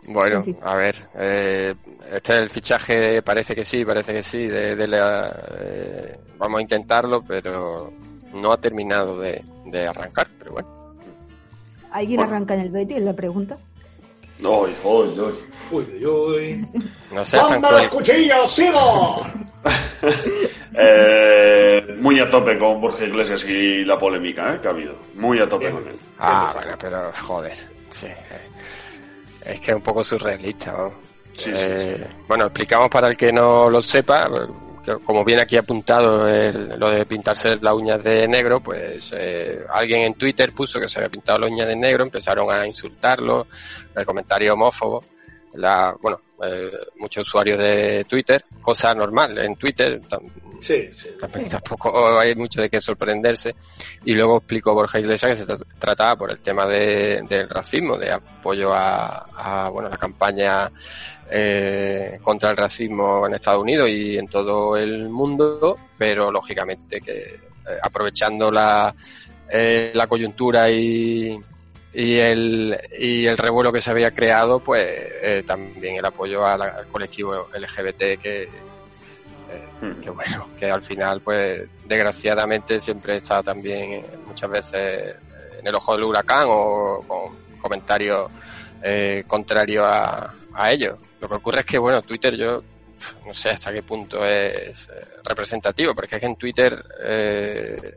Bueno, 0.08 0.46
a 0.64 0.76
ver, 0.76 0.96
eh, 1.16 1.76
este 2.12 2.34
es 2.38 2.44
el 2.44 2.50
fichaje, 2.50 3.22
parece 3.22 3.54
que 3.54 3.66
sí, 3.66 3.84
parece 3.84 4.14
que 4.14 4.24
sí, 4.24 4.48
de, 4.48 4.76
de 4.76 4.88
la- 4.88 5.36
eh, 5.60 6.18
vamos 6.38 6.60
a 6.60 6.62
intentarlo, 6.62 7.22
pero 7.28 7.92
no 8.34 8.54
ha 8.54 8.58
terminado 8.58 9.20
de, 9.20 9.44
de 9.66 9.88
arrancar, 9.88 10.28
pero 10.40 10.54
bueno. 10.54 10.96
¿Alguien 11.92 12.22
arranca 12.22 12.54
en 12.54 12.62
el 12.62 12.70
Betis? 12.72 12.98
Es 12.98 13.04
la 13.04 13.14
pregunta. 13.14 13.58
Uy, 14.40 14.70
uy, 14.84 15.20
uy. 15.20 15.34
Uy, 15.72 16.06
uy. 16.06 16.68
No 17.12 17.26
sé, 17.26 17.38
están 17.38 17.60
¡Manda 17.60 17.72
los 17.78 17.88
cuchillos, 17.90 18.52
sigo! 18.52 19.26
Eh, 20.80 21.96
muy 22.00 22.20
a 22.20 22.30
tope 22.30 22.58
con 22.60 22.80
Borja 22.80 23.04
Iglesias 23.04 23.44
y 23.46 23.84
la 23.84 23.98
polémica 23.98 24.54
¿eh? 24.54 24.60
que 24.62 24.68
ha 24.68 24.72
habido. 24.72 24.96
Muy 25.16 25.40
a 25.40 25.50
tope 25.50 25.72
con 25.72 25.88
él. 25.88 25.98
Ah, 26.20 26.52
bueno, 26.54 26.78
pero 26.80 27.12
joder, 27.20 27.58
sí. 27.90 28.06
Es 29.48 29.60
que 29.60 29.72
es 29.72 29.78
un 29.78 29.82
poco 29.84 30.04
surrealista, 30.04 30.72
¿no? 30.74 30.90
Sí, 31.34 31.52
sí, 31.56 31.66
Eh, 31.66 32.08
Bueno, 32.28 32.46
explicamos 32.46 32.90
para 32.90 33.08
el 33.08 33.16
que 33.18 33.32
no 33.32 33.70
lo 33.70 33.82
sepa, 33.82 34.28
que 34.84 34.96
como 35.06 35.24
viene 35.24 35.44
aquí 35.44 35.56
apuntado 35.58 36.28
el- 36.28 36.78
lo 36.80 36.90
de 36.90 37.06
pintarse 37.06 37.58
las 37.62 37.74
uñas 37.74 38.04
de 38.04 38.28
negro, 38.28 38.60
pues 38.60 39.14
eh, 39.16 39.60
alguien 39.70 40.02
en 40.04 40.14
Twitter 40.16 40.52
puso 40.54 40.80
que 40.80 40.90
se 40.90 41.00
había 41.00 41.10
pintado 41.10 41.40
las 41.40 41.52
uñas 41.52 41.68
de 41.68 41.76
negro, 41.76 42.04
empezaron 42.04 42.52
a 42.52 42.66
insultarlo, 42.68 43.48
el 43.96 44.06
comentario 44.06 44.54
homófobo, 44.54 45.04
la, 45.54 45.96
bueno, 46.02 46.20
eh, 46.44 46.72
muchos 46.98 47.28
usuarios 47.28 47.58
de 47.60 48.06
Twitter, 48.08 48.44
cosa 48.62 48.94
normal 48.94 49.38
en 49.40 49.56
Twitter, 49.56 50.00
tam- 50.02 50.30
Sí, 50.60 50.88
sí. 50.92 51.10
tampoco- 51.20 51.48
tampoco 51.50 52.20
hay 52.20 52.34
mucho 52.36 52.62
de 52.62 52.70
qué 52.70 52.80
sorprenderse. 52.82 53.56
Y 54.06 54.14
luego 54.14 54.38
explicó 54.38 54.74
Borja 54.74 55.00
Iglesias 55.00 55.32
que 55.32 55.46
se 55.46 55.48
tra- 55.48 55.66
trataba 55.80 56.16
por 56.16 56.32
el 56.32 56.40
tema 56.40 56.66
de, 56.66 57.22
del 57.30 57.48
racismo, 57.50 57.96
de 57.98 58.12
apoyo 58.12 58.74
a, 58.74 59.26
a, 59.66 59.70
bueno, 59.70 59.88
la 59.90 59.98
campaña 59.98 60.72
eh, 61.30 62.18
contra 62.22 62.52
el 62.52 62.58
racismo 62.58 63.28
en 63.28 63.34
Estados 63.36 63.62
Unidos 63.62 63.90
y 63.90 64.18
en 64.18 64.28
todo 64.28 64.76
el 64.78 65.10
mundo, 65.10 65.78
pero 65.98 66.32
lógicamente 66.32 67.02
que 67.02 67.20
eh, 67.20 67.40
aprovechando 67.82 68.50
la, 68.50 68.94
eh, 69.52 69.92
la 69.94 70.08
coyuntura 70.08 70.70
y, 70.72 71.38
y 72.00 72.20
el, 72.20 72.80
y 73.00 73.26
el 73.26 73.38
revuelo 73.38 73.72
que 73.74 73.82
se 73.82 73.90
había 73.90 74.12
creado, 74.12 74.60
pues 74.60 74.86
eh, 75.24 75.42
también 75.44 75.96
el 75.98 76.06
apoyo 76.06 76.42
la- 76.42 76.54
al 76.78 76.88
colectivo 76.88 77.50
LGBT 77.52 78.18
que, 78.22 78.44
eh, 79.50 79.70
que 80.02 80.10
bueno, 80.12 80.52
que 80.56 80.70
al 80.70 80.84
final, 80.84 81.22
pues 81.22 81.64
desgraciadamente 81.84 82.80
siempre 82.80 83.16
está 83.16 83.42
también 83.42 83.94
eh, 83.94 84.04
muchas 84.24 84.50
veces 84.50 85.16
en 85.60 85.68
el 85.68 85.74
ojo 85.76 85.94
del 85.96 86.04
huracán 86.04 86.46
o 86.50 87.04
con 87.08 87.36
comentarios 87.58 88.30
eh, 88.84 89.24
contrarios 89.26 89.86
a, 89.88 90.32
a 90.54 90.72
ellos. 90.72 91.00
Lo 91.20 91.28
que 91.28 91.36
ocurre 91.36 91.62
es 91.62 91.66
que, 91.66 91.80
bueno, 91.80 92.02
Twitter 92.04 92.36
yo 92.38 92.64
no 93.26 93.34
sé 93.34 93.50
hasta 93.50 93.74
qué 93.74 93.82
punto 93.82 94.24
es 94.24 94.88
eh, 94.90 95.04
representativo, 95.24 95.96
porque 95.96 96.16
es 96.18 96.20
que 96.22 96.28
en 96.28 96.36
Twitter 96.36 96.80
eh, 97.04 97.92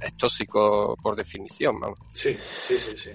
es 0.00 0.16
tóxico 0.16 0.96
por 1.00 1.14
definición, 1.14 1.78
vamos. 1.78 1.98
Sí, 2.12 2.36
sí, 2.66 2.76
sí, 2.78 2.96
sí. 2.96 3.10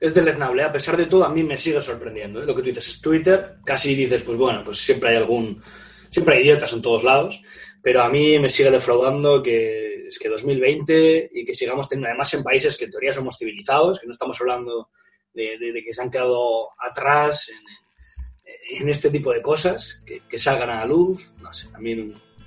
Es 0.00 0.14
deleznable. 0.14 0.62
A 0.62 0.72
pesar 0.72 0.96
de 0.96 1.06
todo, 1.06 1.24
a 1.24 1.28
mí 1.28 1.42
me 1.42 1.58
sigue 1.58 1.80
sorprendiendo. 1.80 2.42
¿eh? 2.42 2.46
Lo 2.46 2.54
que 2.56 2.62
tú 2.62 2.68
dices 2.68 2.88
es 2.88 3.00
Twitter. 3.02 3.56
Casi 3.64 3.94
dices, 3.94 4.22
pues 4.22 4.38
bueno, 4.38 4.62
pues 4.64 4.78
siempre 4.78 5.10
hay 5.10 5.16
algún... 5.16 5.62
Siempre 6.08 6.36
hay 6.36 6.42
idiotas 6.44 6.72
en 6.72 6.80
todos 6.82 7.04
lados. 7.04 7.40
Pero 7.82 8.02
a 8.02 8.08
mí 8.08 8.38
me 8.38 8.50
sigue 8.50 8.70
defraudando 8.70 9.42
que 9.42 10.06
es 10.06 10.18
que 10.18 10.28
2020 10.28 11.30
y 11.32 11.44
que 11.44 11.54
sigamos 11.54 11.88
teniendo, 11.88 12.08
además 12.08 12.32
en 12.34 12.42
países 12.42 12.76
que 12.76 12.86
en 12.86 12.90
teoría 12.90 13.12
somos 13.12 13.36
civilizados, 13.38 14.00
que 14.00 14.06
no 14.06 14.12
estamos 14.12 14.40
hablando 14.40 14.90
de, 15.32 15.56
de- 15.58 15.72
de 15.72 15.84
que 15.84 15.92
se 15.92 16.02
han 16.02 16.10
quedado 16.10 16.68
atrás 16.78 17.48
en, 17.50 18.82
en 18.82 18.88
este 18.88 19.08
tipo 19.10 19.32
de 19.32 19.40
cosas, 19.40 20.02
que, 20.06 20.22
que 20.28 20.38
salgan 20.38 20.68
a 20.70 20.80
la 20.80 20.86
luz. 20.86 21.32
No 21.40 21.52
sé, 21.52 21.68
a 21.72 21.78
mí 21.78 21.94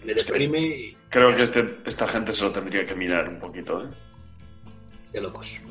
me 0.05 0.13
deprime 0.13 0.59
y 0.59 0.97
Creo 1.09 1.33
que 1.35 1.43
este, 1.43 1.77
esta 1.85 2.07
gente 2.07 2.33
se 2.33 2.43
lo 2.43 2.51
tendría 2.51 2.85
que 2.85 2.95
mirar 2.95 3.29
un 3.29 3.39
poquito. 3.39 3.83
¿eh? 3.83 3.87
de 5.13 5.21
locos. 5.21 5.61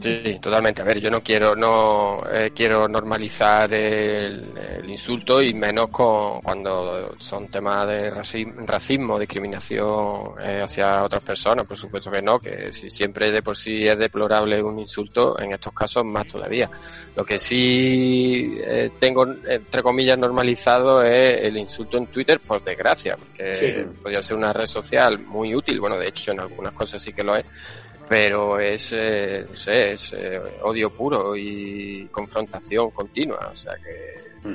Sí, 0.00 0.38
totalmente. 0.40 0.80
A 0.80 0.84
ver, 0.84 0.98
yo 0.98 1.10
no 1.10 1.20
quiero 1.20 1.54
no 1.54 2.18
eh, 2.32 2.50
quiero 2.54 2.88
normalizar 2.88 3.70
el, 3.74 4.56
el 4.56 4.88
insulto 4.90 5.42
y 5.42 5.52
menos 5.52 5.88
con, 5.90 6.40
cuando 6.40 7.14
son 7.18 7.48
temas 7.50 7.86
de 7.88 8.10
raci- 8.10 8.50
racismo, 8.66 9.18
discriminación 9.18 10.36
eh, 10.40 10.60
hacia 10.62 11.04
otras 11.04 11.22
personas. 11.22 11.66
Por 11.66 11.76
supuesto 11.76 12.10
que 12.10 12.22
no, 12.22 12.38
que 12.40 12.72
si 12.72 12.88
siempre 12.88 13.30
de 13.30 13.42
por 13.42 13.58
sí 13.58 13.86
es 13.86 13.98
deplorable 13.98 14.62
un 14.62 14.78
insulto, 14.78 15.38
en 15.38 15.52
estos 15.52 15.74
casos 15.74 16.02
más 16.04 16.26
todavía. 16.26 16.70
Lo 17.14 17.22
que 17.24 17.38
sí 17.38 18.56
eh, 18.64 18.90
tengo 18.98 19.26
entre 19.44 19.82
comillas 19.82 20.18
normalizado 20.18 21.02
es 21.02 21.46
el 21.46 21.58
insulto 21.58 21.98
en 21.98 22.06
Twitter, 22.08 22.40
por 22.40 22.62
desgracia, 22.62 23.16
porque 23.18 23.54
Sí. 23.54 23.98
podría 24.02 24.22
ser 24.22 24.36
una 24.38 24.52
red 24.52 24.66
social 24.66 25.18
muy 25.18 25.54
útil. 25.54 25.78
Bueno, 25.78 25.98
de 25.98 26.08
hecho 26.08 26.32
en 26.32 26.40
algunas 26.40 26.72
cosas 26.72 27.02
sí 27.02 27.12
que 27.12 27.22
lo 27.22 27.36
es 27.36 27.44
pero 28.08 28.58
es, 28.60 28.92
eh, 28.96 29.44
no 29.48 29.56
sé, 29.56 29.92
es 29.92 30.12
eh, 30.12 30.40
odio 30.62 30.90
puro 30.90 31.36
y 31.36 32.06
confrontación 32.10 32.90
continua, 32.90 33.50
o 33.52 33.56
sea 33.56 33.74
que... 33.76 34.48
Mm. 34.48 34.54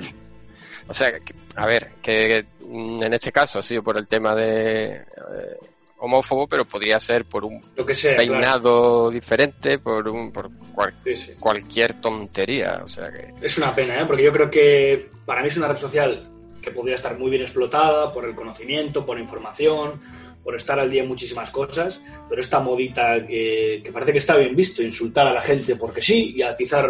O 0.87 0.93
sea, 0.93 1.11
que, 1.19 1.33
a 1.55 1.67
ver, 1.67 1.91
que 2.01 2.45
en 2.67 3.13
este 3.13 3.31
caso 3.31 3.59
ha 3.59 3.63
sido 3.63 3.83
por 3.83 3.95
el 3.97 4.07
tema 4.07 4.33
de... 4.33 4.85
eh, 4.85 5.57
homófobo, 6.01 6.47
pero 6.47 6.63
podría 6.65 6.97
ser 6.99 7.25
por 7.25 7.43
un 7.45 7.61
Lo 7.75 7.85
que 7.85 7.93
sea, 7.93 8.15
peinado 8.17 9.11
diferente, 9.11 9.77
por 9.79 10.07
un 10.07 10.31
por 10.31 10.49
cual- 10.73 10.93
Sí, 11.03 11.15
sí. 11.15 11.33
cualquier 11.39 11.99
tontería. 12.01 12.81
O 12.83 12.87
sea 12.87 13.11
que 13.11 13.33
Es 13.45 13.57
una 13.57 13.75
pena, 13.75 13.99
¿eh? 14.01 14.05
porque 14.07 14.23
yo 14.23 14.31
creo 14.31 14.49
que 14.49 15.09
para 15.25 15.41
mí 15.41 15.49
es 15.49 15.57
una 15.57 15.67
red 15.67 15.75
social 15.75 16.27
que 16.61 16.71
podría 16.71 16.95
estar 16.95 17.17
muy 17.17 17.29
bien 17.29 17.41
explotada 17.41 18.11
por 18.13 18.25
el 18.25 18.35
conocimiento, 18.35 19.05
por 19.05 19.19
información, 19.19 19.99
por 20.43 20.55
estar 20.55 20.79
al 20.79 20.89
día 20.89 21.03
en 21.03 21.07
muchísimas 21.07 21.51
cosas, 21.51 22.01
pero 22.27 22.41
esta 22.41 22.59
modita 22.59 23.25
que, 23.25 23.81
que 23.83 23.91
parece 23.91 24.11
que 24.11 24.19
está 24.19 24.35
bien 24.35 24.55
visto, 24.55 24.81
insultar 24.81 25.27
a 25.27 25.33
la 25.33 25.41
gente 25.41 25.75
porque 25.75 26.01
sí 26.01 26.33
y 26.35 26.41
atizar 26.41 26.89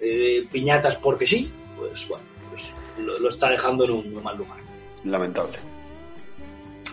eh, 0.00 0.46
piñatas 0.50 0.96
porque 0.96 1.26
sí, 1.26 1.50
pues 1.76 2.06
bueno, 2.08 2.24
pues 2.50 2.72
lo, 2.98 3.28
está 3.28 3.50
dejando 3.50 3.84
en 3.84 3.92
un 3.92 4.22
mal 4.22 4.36
lugar. 4.36 4.58
Lamentable. 5.04 5.58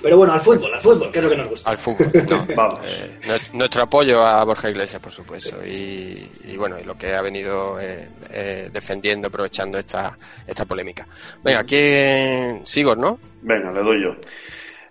Pero 0.02 0.18
bueno, 0.18 0.34
al 0.34 0.40
fútbol, 0.42 0.74
al 0.74 0.80
fútbol, 0.82 1.12
que 1.12 1.20
es 1.20 1.26
lo 1.26 1.32
que 1.32 1.38
nos 1.38 1.50
gusta. 1.50 1.70
al 1.70 1.78
fútbol. 1.78 2.10
no. 2.30 2.48
Vamos. 2.56 3.02
Eh, 3.02 3.20
nue- 3.28 3.54
nuestro 3.54 3.82
apoyo 3.84 4.22
a 4.26 4.44
Borja 4.44 4.70
Iglesias, 4.70 5.02
por 5.02 5.12
supuesto, 5.12 5.58
y, 5.66 6.30
y 6.46 6.56
bueno, 6.58 6.80
y 6.80 6.84
lo 6.84 6.98
que 6.98 7.14
ha 7.16 7.22
venido 7.22 7.80
eh, 7.80 8.08
eh, 8.32 8.70
defendiendo, 8.72 9.28
aprovechando 9.28 9.78
esta, 9.80 10.18
esta 10.48 10.66
polémica. 10.66 11.06
Venga, 11.44 11.60
aquí 11.60 12.62
Sigor, 12.66 12.98
¿no? 12.98 13.20
Venga, 13.42 13.72
le 13.72 13.82
doy 13.82 14.04
yo. 14.04 14.16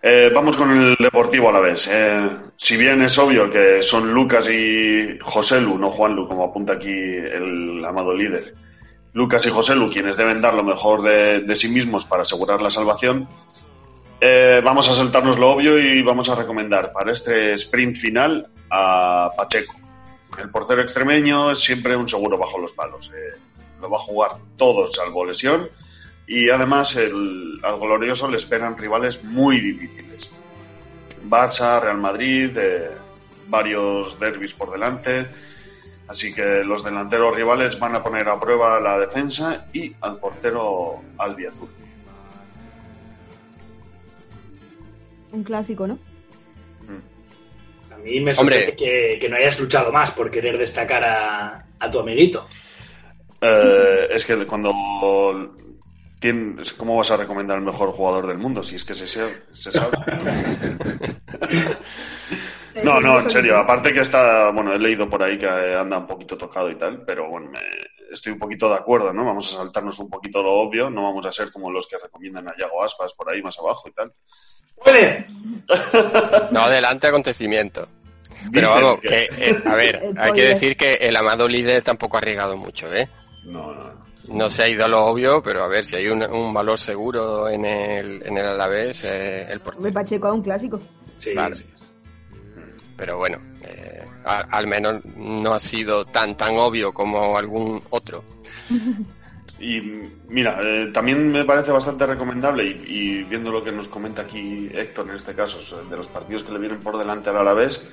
Eh, 0.00 0.30
vamos 0.32 0.56
con 0.56 0.70
el 0.70 0.96
Deportivo 0.98 1.48
a 1.48 1.52
la 1.52 1.60
vez. 1.60 1.88
Eh, 1.90 2.28
si 2.56 2.76
bien 2.76 3.02
es 3.02 3.18
obvio 3.18 3.50
que 3.50 3.82
son 3.82 4.12
Lucas 4.12 4.48
y 4.48 5.18
José 5.20 5.60
Lu, 5.60 5.76
no 5.76 5.90
Juan 5.90 6.14
Lu, 6.14 6.28
como 6.28 6.44
apunta 6.44 6.74
aquí 6.74 6.92
el 6.92 7.84
amado 7.84 8.14
líder. 8.14 8.54
Lucas 9.14 9.44
y 9.46 9.50
José 9.50 9.74
Lu, 9.74 9.90
quienes 9.90 10.16
deben 10.16 10.40
dar 10.40 10.54
lo 10.54 10.62
mejor 10.62 11.02
de, 11.02 11.40
de 11.40 11.56
sí 11.56 11.66
mismos 11.68 12.04
para 12.04 12.22
asegurar 12.22 12.62
la 12.62 12.70
salvación. 12.70 13.26
Eh, 14.20 14.60
vamos 14.64 14.88
a 14.88 14.94
saltarnos 14.94 15.38
lo 15.38 15.50
obvio 15.50 15.78
y 15.78 16.02
vamos 16.02 16.28
a 16.28 16.34
recomendar 16.34 16.92
para 16.92 17.12
este 17.12 17.52
sprint 17.52 17.96
final 17.96 18.48
a 18.70 19.30
Pacheco. 19.36 19.74
El 20.38 20.50
portero 20.50 20.82
extremeño 20.82 21.52
es 21.52 21.60
siempre 21.60 21.96
un 21.96 22.08
seguro 22.08 22.36
bajo 22.36 22.58
los 22.58 22.72
palos. 22.72 23.12
eh, 23.14 23.38
lo 23.80 23.88
va 23.88 23.98
a 23.98 24.00
jugar 24.00 24.32
todo 24.56 24.88
salvo 24.88 25.24
lesión 25.24 25.68
y 26.26 26.50
además 26.50 26.96
al 26.96 27.78
glorioso 27.78 28.28
le 28.28 28.36
esperan 28.36 28.76
rivales 28.76 29.22
muy 29.22 29.60
difíciles. 29.60 30.30
Barça, 31.24 31.80
Real 31.80 31.98
Madrid, 31.98 32.56
eh, 32.56 32.90
varios 33.46 34.18
derbis 34.18 34.52
por 34.52 34.70
delante. 34.70 35.28
Así 36.08 36.34
que 36.34 36.64
los 36.64 36.82
delanteros 36.82 37.36
rivales 37.36 37.78
van 37.78 37.94
a 37.94 38.02
poner 38.02 38.28
a 38.28 38.40
prueba 38.40 38.80
la 38.80 38.98
defensa 38.98 39.66
y 39.72 39.92
al 40.00 40.16
portero 40.16 41.02
albiazul. 41.18 41.68
Un 45.32 45.44
clásico, 45.44 45.86
¿no? 45.86 45.98
A 47.92 47.96
mí 47.98 48.20
me 48.20 48.32
sorprende 48.34 48.76
que, 48.76 49.18
que 49.20 49.28
no 49.28 49.36
hayas 49.36 49.58
luchado 49.60 49.90
más 49.92 50.12
por 50.12 50.30
querer 50.30 50.56
destacar 50.56 51.02
a, 51.04 51.66
a 51.78 51.90
tu 51.90 51.98
amiguito. 52.00 52.46
Eh, 53.40 54.08
es 54.10 54.24
que 54.24 54.46
cuando 54.46 55.54
tienes, 56.20 56.72
¿cómo 56.74 56.96
vas 56.96 57.10
a 57.10 57.16
recomendar 57.16 57.58
el 57.58 57.64
mejor 57.64 57.90
jugador 57.92 58.26
del 58.26 58.38
mundo? 58.38 58.62
Si 58.62 58.76
es 58.76 58.84
que 58.84 58.94
se, 58.94 59.06
se- 59.06 59.42
se 59.52 59.72
sabe. 59.72 59.96
No, 62.84 63.00
no, 63.00 63.20
en 63.20 63.30
serio. 63.30 63.56
Aparte 63.56 63.92
que 63.92 64.00
está, 64.00 64.50
bueno, 64.50 64.72
he 64.72 64.78
leído 64.78 65.10
por 65.10 65.20
ahí 65.22 65.36
que 65.36 65.48
anda 65.48 65.98
un 65.98 66.06
poquito 66.06 66.38
tocado 66.38 66.70
y 66.70 66.76
tal, 66.76 67.04
pero 67.04 67.28
bueno, 67.28 67.50
me- 67.50 67.58
estoy 68.12 68.32
un 68.32 68.38
poquito 68.38 68.68
de 68.68 68.76
acuerdo, 68.76 69.12
¿no? 69.12 69.24
Vamos 69.24 69.52
a 69.52 69.56
saltarnos 69.56 69.98
un 69.98 70.08
poquito 70.08 70.42
lo 70.42 70.52
obvio, 70.52 70.88
no 70.88 71.02
vamos 71.02 71.26
a 71.26 71.32
ser 71.32 71.50
como 71.50 71.72
los 71.72 71.88
que 71.88 71.98
recomiendan 71.98 72.46
a 72.48 72.56
Yago 72.56 72.82
Aspas 72.84 73.14
por 73.14 73.32
ahí 73.32 73.42
más 73.42 73.58
abajo 73.58 73.88
y 73.88 73.92
tal. 73.92 74.12
¡Puede! 74.82 75.26
No 76.52 76.60
adelante 76.62 77.08
acontecimiento. 77.08 77.88
Pero 78.52 78.70
vamos, 78.70 79.00
que- 79.00 79.28
que, 79.28 79.50
eh, 79.50 79.56
a 79.66 79.74
ver, 79.74 80.00
hay 80.18 80.32
que 80.32 80.44
decir 80.46 80.76
que 80.76 80.92
el 80.94 81.16
amado 81.16 81.46
líder 81.48 81.82
tampoco 81.82 82.16
ha 82.16 82.20
arriesgado 82.20 82.56
mucho, 82.56 82.92
¿eh? 82.94 83.08
No, 83.44 83.72
no, 83.74 83.84
no. 83.84 83.98
No 84.28 84.50
se 84.50 84.62
ha 84.62 84.68
ido 84.68 84.84
a 84.84 84.88
lo 84.88 85.04
obvio, 85.06 85.42
pero 85.42 85.64
a 85.64 85.68
ver, 85.68 85.84
si 85.86 85.96
hay 85.96 86.08
un, 86.08 86.22
un 86.30 86.52
valor 86.52 86.78
seguro 86.78 87.48
en 87.48 87.64
el, 87.64 88.22
en 88.26 88.36
el 88.36 88.46
Alavés, 88.46 89.02
eh, 89.04 89.46
el 89.50 89.58
portero. 89.60 89.78
Hombre, 89.78 89.92
Pacheco 89.92 90.28
es 90.28 90.34
un 90.34 90.42
clásico. 90.42 90.80
Sí, 91.16 91.32
Claro. 91.32 91.54
sí. 91.54 91.64
Pero 92.96 93.16
bueno, 93.16 93.38
eh, 93.62 94.04
a- 94.26 94.44
al 94.50 94.66
menos 94.66 95.02
no 95.16 95.54
ha 95.54 95.60
sido 95.60 96.04
tan 96.04 96.36
tan 96.36 96.56
obvio 96.58 96.92
como 96.92 97.38
algún 97.38 97.82
otro. 97.90 98.22
Y 99.60 99.80
mira, 100.28 100.60
eh, 100.62 100.90
también 100.92 101.32
me 101.32 101.44
parece 101.44 101.72
bastante 101.72 102.06
recomendable, 102.06 102.64
y, 102.64 102.84
y 102.86 103.22
viendo 103.24 103.50
lo 103.50 103.64
que 103.64 103.72
nos 103.72 103.88
comenta 103.88 104.22
aquí 104.22 104.68
Héctor 104.72 105.08
en 105.08 105.16
este 105.16 105.34
caso, 105.34 105.60
so- 105.60 105.82
de 105.84 105.96
los 105.96 106.06
partidos 106.06 106.44
que 106.44 106.52
le 106.52 106.58
vienen 106.60 106.78
por 106.78 106.96
delante 106.96 107.30
al 107.30 107.38
Alavés, 107.38 107.84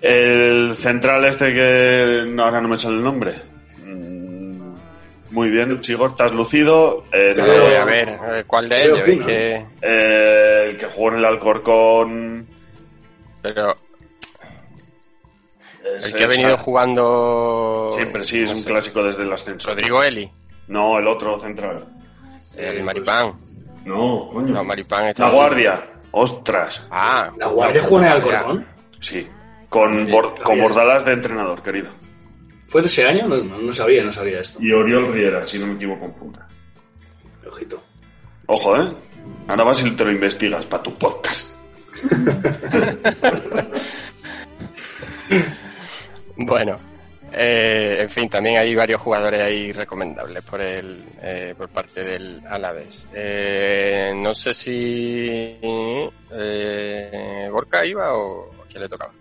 el 0.00 0.74
central 0.76 1.24
este 1.24 1.52
que 1.54 2.22
no, 2.28 2.44
ahora 2.44 2.60
no 2.60 2.68
me 2.68 2.78
sale 2.78 2.96
el 2.96 3.02
nombre. 3.04 3.32
Mm, 3.84 4.74
Muy 5.30 5.50
bien, 5.50 5.80
Chigor, 5.80 6.10
estás 6.10 6.32
lucido. 6.32 7.04
Eh. 7.12 7.34
Eh, 7.36 7.76
a 7.76 7.84
ver, 7.84 8.44
¿cuál 8.46 8.68
de 8.68 8.84
ellos? 8.84 9.00
que- 9.26 9.66
eh, 9.82 10.66
el 10.70 10.78
que 10.78 10.86
jugó 10.86 11.08
en 11.10 11.16
el 11.16 11.24
Alcorcón. 11.24 12.46
pero 13.42 13.74
es- 15.96 16.06
el 16.06 16.14
que 16.14 16.24
ha 16.24 16.28
venido 16.28 16.56
jugando... 16.58 17.90
Siempre 17.92 18.22
sí, 18.24 18.42
es 18.42 18.50
no 18.50 18.56
un 18.58 18.62
sé, 18.62 18.68
clásico 18.70 19.02
desde 19.02 19.22
el 19.24 19.32
ascenso. 19.32 19.70
Rodrigo 19.70 20.02
Eli, 20.02 20.30
No, 20.68 20.98
el 20.98 21.06
otro 21.06 21.38
central. 21.40 21.84
el 22.56 22.78
Eh, 22.78 22.82
Maripán. 22.82 23.32
No, 23.84 24.30
coño. 24.32 24.54
No, 24.54 24.64
Maripán 24.64 25.08
está... 25.08 25.26
La 25.28 25.34
Guardia. 25.34 25.90
Ostras. 26.12 26.82
Ah, 26.90 27.30
¿La 27.36 27.46
Guardia 27.48 27.82
juega 27.82 28.06
en 28.06 28.12
el 28.12 28.18
Alcorcón? 28.22 28.66
Sí. 29.00 29.26
Con, 29.68 30.06
Sí, 30.06 30.12
con 30.44 30.60
Bordalas 30.60 31.04
de 31.04 31.12
entrenador, 31.12 31.62
querido. 31.62 31.90
¿Fue 32.66 32.80
de 32.80 32.86
ese 32.86 33.06
año? 33.06 33.26
No 33.26 33.72
sabía, 33.72 34.04
no 34.04 34.12
sabía 34.12 34.40
esto. 34.40 34.62
Y 34.62 34.72
Oriol 34.72 35.12
Riera, 35.12 35.46
si 35.46 35.58
no 35.58 35.66
me 35.66 35.74
equivoco 35.74 36.04
en 36.06 36.12
punta. 36.12 36.48
Ojito. 37.46 37.82
Ojo, 38.46 38.76
¿eh? 38.76 38.88
Ahora 39.48 39.64
vas 39.64 39.84
y 39.84 39.90
te 39.90 40.04
lo 40.04 40.12
investigas 40.12 40.64
para 40.66 40.82
tu 40.82 40.94
podcast. 40.96 41.56
Bueno, 46.36 46.76
eh, 47.36 47.98
en 48.02 48.10
fin, 48.10 48.28
también 48.28 48.56
hay 48.58 48.74
varios 48.74 49.00
jugadores 49.00 49.40
ahí 49.40 49.72
recomendables 49.72 50.42
por 50.42 50.60
el 50.60 51.02
eh, 51.22 51.54
por 51.56 51.68
parte 51.68 52.04
del 52.04 52.40
Alavés. 52.46 53.06
Eh, 53.12 54.12
no 54.14 54.34
sé 54.34 54.54
si 54.54 55.56
eh, 56.30 57.48
Gorka 57.50 57.84
iba 57.84 58.14
o 58.14 58.50
a 58.62 58.66
quién 58.68 58.82
le 58.82 58.88
tocaba. 58.88 59.12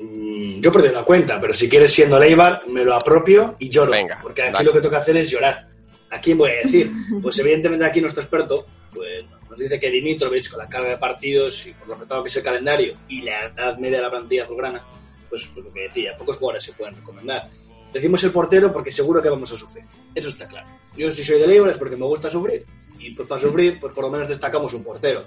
Mm, 0.00 0.60
Yo 0.60 0.72
perdí 0.72 0.88
la 0.88 1.02
cuenta, 1.04 1.40
pero 1.40 1.52
si 1.52 1.68
quieres 1.68 1.92
siendo 1.92 2.18
Leibar, 2.18 2.62
me 2.68 2.84
lo 2.84 2.94
apropio 2.94 3.56
y 3.58 3.68
lloro. 3.68 3.90
Venga, 3.90 4.18
porque 4.22 4.42
aquí 4.42 4.52
dale. 4.52 4.64
lo 4.66 4.72
que 4.72 4.80
toca 4.80 4.98
hacer 4.98 5.16
es 5.16 5.30
llorar. 5.30 5.66
¿A 6.10 6.20
quién 6.20 6.38
voy 6.38 6.50
a 6.50 6.62
decir? 6.64 6.90
Pues 7.22 7.38
evidentemente 7.38 7.84
aquí 7.84 8.00
nuestro 8.00 8.22
experto 8.22 8.66
pues, 8.92 9.24
nos 9.48 9.58
dice 9.58 9.78
que 9.78 9.90
Dimitrovic, 9.90 10.50
con 10.50 10.58
la 10.60 10.68
carga 10.68 10.90
de 10.90 10.96
partidos 10.98 11.66
y 11.66 11.72
por 11.72 11.88
lo 11.88 11.94
apretado 11.94 12.22
que 12.22 12.28
es 12.28 12.36
el 12.36 12.42
calendario 12.42 12.94
y 13.08 13.22
la 13.22 13.46
edad 13.46 13.76
media 13.78 13.98
de 13.98 14.02
la 14.04 14.10
plantilla 14.10 14.44
azulgrana, 14.44 14.84
pues, 15.30 15.46
pues 15.54 15.64
lo 15.64 15.72
que 15.72 15.82
decía, 15.82 16.16
pocos 16.18 16.36
jugadores 16.36 16.64
se 16.64 16.72
pueden 16.72 16.94
recomendar. 16.94 17.48
Decimos 17.92 18.22
el 18.24 18.30
portero 18.30 18.72
porque 18.72 18.92
seguro 18.92 19.22
que 19.22 19.30
vamos 19.30 19.50
a 19.52 19.56
sufrir. 19.56 19.84
Eso 20.14 20.28
está 20.28 20.46
claro. 20.46 20.68
Yo 20.96 21.10
si 21.10 21.24
soy 21.24 21.38
de 21.40 21.46
Leibar 21.46 21.70
es 21.70 21.78
porque 21.78 21.96
me 21.96 22.04
gusta 22.04 22.28
sufrir. 22.28 22.64
Y 22.98 23.12
pues 23.12 23.26
para 23.26 23.40
sufrir, 23.40 23.80
pues 23.80 23.94
por 23.94 24.04
lo 24.04 24.10
menos 24.10 24.28
destacamos 24.28 24.74
un 24.74 24.84
portero 24.84 25.24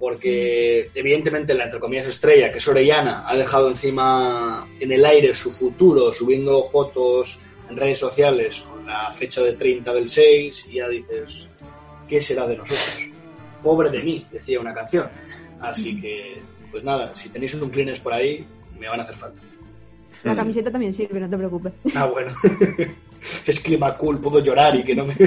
porque 0.00 0.90
evidentemente 0.94 1.52
la 1.52 1.64
entre 1.64 1.78
comillas 1.78 2.06
estrella, 2.06 2.50
que 2.50 2.56
es 2.56 2.66
Orellana, 2.66 3.28
ha 3.28 3.36
dejado 3.36 3.68
encima 3.68 4.66
en 4.80 4.90
el 4.90 5.04
aire 5.04 5.34
su 5.34 5.52
futuro, 5.52 6.10
subiendo 6.10 6.64
fotos 6.64 7.38
en 7.68 7.76
redes 7.76 7.98
sociales 7.98 8.62
con 8.62 8.86
la 8.86 9.12
fecha 9.12 9.42
de 9.42 9.52
30 9.52 9.92
del 9.92 10.08
6, 10.08 10.68
y 10.70 10.76
ya 10.76 10.88
dices, 10.88 11.46
¿qué 12.08 12.18
será 12.18 12.46
de 12.46 12.56
nosotros? 12.56 13.08
Pobre 13.62 13.90
de 13.90 14.02
mí, 14.02 14.26
decía 14.32 14.58
una 14.58 14.72
canción. 14.72 15.06
Así 15.60 16.00
que, 16.00 16.40
pues 16.70 16.82
nada, 16.82 17.14
si 17.14 17.28
tenéis 17.28 17.52
un 17.56 17.68
Kleenex 17.68 18.00
por 18.00 18.14
ahí, 18.14 18.46
me 18.80 18.88
van 18.88 18.98
a 19.00 19.02
hacer 19.04 19.14
falta. 19.14 19.40
La 20.24 20.34
camiseta 20.36 20.70
también 20.70 20.92
sirve, 20.92 21.20
no 21.20 21.30
te 21.30 21.36
preocupes. 21.36 21.72
Ah, 21.94 22.06
bueno. 22.06 22.30
es 23.46 23.60
clima 23.60 23.96
cool, 23.96 24.20
puedo 24.20 24.40
llorar 24.40 24.74
y 24.76 24.82
que 24.84 24.94
no 24.94 25.06
me... 25.06 25.14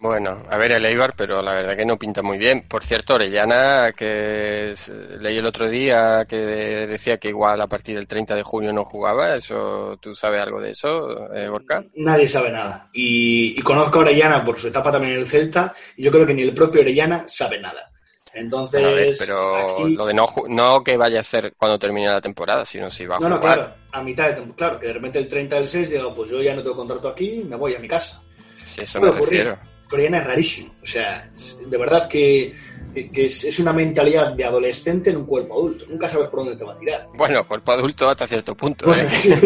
Bueno, 0.00 0.44
a 0.48 0.56
ver 0.56 0.72
el 0.72 0.84
Eibar, 0.86 1.14
pero 1.16 1.42
la 1.42 1.52
verdad 1.54 1.76
que 1.76 1.84
no 1.84 1.96
pinta 1.96 2.22
muy 2.22 2.38
bien. 2.38 2.62
Por 2.68 2.84
cierto, 2.84 3.14
Orellana, 3.14 3.92
que 3.96 4.70
es- 4.70 4.88
leí 4.88 5.36
el 5.38 5.46
otro 5.46 5.68
día 5.68 6.24
que 6.28 6.36
decía 6.36 7.16
que 7.18 7.28
igual 7.30 7.60
a 7.60 7.66
partir 7.66 7.96
del 7.96 8.06
30 8.06 8.36
de 8.36 8.44
junio 8.44 8.72
no 8.72 8.84
jugaba. 8.84 9.34
¿Eso 9.34 9.98
tú 10.00 10.14
sabes 10.14 10.42
algo 10.44 10.60
de 10.60 10.70
eso, 10.70 11.34
eh, 11.34 11.48
Gorka? 11.48 11.84
Nadie 11.96 12.28
sabe 12.28 12.50
nada. 12.52 12.88
Y, 12.92 13.58
y 13.58 13.62
conozco 13.62 13.98
a 13.98 14.02
Orellana 14.02 14.44
por 14.44 14.56
su 14.58 14.68
etapa 14.68 14.92
también 14.92 15.14
en 15.14 15.20
el 15.20 15.26
Celta, 15.26 15.74
y 15.96 16.04
yo 16.04 16.12
creo 16.12 16.24
que 16.24 16.34
ni 16.34 16.42
el 16.42 16.54
propio 16.54 16.80
Orellana 16.80 17.24
sabe 17.26 17.60
nada. 17.60 17.90
Entonces, 18.34 18.82
ver, 18.82 19.14
pero 19.18 19.72
aquí- 19.74 19.94
lo 19.94 20.06
de 20.06 20.14
no, 20.14 20.26
no 20.48 20.82
que 20.84 20.96
vaya 20.96 21.18
a 21.18 21.20
hacer 21.22 21.54
cuando 21.56 21.78
termine 21.78 22.08
la 22.08 22.20
temporada, 22.20 22.64
sino 22.64 22.90
si 22.90 23.06
va 23.06 23.16
a 23.16 23.20
No, 23.20 23.28
no, 23.28 23.38
jugar. 23.38 23.54
claro, 23.56 23.72
a 23.92 24.02
mitad 24.02 24.26
de 24.28 24.34
temporada, 24.34 24.54
claro, 24.56 24.78
que 24.80 24.86
de 24.88 24.92
repente 24.92 25.18
el 25.18 25.28
30 25.28 25.56
del 25.56 25.68
6 25.68 25.90
digo, 25.90 26.12
pues 26.14 26.30
yo 26.30 26.42
ya 26.42 26.54
no 26.54 26.62
tengo 26.62 26.76
contrato 26.76 27.08
aquí, 27.08 27.42
me 27.48 27.56
voy 27.56 27.74
a 27.74 27.78
mi 27.78 27.88
casa. 27.88 28.20
Si 28.66 28.80
eso 28.82 29.00
me 29.00 29.08
ocurrir. 29.08 29.44
refiero. 29.44 29.58
Orellana 29.90 30.18
es 30.18 30.26
rarísimo, 30.26 30.74
o 30.82 30.86
sea, 30.86 31.30
de 31.66 31.76
verdad 31.78 32.06
que 32.08 32.54
que, 32.94 33.10
que 33.10 33.26
es, 33.26 33.44
es 33.44 33.58
una 33.58 33.72
mentalidad 33.72 34.32
de 34.32 34.44
adolescente 34.44 35.10
en 35.10 35.18
un 35.18 35.26
cuerpo 35.26 35.54
adulto. 35.54 35.84
Nunca 35.88 36.08
sabes 36.08 36.28
por 36.28 36.40
dónde 36.40 36.56
te 36.56 36.64
va 36.64 36.72
a 36.72 36.78
tirar. 36.78 37.06
Bueno, 37.14 37.46
cuerpo 37.46 37.72
adulto 37.72 38.08
hasta 38.08 38.26
cierto 38.26 38.54
punto. 38.54 38.86
Bueno, 38.86 39.02
¿eh? 39.08 39.16
sí. 39.16 39.30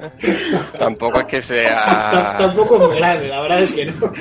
Tampoco 0.78 1.20
es 1.20 1.26
que 1.26 1.42
sea... 1.42 2.36
Tampoco 2.38 2.92
es 2.92 2.98
grande, 2.98 3.28
la 3.28 3.40
verdad 3.42 3.62
es 3.62 3.72
que 3.72 3.86
no. 3.86 4.12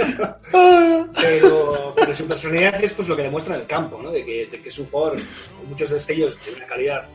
Pero, 1.22 1.94
pero 1.96 2.16
su 2.16 2.28
personalidad 2.28 2.84
es 2.84 2.94
pues 2.94 3.08
lo 3.08 3.16
que 3.16 3.24
demuestra 3.24 3.56
en 3.56 3.62
el 3.62 3.68
campo, 3.68 4.02
¿no? 4.02 4.12
De 4.12 4.26
que, 4.26 4.48
de 4.48 4.62
que 4.62 4.70
es 4.70 4.80
un 4.80 4.88
jugador 4.88 5.20
con 5.58 5.70
muchos 5.70 5.90
destellos 5.90 6.40
de 6.46 6.54
una 6.54 6.66
calidad, 6.66 7.06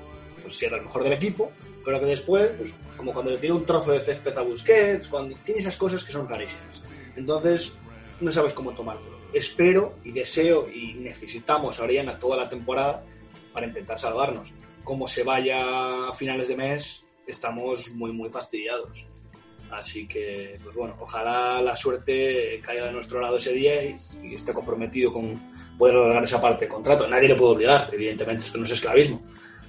pues 0.43 0.57
siendo 0.57 0.77
el 0.77 0.85
mejor 0.85 1.05
del 1.05 1.13
equipo, 1.15 1.53
pero 1.85 2.01
que 2.01 2.07
después, 2.07 2.51
pues, 2.57 2.75
como 2.97 3.13
cuando 3.13 3.31
le 3.31 3.39
tira 3.39 3.55
un 3.55 3.65
trozo 3.65 3.93
de 3.93 4.01
césped 4.01 4.37
a 4.37 4.43
Busquets, 4.43 5.09
cuando 5.09 5.37
tiene 5.43 5.61
esas 5.61 5.77
cosas 5.77 6.03
que 6.03 6.13
son 6.13 6.29
rarísimas. 6.29 6.83
Entonces, 7.17 7.73
no 8.21 8.33
sabes 8.33 8.53
cómo 8.53 8.73
tomarlo. 8.73 9.15
Espero 9.33 9.97
y 10.05 10.13
deseo 10.13 10.69
y 10.69 10.95
necesitamos 10.95 11.79
a 11.79 11.85
Oriana 11.85 12.19
toda 12.19 12.37
la 12.37 12.49
temporada 12.49 13.05
para 13.53 13.67
intentar 13.67 13.99
salvarnos. 13.99 14.53
Como 14.83 15.09
se 15.09 15.23
vaya 15.23 16.09
a 16.09 16.13
finales 16.13 16.49
de 16.49 16.57
mes, 16.57 17.04
estamos 17.27 17.91
muy, 17.93 18.13
muy 18.13 18.29
fastidiados. 18.31 19.07
Así 19.71 20.07
que, 20.07 20.59
pues 20.63 20.77
bueno, 20.77 20.95
ojalá 21.01 21.61
la 21.63 21.75
suerte 21.75 22.61
caiga 22.65 22.87
de 22.87 22.93
nuestro 22.93 23.21
lado 23.21 23.37
ese 23.39 23.53
día 23.53 23.83
y, 23.83 23.97
y 24.23 24.35
esté 24.35 24.53
comprometido 24.53 25.13
con 25.13 25.35
poder 25.79 25.95
lograr 25.95 26.23
esa 26.23 26.41
parte 26.41 26.61
del 26.67 26.75
contrato. 26.75 27.09
Nadie 27.09 27.29
le 27.29 27.35
puede 27.35 27.53
obligar, 27.53 27.89
evidentemente, 27.93 28.45
esto 28.45 28.59
no 28.59 28.65
es 28.65 28.71
esclavismo. 28.71 29.21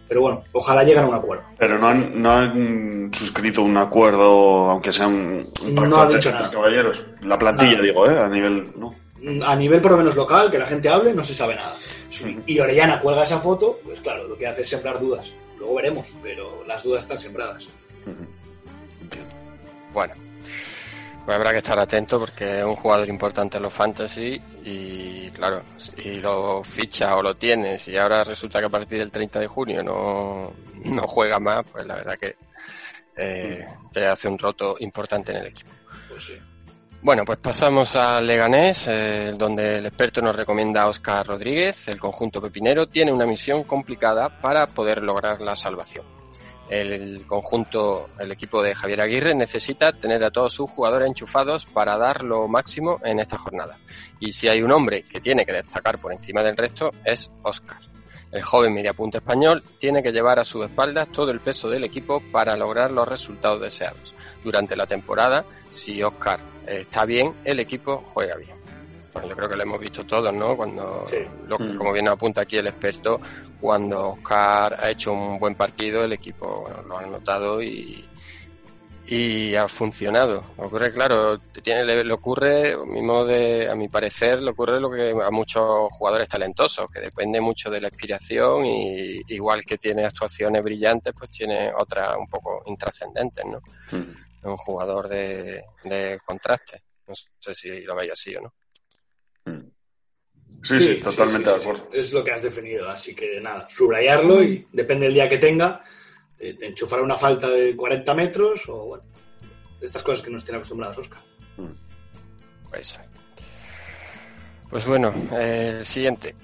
Pero 0.07 0.21
bueno, 0.21 0.43
ojalá 0.53 0.83
lleguen 0.83 1.05
a 1.05 1.07
un 1.07 1.15
acuerdo. 1.15 1.45
Pero 1.57 1.79
no 1.79 1.87
han, 1.87 2.21
no 2.21 2.29
han 2.31 3.09
suscrito 3.11 3.63
un 3.63 3.75
acuerdo, 3.77 4.69
aunque 4.69 4.91
sea 4.91 5.07
un, 5.07 5.49
un 5.63 5.73
No 5.75 5.81
pacto 5.81 5.97
ha 5.97 6.03
entre 6.03 6.17
dicho 6.17 6.31
nada. 6.31 6.51
caballeros. 6.51 7.05
La 7.21 7.39
plantilla, 7.39 7.71
Nada. 7.71 7.83
digo, 7.83 8.07
¿eh? 8.11 8.19
A 8.19 8.27
nivel. 8.27 8.67
¿no? 8.75 8.93
A 9.43 9.55
nivel 9.55 9.81
por 9.81 9.91
lo 9.93 9.97
menos 9.97 10.15
local, 10.15 10.51
que 10.51 10.59
la 10.59 10.67
gente 10.67 10.89
hable, 10.89 11.11
no 11.13 11.23
se 11.23 11.33
sabe 11.33 11.55
nada. 11.55 11.75
Y 12.45 12.59
Orellana 12.59 12.99
cuelga 12.99 13.23
esa 13.23 13.39
foto, 13.39 13.79
pues 13.83 13.99
claro, 14.01 14.27
lo 14.27 14.37
que 14.37 14.45
hace 14.45 14.61
es 14.61 14.69
sembrar 14.69 14.99
dudas. 14.99 15.33
Luego 15.65 15.77
veremos, 15.77 16.15
pero 16.21 16.63
las 16.67 16.83
dudas 16.83 17.01
están 17.05 17.17
sembradas. 17.17 17.67
Bueno, 19.91 20.13
pues 21.25 21.35
habrá 21.35 21.53
que 21.53 21.57
estar 21.57 21.79
atento 21.79 22.19
porque 22.19 22.59
es 22.59 22.63
un 22.63 22.75
jugador 22.75 23.09
importante 23.09 23.57
en 23.57 23.63
los 23.63 23.73
fantasy 23.73 24.39
y 24.63 25.31
claro, 25.31 25.63
si 25.75 26.17
lo 26.17 26.63
ficha 26.63 27.15
o 27.15 27.23
lo 27.23 27.33
tienes 27.35 27.87
y 27.87 27.97
ahora 27.97 28.23
resulta 28.23 28.59
que 28.59 28.67
a 28.67 28.69
partir 28.69 28.99
del 28.99 29.09
30 29.09 29.39
de 29.39 29.47
junio 29.47 29.81
no, 29.81 30.53
no 30.83 31.01
juega 31.07 31.39
más, 31.39 31.65
pues 31.71 31.83
la 31.87 31.95
verdad 31.95 32.15
que 32.19 32.35
eh, 33.17 33.65
te 33.91 34.05
hace 34.05 34.27
un 34.27 34.37
roto 34.37 34.75
importante 34.81 35.31
en 35.31 35.39
el 35.39 35.47
equipo. 35.47 35.71
Pues 36.07 36.25
sí. 36.25 36.37
Bueno, 37.05 37.23
pues 37.23 37.37
pasamos 37.37 37.95
al 37.95 38.25
Leganés, 38.25 38.87
eh, 38.87 39.35
donde 39.37 39.75
el 39.75 39.85
experto 39.85 40.23
nos 40.23 40.35
recomienda 40.35 40.81
a 40.81 40.87
Oscar 40.87 41.27
Rodríguez. 41.27 41.87
El 41.87 41.99
conjunto 41.99 42.41
pepinero 42.41 42.87
tiene 42.87 43.13
una 43.13 43.27
misión 43.27 43.63
complicada 43.63 44.41
para 44.41 44.65
poder 44.65 45.03
lograr 45.03 45.39
la 45.39 45.55
salvación. 45.55 46.03
El 46.67 47.27
conjunto, 47.27 48.09
el 48.17 48.31
equipo 48.31 48.63
de 48.63 48.73
Javier 48.73 49.01
Aguirre 49.01 49.35
necesita 49.35 49.91
tener 49.91 50.23
a 50.23 50.31
todos 50.31 50.53
sus 50.53 50.67
jugadores 50.71 51.07
enchufados 51.07 51.67
para 51.67 51.95
dar 51.95 52.23
lo 52.23 52.47
máximo 52.47 52.99
en 53.03 53.19
esta 53.19 53.37
jornada. 53.37 53.77
Y 54.19 54.33
si 54.33 54.47
hay 54.47 54.63
un 54.63 54.71
hombre 54.71 55.03
que 55.03 55.21
tiene 55.21 55.45
que 55.45 55.53
destacar 55.53 55.99
por 55.99 56.11
encima 56.11 56.41
del 56.41 56.57
resto 56.57 56.89
es 57.03 57.29
Oscar. 57.43 57.81
El 58.31 58.41
joven 58.41 58.73
mediapunta 58.73 59.19
español 59.19 59.61
tiene 59.77 60.01
que 60.01 60.11
llevar 60.11 60.39
a 60.39 60.43
sus 60.43 60.65
espaldas 60.65 61.09
todo 61.11 61.29
el 61.29 61.39
peso 61.39 61.69
del 61.69 61.83
equipo 61.83 62.19
para 62.31 62.57
lograr 62.57 62.89
los 62.89 63.07
resultados 63.07 63.61
deseados. 63.61 64.15
Durante 64.43 64.75
la 64.75 64.87
temporada, 64.87 65.45
si 65.71 66.01
Oscar 66.01 66.54
está 66.67 67.05
bien, 67.05 67.33
el 67.43 67.59
equipo 67.59 67.97
juega 68.13 68.35
bien. 68.37 68.55
Bueno, 69.13 69.29
yo 69.29 69.35
creo 69.35 69.49
que 69.49 69.55
lo 69.55 69.63
hemos 69.63 69.79
visto 69.79 70.03
todos, 70.05 70.33
¿no? 70.33 70.57
Cuando, 70.57 71.05
lo- 71.47 71.57
Mm. 71.59 71.77
como 71.77 71.93
bien 71.93 72.07
apunta 72.09 72.41
aquí 72.41 72.57
el 72.57 72.67
experto, 72.67 73.19
cuando 73.61 74.09
Oscar 74.09 74.77
ha 74.79 74.89
hecho 74.91 75.13
un 75.13 75.39
buen 75.39 75.55
partido, 75.55 76.03
el 76.03 76.13
equipo 76.13 76.61
bueno, 76.61 76.81
lo 76.83 76.97
ha 76.97 77.05
notado 77.05 77.61
y, 77.63 78.03
y 79.07 79.55
ha 79.55 79.67
funcionado. 79.67 80.43
Ocurre, 80.57 80.91
claro, 80.91 81.39
tiene, 81.63 81.85
le, 81.85 82.03
le 82.03 82.13
ocurre, 82.13 82.75
mismo 82.85 83.23
de, 83.23 83.69
a 83.69 83.75
mi 83.75 83.87
parecer, 83.87 84.41
le 84.41 84.51
ocurre 84.51 84.79
lo 84.81 84.89
que 84.91 85.11
a 85.11 85.29
muchos 85.31 85.87
jugadores 85.91 86.27
talentosos, 86.27 86.89
que 86.91 86.99
depende 86.99 87.39
mucho 87.39 87.69
de 87.69 87.79
la 87.81 87.87
inspiración 87.87 88.65
y 88.65 89.21
igual 89.27 89.63
que 89.63 89.77
tiene 89.77 90.05
actuaciones 90.05 90.61
brillantes, 90.63 91.13
pues 91.17 91.29
tiene 91.31 91.71
otras 91.77 92.17
un 92.17 92.27
poco 92.27 92.63
intrascendentes, 92.65 93.45
¿no? 93.45 93.59
Es 94.45 94.51
un 94.51 94.57
jugador 94.57 95.09
de, 95.09 95.63
de 95.85 96.19
contraste. 96.23 96.83
No 97.07 97.15
sé 97.15 97.55
si 97.55 97.81
lo 97.81 97.95
veis 97.95 98.11
así 98.11 98.35
o 98.35 98.41
no. 98.41 98.53
Sí, 100.63 100.79
sí, 100.79 101.01
totalmente 101.01 101.49
de 101.49 101.55
acuerdo. 101.55 101.89
Es 101.91 102.13
lo 102.13 102.23
que 102.23 102.31
has 102.31 102.43
definido, 102.43 102.87
así 102.87 103.15
que 103.15 103.41
nada, 103.41 103.67
subrayarlo 103.67 104.43
y 104.43 104.67
depende 104.71 105.05
del 105.05 105.15
día 105.15 105.27
que 105.27 105.39
tenga, 105.39 105.83
te, 106.37 106.53
te 106.53 106.67
enchufará 106.67 107.01
una 107.01 107.17
falta 107.17 107.49
de 107.49 107.75
40 107.75 108.13
metros 108.13 108.69
o 108.69 108.85
bueno, 108.85 109.03
estas 109.81 110.03
cosas 110.03 110.23
que 110.23 110.31
nos 110.31 110.43
tiene 110.43 110.57
acostumbrados 110.57 110.99
Oscar. 110.99 111.19
Pues, 112.69 112.99
pues 114.69 114.85
bueno, 114.85 115.11
eh, 115.31 115.77
el 115.79 115.85
siguiente. 115.85 116.35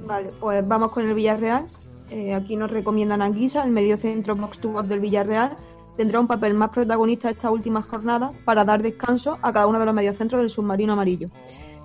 Vale, 0.00 0.30
pues 0.40 0.66
vamos 0.66 0.90
con 0.90 1.08
el 1.08 1.14
Villarreal. 1.14 1.66
Eh, 2.10 2.34
aquí 2.34 2.56
nos 2.56 2.70
recomiendan 2.70 3.22
a 3.22 3.28
Guisa, 3.28 3.62
el 3.62 3.70
medio 3.70 3.96
centro 3.96 4.34
box 4.34 4.58
to 4.58 4.70
box 4.70 4.88
del 4.88 4.98
Villarreal. 4.98 5.56
Tendrá 5.98 6.20
un 6.20 6.28
papel 6.28 6.54
más 6.54 6.70
protagonista 6.70 7.28
esta 7.28 7.50
última 7.50 7.82
jornada 7.82 8.30
para 8.44 8.64
dar 8.64 8.80
descanso 8.80 9.36
a 9.42 9.52
cada 9.52 9.66
uno 9.66 9.80
de 9.80 9.84
los 9.84 9.92
mediocentros 9.92 10.40
del 10.40 10.48
submarino 10.48 10.92
amarillo. 10.92 11.28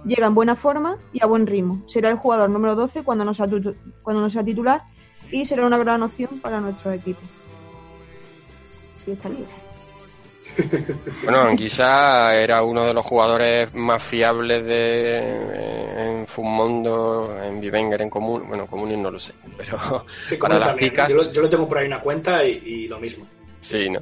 Llega 0.06 0.28
en 0.28 0.36
buena 0.36 0.56
forma 0.56 0.98
y 1.12 1.24
a 1.24 1.26
buen 1.26 1.48
ritmo. 1.48 1.82
Será 1.88 2.12
el 2.12 2.18
jugador 2.18 2.52
número 2.52 2.76
12 2.76 3.02
cuando 3.02 3.26
no 3.26 3.34
sea, 3.34 3.48
cuando 4.04 4.22
no 4.22 4.30
sea 4.30 4.44
titular 4.44 4.84
y 5.32 5.48
será 5.48 5.66
una 5.66 5.80
gran 5.80 6.04
opción 6.04 6.40
para 6.42 6.60
nuestro 6.62 6.92
equipo. 6.92 7.22
Si 9.04 9.12
está 9.14 9.30
libre. 9.30 9.48
Bueno, 11.24 11.40
Anguisa 11.40 12.36
era 12.36 12.62
uno 12.62 12.86
de 12.86 12.94
los 12.94 13.04
jugadores 13.04 13.74
más 13.74 14.04
fiables 14.04 14.64
de 14.64 15.18
en 16.20 16.28
Fumondo, 16.28 17.36
en 17.44 17.60
Vivenger, 17.60 18.04
en 18.04 18.12
Común. 18.12 18.44
Bueno, 18.48 18.68
Común 18.68 19.02
no 19.02 19.10
lo 19.10 19.18
sé, 19.18 19.34
pero 19.58 20.06
Sí, 20.28 20.36
para 20.36 20.60
las 20.60 20.68
también, 20.68 20.90
¿eh? 20.90 20.92
picas. 20.92 21.10
Yo, 21.10 21.16
lo, 21.16 21.32
yo 21.32 21.42
lo 21.42 21.50
tengo 21.50 21.68
por 21.68 21.80
ahí 21.80 21.88
una 21.88 22.00
cuenta 22.00 22.46
y, 22.46 22.62
y 22.64 22.88
lo 22.88 23.00
mismo. 23.00 23.26
Sí, 23.64 23.90
¿no? 23.90 24.00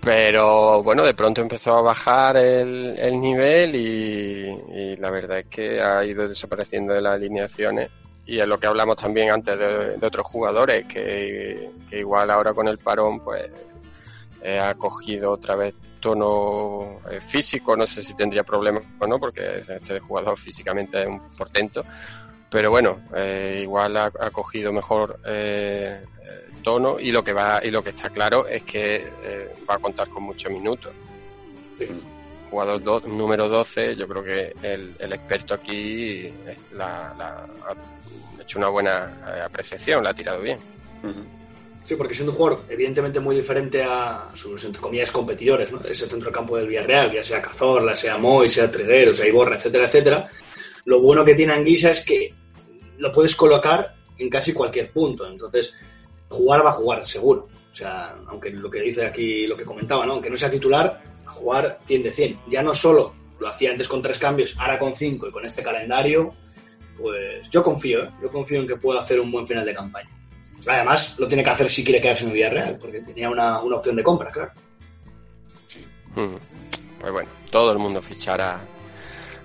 Pero 0.00 0.82
bueno, 0.82 1.04
de 1.04 1.14
pronto 1.14 1.40
empezó 1.40 1.74
a 1.74 1.82
bajar 1.82 2.36
el, 2.36 2.96
el 2.98 3.20
nivel 3.20 3.74
y, 3.74 4.96
la 4.96 5.10
verdad 5.10 5.40
es 5.40 5.46
que 5.46 5.80
ha 5.82 6.04
ido 6.04 6.28
desapareciendo 6.28 6.94
de 6.94 7.02
las 7.02 7.14
alineaciones. 7.14 7.90
Y 8.24 8.38
es 8.38 8.46
lo 8.46 8.58
que 8.58 8.66
hablamos 8.66 8.96
también 8.96 9.30
antes 9.30 9.58
de, 9.58 9.96
de 9.96 10.06
otros 10.06 10.26
jugadores, 10.26 10.84
que, 10.86 11.70
que 11.88 11.98
igual 11.98 12.30
ahora 12.30 12.52
con 12.52 12.66
el 12.68 12.78
parón, 12.78 13.20
pues 13.20 13.50
eh, 14.42 14.60
ha 14.60 14.74
cogido 14.74 15.32
otra 15.32 15.56
vez 15.56 15.74
tono 15.98 17.00
eh, 17.10 17.20
físico. 17.20 17.76
No 17.76 17.84
sé 17.84 18.00
si 18.00 18.14
tendría 18.14 18.44
problemas 18.44 18.84
o 19.00 19.06
no, 19.08 19.18
porque 19.18 19.64
este 19.68 19.98
jugador 19.98 20.38
físicamente 20.38 21.02
es 21.02 21.08
un 21.08 21.20
portento. 21.36 21.84
Pero 22.50 22.70
bueno, 22.70 23.00
eh, 23.14 23.60
igual 23.62 23.96
ha, 23.96 24.04
ha 24.04 24.30
cogido 24.30 24.72
mejor 24.72 25.18
eh, 25.26 26.00
tono 26.62 26.98
y 26.98 27.10
lo 27.10 27.22
que 27.22 27.32
va 27.32 27.60
y 27.62 27.70
lo 27.70 27.82
que 27.82 27.90
está 27.90 28.08
claro 28.10 28.46
es 28.46 28.62
que 28.62 29.08
eh, 29.22 29.52
va 29.68 29.74
a 29.74 29.78
contar 29.78 30.08
con 30.08 30.22
muchos 30.24 30.50
minutos. 30.50 30.92
Jugador 32.50 32.82
do- 32.82 33.00
número 33.00 33.48
12, 33.48 33.96
yo 33.96 34.06
creo 34.06 34.22
que 34.22 34.54
el, 34.62 34.94
el 34.98 35.12
experto 35.12 35.54
aquí 35.54 36.26
es 36.26 36.58
la- 36.72 37.12
la- 37.18 37.46
ha 37.68 38.42
hecho 38.42 38.58
una 38.58 38.68
buena 38.68 39.12
eh, 39.36 39.40
apreciación, 39.44 40.02
la 40.04 40.10
ha 40.10 40.14
tirado 40.14 40.40
bien. 40.40 40.58
Sí, 41.84 41.94
porque 41.96 42.14
siendo 42.14 42.32
un 42.32 42.38
jugador 42.38 42.64
evidentemente 42.68 43.20
muy 43.20 43.36
diferente 43.36 43.82
a 43.84 44.26
sus, 44.34 44.64
entre 44.64 44.80
comillas, 44.80 45.10
competidores, 45.12 45.72
¿no? 45.72 45.80
Ese 45.84 46.06
centro 46.08 46.32
campo 46.32 46.56
del 46.56 46.66
Villarreal, 46.68 47.12
ya 47.12 47.22
sea 47.22 47.40
Cazorla, 47.42 47.94
sea 47.94 48.16
Moy, 48.18 48.48
sea 48.48 48.68
Treguero, 48.70 49.12
sea 49.14 49.26
Iborra, 49.28 49.56
etcétera, 49.56 49.84
etcétera. 49.86 50.28
Lo 50.86 51.00
bueno 51.00 51.24
que 51.24 51.34
tiene 51.34 51.52
Anguisa 51.52 51.90
es 51.90 52.04
que 52.04 52.32
lo 52.98 53.12
puedes 53.12 53.36
colocar 53.36 53.94
en 54.18 54.30
casi 54.30 54.52
cualquier 54.52 54.90
punto. 54.92 55.26
Entonces, 55.26 55.74
jugar 56.28 56.64
va 56.64 56.70
a 56.70 56.74
jugar, 56.74 57.04
seguro. 57.04 57.48
O 57.70 57.74
sea, 57.74 58.16
aunque 58.28 58.50
lo 58.50 58.70
que 58.70 58.80
dice 58.80 59.04
aquí, 59.04 59.46
lo 59.46 59.56
que 59.56 59.64
comentaba, 59.64 60.06
¿no? 60.06 60.14
Aunque 60.14 60.30
no 60.30 60.36
sea 60.36 60.50
titular, 60.50 61.02
jugar 61.26 61.78
100 61.84 62.02
de 62.02 62.12
100. 62.12 62.38
Ya 62.48 62.62
no 62.62 62.72
solo 62.72 63.14
lo 63.38 63.48
hacía 63.48 63.70
antes 63.70 63.88
con 63.88 64.00
tres 64.00 64.18
cambios, 64.18 64.56
ahora 64.58 64.78
con 64.78 64.94
cinco 64.94 65.28
y 65.28 65.30
con 65.30 65.44
este 65.44 65.62
calendario, 65.62 66.32
pues 66.96 67.50
yo 67.50 67.62
confío, 67.62 68.04
¿eh? 68.04 68.10
Yo 68.22 68.30
confío 68.30 68.60
en 68.60 68.66
que 68.66 68.76
pueda 68.76 69.00
hacer 69.00 69.20
un 69.20 69.30
buen 69.30 69.46
final 69.46 69.66
de 69.66 69.74
campaña. 69.74 70.08
Además, 70.66 71.18
lo 71.18 71.28
tiene 71.28 71.44
que 71.44 71.50
hacer 71.50 71.70
si 71.70 71.84
quiere 71.84 72.00
quedarse 72.00 72.24
en 72.24 72.30
el 72.30 72.34
Villarreal, 72.34 72.78
porque 72.78 73.00
tenía 73.00 73.28
una, 73.28 73.60
una 73.60 73.76
opción 73.76 73.94
de 73.94 74.02
compra, 74.02 74.30
claro. 74.32 74.52
Mm. 76.14 76.36
Pues 77.00 77.12
bueno, 77.12 77.28
todo 77.50 77.72
el 77.72 77.78
mundo 77.78 78.00
fichará 78.00 78.60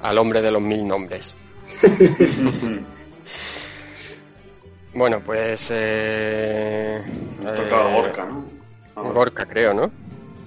al 0.02 0.18
hombre 0.18 0.42
de 0.42 0.52
los 0.52 0.62
mil 0.62 0.88
nombres. 0.88 1.34
Bueno, 4.94 5.22
pues. 5.26 5.68
Eh, 5.72 7.02
Tocaba 7.56 7.92
eh, 7.92 7.96
Gorka, 7.96 8.26
¿no? 8.26 8.46
Gorka, 9.14 9.46
creo, 9.46 9.74
¿no? 9.74 9.92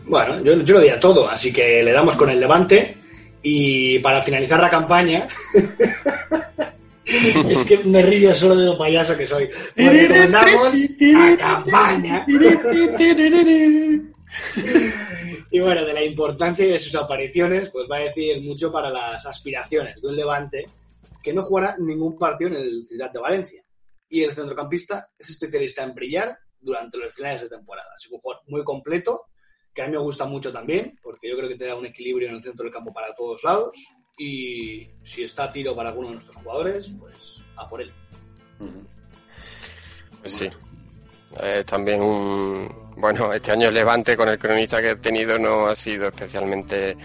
Bueno, 0.07 0.43
yo, 0.43 0.55
yo 0.63 0.75
lo 0.75 0.81
diría 0.81 1.01
todo, 1.01 1.29
así 1.29 1.53
que 1.53 1.83
le 1.83 1.93
damos 1.93 2.15
con 2.15 2.29
el 2.29 2.39
Levante 2.39 2.95
Y 3.43 3.99
para 4.01 4.21
finalizar 4.21 4.61
la 4.61 4.69
campaña, 4.69 5.27
es 7.07 7.65
que 7.65 7.79
me 7.85 8.03
río 8.03 8.35
solo 8.35 8.55
de 8.55 8.67
lo 8.67 8.77
payaso 8.77 9.17
que 9.17 9.27
soy. 9.27 9.49
Pues 9.75 9.93
retornamos 9.93 10.75
a 11.17 11.37
campaña. 11.39 12.27
y 15.55 15.61
bueno, 15.61 15.85
de 15.85 15.93
la 15.93 16.03
importancia 16.03 16.67
de 16.67 16.81
sus 16.81 16.97
apariciones, 16.97 17.71
pues 17.71 17.87
va 17.89 17.99
a 17.99 18.01
decir 18.01 18.43
mucho 18.43 18.73
para 18.73 18.91
las 18.91 19.25
aspiraciones 19.25 20.03
de 20.03 20.09
un 20.09 20.17
Levante 20.17 20.67
que 21.23 21.33
no 21.33 21.43
jugará 21.43 21.77
ningún 21.79 22.19
partido 22.19 22.51
en 22.51 22.57
el 22.57 22.85
Ciudad 22.85 23.13
de 23.13 23.21
Valencia. 23.21 23.65
Y 24.09 24.25
el 24.25 24.33
centrocampista 24.33 25.11
es 25.17 25.31
especialista 25.31 25.85
en 25.85 25.95
brillar 25.95 26.37
durante 26.59 26.99
los 26.99 27.15
finales 27.15 27.43
de 27.43 27.51
temporada. 27.51 27.87
Así 27.95 28.09
que 28.09 28.17
un 28.17 28.21
jugador 28.21 28.43
muy 28.49 28.65
completo, 28.65 29.27
que 29.73 29.83
a 29.83 29.87
mí 29.87 29.93
me 29.93 29.99
gusta 29.99 30.25
mucho 30.25 30.51
también, 30.51 30.99
porque 31.01 31.31
yo 31.31 31.37
creo 31.37 31.49
que 31.49 31.55
te 31.55 31.67
da 31.67 31.77
un 31.77 31.87
equilibrio 31.87 32.31
en 32.31 32.35
el 32.35 32.43
centro 32.43 32.65
del 32.65 32.73
campo 32.73 32.93
para 32.93 33.15
todos 33.15 33.45
lados. 33.45 33.77
Y 34.19 34.89
si 35.05 35.23
está 35.23 35.45
a 35.45 35.53
tiro 35.53 35.77
para 35.77 35.91
alguno 35.91 36.09
de 36.09 36.15
nuestros 36.15 36.35
jugadores, 36.35 36.93
pues 36.99 37.45
a 37.55 37.69
por 37.69 37.81
él. 37.81 37.93
Pues 40.21 40.33
sí. 40.33 40.51
Eh, 41.41 41.63
también 41.65 42.03
un. 42.03 42.84
Bueno, 42.97 43.33
este 43.33 43.53
año 43.53 43.69
el 43.69 43.75
Levante 43.75 44.17
con 44.17 44.29
el 44.29 44.39
cronista 44.39 44.81
que 44.81 44.91
he 44.91 44.97
tenido 44.97 45.39
no 45.39 45.67
ha 45.67 45.77
sido 45.77 46.09
especialmente. 46.09 46.97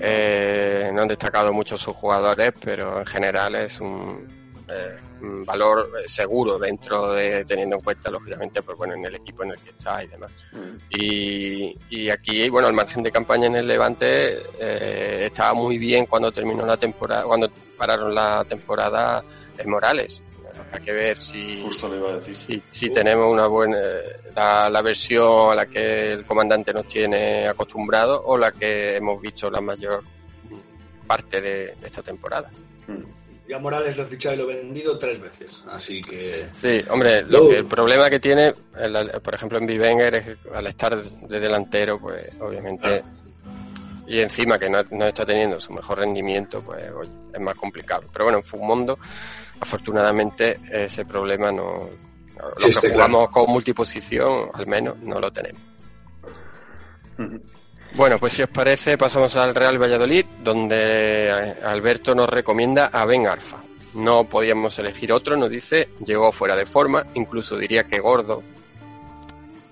Eh, 0.00 0.90
no 0.92 1.02
han 1.02 1.08
destacado 1.08 1.52
mucho 1.52 1.78
sus 1.78 1.94
jugadores, 1.94 2.52
pero 2.62 2.98
en 2.98 3.06
general 3.06 3.54
es 3.54 3.80
un, 3.80 4.26
eh, 4.68 4.96
un 5.20 5.44
valor 5.44 5.88
seguro 6.06 6.58
dentro 6.58 7.12
de 7.12 7.44
teniendo 7.44 7.76
en 7.76 7.82
cuenta 7.82 8.10
lógicamente 8.10 8.62
pues 8.62 8.76
bueno 8.76 8.94
en 8.94 9.04
el 9.04 9.14
equipo 9.14 9.44
en 9.44 9.52
el 9.52 9.60
que 9.60 9.70
está 9.70 10.02
y 10.02 10.08
demás 10.08 10.30
y, 10.90 11.76
y 11.88 12.10
aquí 12.10 12.48
bueno 12.48 12.68
el 12.68 12.74
margen 12.74 13.02
de 13.02 13.10
campaña 13.12 13.46
en 13.46 13.56
el 13.56 13.66
Levante 13.66 14.42
eh, 14.60 15.24
estaba 15.26 15.54
muy 15.54 15.78
bien 15.78 16.06
cuando 16.06 16.32
terminó 16.32 16.66
la 16.66 16.76
temporada 16.76 17.22
cuando 17.22 17.48
pararon 17.78 18.14
la 18.14 18.44
temporada 18.44 19.22
en 19.56 19.70
Morales 19.70 20.22
habrá 20.76 20.84
que 20.84 20.92
ver 20.92 21.18
si 21.20 21.62
Justo 21.62 21.88
le 21.88 21.96
iba 21.96 22.10
a 22.10 22.14
decir. 22.14 22.34
si, 22.34 22.62
si 22.70 22.90
tenemos 22.90 23.30
una 23.32 23.46
buena 23.46 23.78
la, 24.34 24.68
la 24.70 24.82
versión 24.82 25.52
a 25.52 25.54
la 25.54 25.66
que 25.66 26.12
el 26.12 26.24
comandante 26.26 26.72
nos 26.72 26.86
tiene 26.88 27.48
acostumbrado 27.48 28.22
o 28.24 28.36
la 28.36 28.52
que 28.52 28.96
hemos 28.96 29.20
visto 29.20 29.50
la 29.50 29.60
mayor 29.60 30.02
parte 31.06 31.40
de, 31.40 31.74
de 31.80 31.86
esta 31.86 32.02
temporada 32.02 32.50
Ya 33.48 33.58
Morales 33.60 33.96
lo 33.96 34.02
he 34.02 34.06
fichado 34.06 34.34
y 34.34 34.38
lo 34.38 34.50
he 34.50 34.56
vendido 34.56 34.98
tres 34.98 35.20
veces. 35.20 35.62
Así 35.70 36.00
que. 36.02 36.48
Sí, 36.60 36.80
hombre, 36.90 37.22
lo 37.22 37.48
que- 37.48 37.58
el 37.58 37.66
problema 37.66 38.10
que 38.10 38.18
tiene, 38.18 38.52
el- 38.76 39.20
por 39.22 39.34
ejemplo, 39.34 39.58
en 39.58 39.66
Bivenger 39.66 40.14
es 40.16 40.24
que 40.26 40.36
al 40.52 40.66
estar 40.66 41.00
de 41.00 41.40
delantero, 41.40 42.00
pues 42.00 42.28
obviamente, 42.40 43.04
y 44.08 44.18
encima 44.20 44.58
que 44.58 44.68
no, 44.68 44.78
no 44.90 45.06
está 45.06 45.24
teniendo 45.24 45.60
su 45.60 45.72
mejor 45.72 45.98
rendimiento, 46.00 46.60
pues 46.60 46.90
oye, 46.90 47.10
es 47.32 47.40
más 47.40 47.54
complicado. 47.54 48.02
Pero 48.12 48.24
bueno, 48.24 48.38
en 48.38 48.44
Fumondo, 48.44 48.98
afortunadamente, 49.60 50.58
ese 50.70 51.04
problema 51.04 51.50
no. 51.50 51.80
Los 52.62 52.74
Sí, 52.74 52.80
que 52.80 52.90
jugamos 52.92 53.30
con 53.30 53.50
multiposición, 53.50 54.50
al 54.52 54.66
menos, 54.66 54.98
no 54.98 55.18
lo 55.18 55.32
tenemos. 55.32 55.62
Bueno, 57.94 58.18
pues 58.18 58.34
si 58.34 58.42
os 58.42 58.50
parece, 58.50 58.98
pasamos 58.98 59.34
al 59.36 59.54
Real 59.54 59.80
Valladolid, 59.80 60.26
donde 60.42 61.54
Alberto 61.64 62.14
nos 62.14 62.28
recomienda 62.28 62.90
a 62.92 63.06
Ben 63.06 63.26
Arfa. 63.26 63.56
No 63.94 64.24
podíamos 64.24 64.78
elegir 64.78 65.10
otro, 65.12 65.34
nos 65.36 65.48
dice, 65.48 65.88
llegó 66.04 66.30
fuera 66.30 66.54
de 66.54 66.66
forma, 66.66 67.06
incluso 67.14 67.56
diría 67.56 67.84
que 67.84 67.98
gordo. 67.98 68.42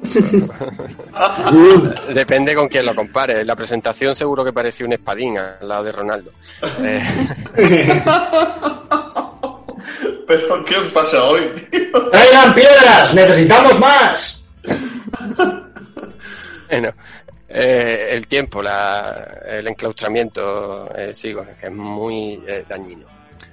Depende 2.14 2.55
con 2.55 2.68
quién 2.68 2.87
lo 2.87 2.95
compare. 2.95 3.41
En 3.41 3.47
la 3.47 3.57
presentación 3.57 4.14
seguro 4.14 4.45
que 4.45 4.53
parecía 4.53 4.87
un 4.87 4.93
espadín 4.95 5.39
al 5.39 5.66
lado 5.68 5.85
de 5.85 5.93
Ronaldo. 5.93 6.30
Eh, 6.82 7.03
¿Pero 10.26 10.64
qué 10.64 10.76
os 10.76 10.88
pasa 10.90 11.24
hoy, 11.24 11.50
tío? 11.70 12.10
¡Traigan 12.10 12.54
piedras! 12.54 13.14
¡Necesitamos 13.14 13.78
más! 13.80 14.46
Bueno, 16.68 16.92
eh, 17.48 18.08
el 18.12 18.26
tiempo, 18.26 18.62
la, 18.62 19.42
el 19.46 19.66
enclaustramiento, 19.68 20.88
eh, 20.96 21.14
sigo, 21.14 21.44
que 21.60 21.66
es 21.66 21.72
muy 21.72 22.42
eh, 22.46 22.64
dañino. 22.68 23.06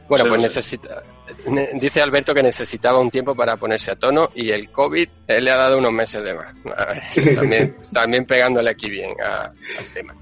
Bueno, 0.08 0.26
Sí, 0.26 0.30
pues 0.30 0.42
necesita, 0.42 1.04
ne- 1.48 1.70
dice 1.76 2.02
Alberto 2.02 2.34
que 2.34 2.44
necesitaba 2.44 3.00
un 3.00 3.12
tiempo 3.12 3.36
para 3.36 3.56
ponerse 3.58 3.92
a 3.92 3.96
tono 3.96 4.30
y 4.36 4.50
el 4.52 4.70
COVID 4.72 5.08
eh, 5.28 5.40
le 5.42 5.52
ha 5.52 5.56
dado 5.58 5.78
unos 5.78 5.92
meses 5.94 6.24
de 6.24 6.34
más. 6.34 6.54
Ver, 6.64 7.36
también, 7.36 7.78
también 7.94 8.26
pegándole 8.26 8.72
aquí 8.72 8.90
bien 8.90 9.12
a- 9.24 9.46
al 9.46 9.86
tema. 9.94 10.16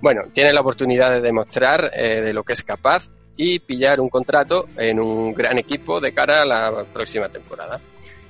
Bueno, 0.00 0.22
tiene 0.32 0.52
la 0.52 0.60
oportunidad 0.60 1.10
de 1.10 1.20
demostrar 1.20 1.90
eh, 1.94 2.20
de 2.22 2.32
lo 2.32 2.44
que 2.44 2.52
es 2.52 2.62
capaz 2.62 3.08
y 3.38 3.60
pillar 3.60 4.00
un 4.00 4.08
contrato 4.10 4.68
en 4.76 4.98
un 4.98 5.32
gran 5.32 5.56
equipo 5.58 6.00
de 6.00 6.12
cara 6.12 6.42
a 6.42 6.44
la 6.44 6.84
próxima 6.84 7.28
temporada. 7.28 7.80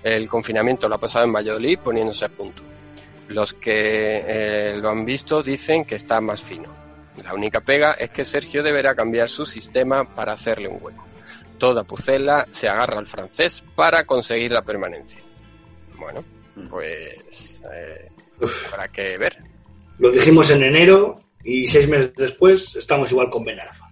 El 0.03 0.29
confinamiento 0.29 0.87
lo 0.87 0.95
ha 0.95 0.99
pasado 0.99 1.25
en 1.25 1.33
Valladolid 1.33 1.79
poniéndose 1.79 2.27
a 2.27 2.29
punto. 2.29 2.63
Los 3.29 3.55
que 3.55 4.23
eh, 4.27 4.77
lo 4.77 4.91
han 4.91 5.07
visto 5.07 5.43
dicen 5.43 5.87
que 5.87 5.97
está 5.97 6.21
más 6.21 6.43
fino. 6.43 6.69
La 7.25 7.35
única 7.35 7.61
pega 7.61 7.93
es 7.93 8.11
que 8.11 8.25
Sergio 8.25 8.63
deberá 8.63 8.95
cambiar 8.95 9.31
su 9.31 9.47
sistema 9.47 10.05
para 10.05 10.35
hacerle 10.35 10.69
un 10.69 10.79
hueco. 10.81 11.05
Toda 11.57 11.85
Pucela 11.85 12.47
se 12.51 12.69
agarra 12.69 12.99
al 12.99 13.07
francés 13.07 13.65
para 13.75 14.05
conseguir 14.05 14.53
la 14.53 14.63
permanencia. 14.63 15.19
Bueno, 15.97 16.23
pues 16.69 17.61
eh, 17.73 18.11
habrá 18.71 18.89
que 18.89 19.17
ver. 19.17 19.39
Lo 19.99 20.13
dijimos 20.13 20.51
en 20.51 20.65
enero 20.65 21.23
y 21.43 21.67
seis 21.67 21.89
meses 21.89 22.15
después 22.15 22.77
estamos 22.77 23.11
igual 23.11 23.31
con 23.31 23.43
Ben 23.45 23.59
Arfa. 23.59 23.88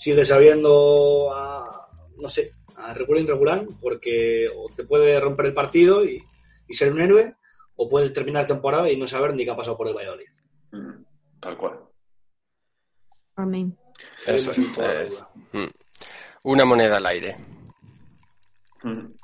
Sigue 0.00 0.24
sabiendo 0.24 1.30
a, 1.30 1.86
no 2.16 2.30
sé, 2.30 2.54
a 2.74 2.94
regular 2.94 3.22
irregular 3.22 3.66
porque 3.82 4.48
o 4.48 4.70
te 4.74 4.84
puede 4.84 5.20
romper 5.20 5.44
el 5.44 5.52
partido 5.52 6.02
y, 6.06 6.24
y 6.66 6.72
ser 6.72 6.90
un 6.94 7.02
héroe 7.02 7.34
o 7.76 7.86
puede 7.86 8.08
terminar 8.08 8.46
temporada 8.46 8.90
y 8.90 8.96
no 8.96 9.06
saber 9.06 9.34
ni 9.34 9.44
qué 9.44 9.50
ha 9.50 9.56
pasado 9.56 9.76
por 9.76 9.88
el 9.88 9.94
Valladolid. 9.94 10.30
Mm, 10.72 11.04
Tal 11.38 11.58
cual. 11.58 11.80
Amén. 13.36 13.76
Eso 14.26 14.50
es, 14.52 14.58
mm, 14.58 15.68
una 16.44 16.64
moneda 16.64 16.96
al 16.96 17.04
aire. 17.04 17.36
Mm. 18.82 19.19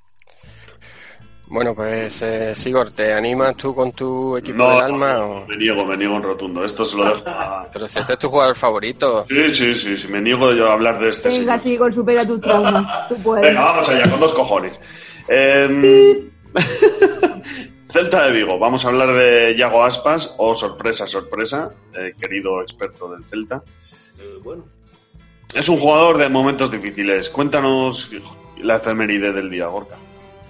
Bueno, 1.49 1.75
pues 1.77 2.21
eh, 2.23 2.55
Sigor, 2.57 2.91
¿te 2.91 3.13
animas 3.13 3.57
tú 3.57 3.73
con 3.75 3.93
tu 3.93 4.37
equipo 4.37 4.57
No, 4.59 4.71
del 4.71 4.81
alma? 4.81 5.25
o- 5.25 5.47
me 5.47 5.57
niego, 5.57 5.85
me 5.87 5.97
niego 5.97 6.17
en 6.17 6.23
rotundo. 6.25 6.65
Esto 6.65 6.85
se 6.85 6.97
lo 6.97 7.05
dejo 7.05 7.29
a... 7.29 7.69
Pero 7.73 7.87
si 7.87 8.01
este 8.01 8.15
es 8.15 8.19
tu 8.19 8.29
jugador 8.29 8.57
favorito. 8.57 9.25
Sí, 9.29 9.55
sí, 9.55 9.75
sí, 9.75 9.97
sí, 9.97 10.09
me 10.09 10.21
niego 10.21 10.53
yo 10.53 10.69
a 10.69 10.73
hablar 10.73 10.99
de 10.99 11.11
este 11.11 11.29
Venga, 11.29 11.57
señor. 11.59 11.61
Sigor, 11.61 11.95
supera 11.95 12.27
tu 12.27 12.39
trauma. 12.41 13.07
Tú 13.09 13.17
puedes. 13.23 13.47
Venga, 13.47 13.61
vamos 13.61 13.89
allá, 13.89 14.11
con 14.11 14.19
dos 14.21 14.35
cojones. 14.35 14.79
Em, 15.29 16.29
Celta 17.91 18.27
de 18.27 18.33
Vigo, 18.33 18.59
vamos 18.59 18.85
a 18.85 18.89
hablar 18.89 19.13
de 19.13 19.55
Yago 19.57 19.85
Aspas, 19.85 20.35
o 20.39 20.55
sorpresa, 20.55 21.07
sorpresa, 21.07 21.71
eh, 21.95 22.13
querido 22.21 22.61
experto 22.61 23.11
del 23.13 23.25
Celta. 23.25 23.63
Eh, 24.19 24.39
bueno, 24.43 24.65
Es 25.55 25.69
un 25.69 25.79
jugador 25.79 26.19
de 26.19 26.29
momentos 26.29 26.71
difíciles. 26.71 27.31
Cuéntanos 27.31 28.11
la 28.59 28.77
efeméride 28.77 29.33
del 29.33 29.49
día, 29.49 29.67
Gorka. 29.69 29.95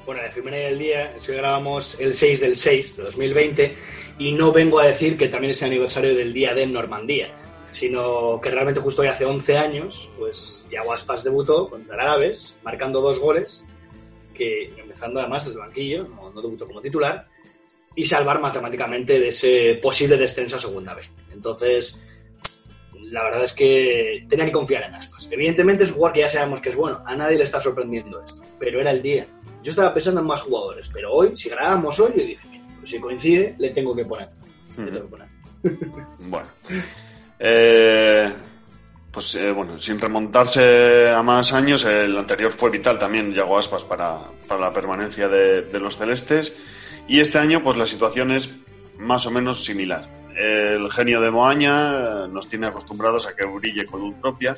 Bueno, 0.06 0.22
la 0.22 0.28
efeméride 0.28 0.66
del 0.66 0.78
día 0.78 1.16
es 1.16 1.26
que 1.26 1.34
grabamos 1.34 2.00
el 2.00 2.14
6 2.14 2.40
del 2.40 2.56
6 2.56 2.96
de 2.96 3.02
2020 3.02 3.76
y 4.20 4.30
no 4.32 4.52
vengo 4.52 4.78
a 4.78 4.86
decir 4.86 5.18
que 5.18 5.26
también 5.26 5.50
es 5.50 5.60
el 5.62 5.66
aniversario 5.66 6.14
del 6.14 6.32
día 6.32 6.54
de 6.54 6.64
Normandía, 6.64 7.32
sino 7.70 8.40
que 8.40 8.52
realmente 8.52 8.80
justo 8.80 9.02
hoy 9.02 9.08
hace 9.08 9.24
11 9.24 9.58
años, 9.58 10.08
pues 10.16 10.64
Iago 10.70 10.92
Aspas 10.92 11.24
debutó 11.24 11.68
contra 11.68 12.00
Árabes, 12.00 12.56
marcando 12.62 13.00
dos 13.00 13.18
goles, 13.18 13.64
que 14.32 14.68
empezando 14.76 15.18
además 15.18 15.44
desde 15.44 15.58
el 15.58 15.66
banquillo, 15.66 16.04
no, 16.04 16.30
no 16.30 16.40
debutó 16.40 16.68
como 16.68 16.80
titular, 16.80 17.26
y 17.96 18.04
salvar 18.04 18.40
matemáticamente 18.40 19.18
de 19.18 19.28
ese 19.28 19.80
posible 19.82 20.16
descenso 20.16 20.54
a 20.54 20.60
segunda 20.60 20.94
B. 20.94 21.02
Entonces, 21.32 22.00
la 23.10 23.24
verdad 23.24 23.42
es 23.42 23.52
que 23.52 24.24
tenía 24.28 24.44
que 24.44 24.52
confiar 24.52 24.84
en 24.84 24.94
Aspas. 24.94 25.28
Evidentemente 25.32 25.82
es 25.82 25.90
un 25.90 25.96
jugador 25.96 26.14
que 26.14 26.20
ya 26.20 26.28
sabemos 26.28 26.60
que 26.60 26.68
es 26.68 26.76
bueno, 26.76 27.02
a 27.04 27.16
nadie 27.16 27.38
le 27.38 27.44
está 27.44 27.60
sorprendiendo 27.60 28.22
esto, 28.22 28.40
pero 28.60 28.80
era 28.80 28.92
el 28.92 29.02
día. 29.02 29.26
Yo 29.66 29.70
estaba 29.70 29.92
pensando 29.92 30.20
en 30.20 30.28
más 30.28 30.42
jugadores, 30.42 30.88
pero 30.92 31.12
hoy, 31.12 31.36
si 31.36 31.48
grabamos 31.48 31.98
hoy, 31.98 32.12
yo 32.16 32.24
dije, 32.24 32.46
mira, 32.48 32.64
pues 32.78 32.88
si 32.88 33.00
coincide, 33.00 33.56
le 33.58 33.70
tengo 33.70 33.96
que 33.96 34.04
poner. 34.04 34.28
Le 34.78 34.92
tengo 34.92 35.06
que 35.06 35.10
poner. 35.10 35.28
Bueno. 36.20 36.46
Eh, 37.36 38.32
pues 39.10 39.34
eh, 39.34 39.50
bueno, 39.50 39.76
sin 39.80 39.98
remontarse 39.98 41.10
a 41.10 41.20
más 41.24 41.52
años, 41.52 41.84
el 41.84 42.16
anterior 42.16 42.52
fue 42.52 42.70
vital 42.70 42.96
también, 42.96 43.34
Yago 43.34 43.58
Aspas, 43.58 43.82
para, 43.82 44.20
para 44.46 44.60
la 44.60 44.72
permanencia 44.72 45.26
de, 45.26 45.62
de 45.62 45.80
los 45.80 45.96
celestes. 45.96 46.54
Y 47.08 47.18
este 47.18 47.38
año, 47.38 47.60
pues 47.60 47.76
la 47.76 47.86
situación 47.86 48.30
es 48.30 48.48
más 48.98 49.26
o 49.26 49.32
menos 49.32 49.64
similar. 49.64 50.08
El 50.36 50.92
genio 50.92 51.20
de 51.20 51.32
Moaña 51.32 51.90
eh, 51.90 52.28
nos 52.30 52.46
tiene 52.46 52.68
acostumbrados 52.68 53.26
a 53.26 53.34
que 53.34 53.44
brille 53.44 53.84
con 53.84 54.00
luz 54.00 54.14
propia. 54.20 54.56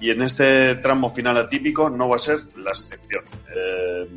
Y 0.00 0.10
en 0.10 0.22
este 0.22 0.76
tramo 0.76 1.10
final 1.10 1.36
atípico 1.36 1.90
no 1.90 2.08
va 2.08 2.16
a 2.16 2.20
ser 2.20 2.40
la 2.56 2.70
excepción. 2.70 3.24
Eh, 3.54 4.08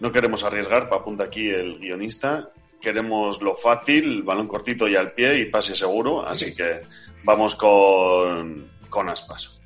no 0.00 0.12
queremos 0.12 0.44
arriesgar, 0.44 0.88
apunta 0.92 1.24
aquí 1.24 1.48
el 1.48 1.78
guionista. 1.78 2.50
Queremos 2.80 3.40
lo 3.42 3.54
fácil, 3.54 4.22
balón 4.22 4.46
cortito 4.46 4.86
y 4.86 4.94
al 4.94 5.12
pie 5.12 5.38
y 5.38 5.46
pase 5.46 5.74
seguro. 5.74 6.26
Así 6.26 6.54
que 6.54 6.82
vamos 7.24 7.54
con, 7.54 8.68
con 8.88 9.08
Aspas. 9.08 9.58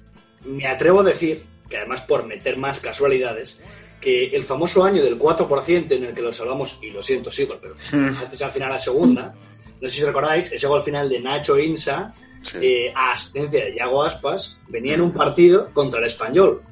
Me 0.45 0.67
atrevo 0.67 1.01
a 1.01 1.05
decir, 1.05 1.43
que 1.69 1.77
además 1.77 2.03
por 2.03 2.25
meter 2.25 2.57
más 2.57 2.81
casualidades, 2.81 3.61
que 4.01 4.27
el 4.29 4.45
famoso 4.45 4.85
año 4.85 5.03
del 5.03 5.19
4% 5.19 5.91
en 5.91 6.05
el 6.05 6.15
que 6.15 6.23
lo 6.23 6.33
salvamos, 6.33 6.79
y 6.83 6.91
lo 6.91 7.03
siento, 7.03 7.31
sí, 7.31 7.49
pero 7.61 7.75
antes 7.93 8.41
al 8.41 8.53
final 8.53 8.71
la 8.71 8.79
segunda, 8.79 9.35
no 9.81 9.89
sé 9.89 9.97
si 9.97 10.05
recordáis, 10.05 10.53
ese 10.53 10.67
gol 10.67 10.83
final 10.83 11.09
de 11.09 11.21
Nacho 11.21 11.59
Insa, 11.59 12.15
eh, 12.61 12.93
a 12.95 13.13
asistencia 13.13 13.65
de 13.65 13.75
Yago 13.75 14.03
Aspas, 14.03 14.59
venía 14.69 14.95
en 14.95 15.01
un 15.01 15.13
partido 15.13 15.73
contra 15.73 16.01
el 16.01 16.07
Español. 16.07 16.63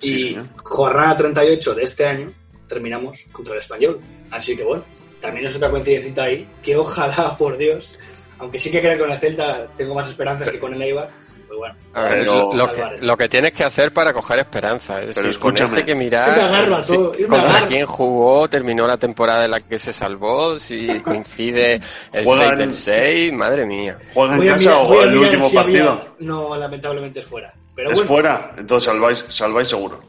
Sí, 0.00 0.14
y 0.14 0.18
señor. 0.20 0.48
jornada 0.56 1.16
38 1.16 1.74
de 1.74 1.82
este 1.82 2.06
año, 2.06 2.28
terminamos 2.68 3.24
contra 3.32 3.54
el 3.54 3.60
Español. 3.60 4.00
Así 4.30 4.56
que 4.56 4.64
bueno, 4.64 4.84
también 5.20 5.46
es 5.46 5.56
otra 5.56 5.70
coincidencia 5.70 6.22
ahí, 6.22 6.48
que 6.62 6.76
ojalá, 6.76 7.36
por 7.38 7.56
Dios, 7.56 7.98
aunque 8.38 8.58
sí 8.58 8.70
que 8.70 8.80
creo 8.80 8.92
que 8.94 9.00
con 9.00 9.12
el 9.12 9.18
Celta 9.18 9.68
tengo 9.76 9.94
más 9.94 10.08
esperanzas 10.08 10.50
que 10.50 10.58
con 10.58 10.74
el 10.74 10.82
Eibar, 10.82 11.10
bueno. 11.56 11.74
A 11.94 12.02
ver, 12.02 12.10
Pero- 12.20 12.50
lo, 12.54 12.72
que, 12.72 12.84
lo 13.04 13.16
que 13.16 13.28
tienes 13.28 13.52
que 13.52 13.64
hacer 13.64 13.92
para 13.92 14.12
coger 14.12 14.38
esperanza 14.38 14.94
es 14.94 14.98
Pero 15.00 15.08
decir, 15.14 15.26
escúchame. 15.30 15.70
ponerte 15.70 15.86
que 15.86 15.94
me 15.94 16.04
mirar 16.04 16.84
si- 16.84 16.96
me 16.98 17.26
contra 17.26 17.66
quién 17.68 17.86
jugó, 17.86 18.48
terminó 18.48 18.86
la 18.86 18.96
temporada 18.96 19.44
en 19.44 19.50
la 19.50 19.60
que 19.60 19.78
se 19.78 19.92
salvó, 19.92 20.58
si 20.58 21.00
coincide 21.00 21.80
el 22.12 22.24
Juegan- 22.24 22.48
6 22.48 22.58
del 22.58 22.74
6, 22.74 23.32
madre 23.32 23.66
mía. 23.66 23.98
¿Juega 24.14 24.36
en 24.36 24.46
casa 24.48 24.78
o 24.80 25.02
el 25.02 25.16
último 25.16 25.48
si 25.48 25.56
había- 25.56 25.84
partido? 25.86 26.14
No, 26.20 26.56
lamentablemente 26.56 27.20
es 27.20 27.26
fuera. 27.26 27.52
Pero 27.74 27.90
es 27.90 27.96
bueno, 27.96 28.08
fuera, 28.08 28.54
entonces 28.56 28.86
salváis, 28.90 29.24
salváis 29.28 29.68
seguro. 29.68 30.00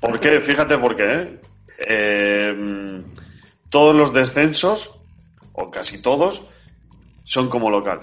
¿Por 0.00 0.18
qué? 0.20 0.40
Fíjate 0.40 0.76
por 0.78 0.96
qué. 0.96 1.04
¿eh? 1.12 1.40
Eh, 1.86 3.02
todos 3.68 3.94
los 3.94 4.12
descensos, 4.12 4.92
o 5.52 5.70
casi 5.70 6.00
todos, 6.00 6.42
son 7.24 7.48
como 7.48 7.70
local. 7.70 8.00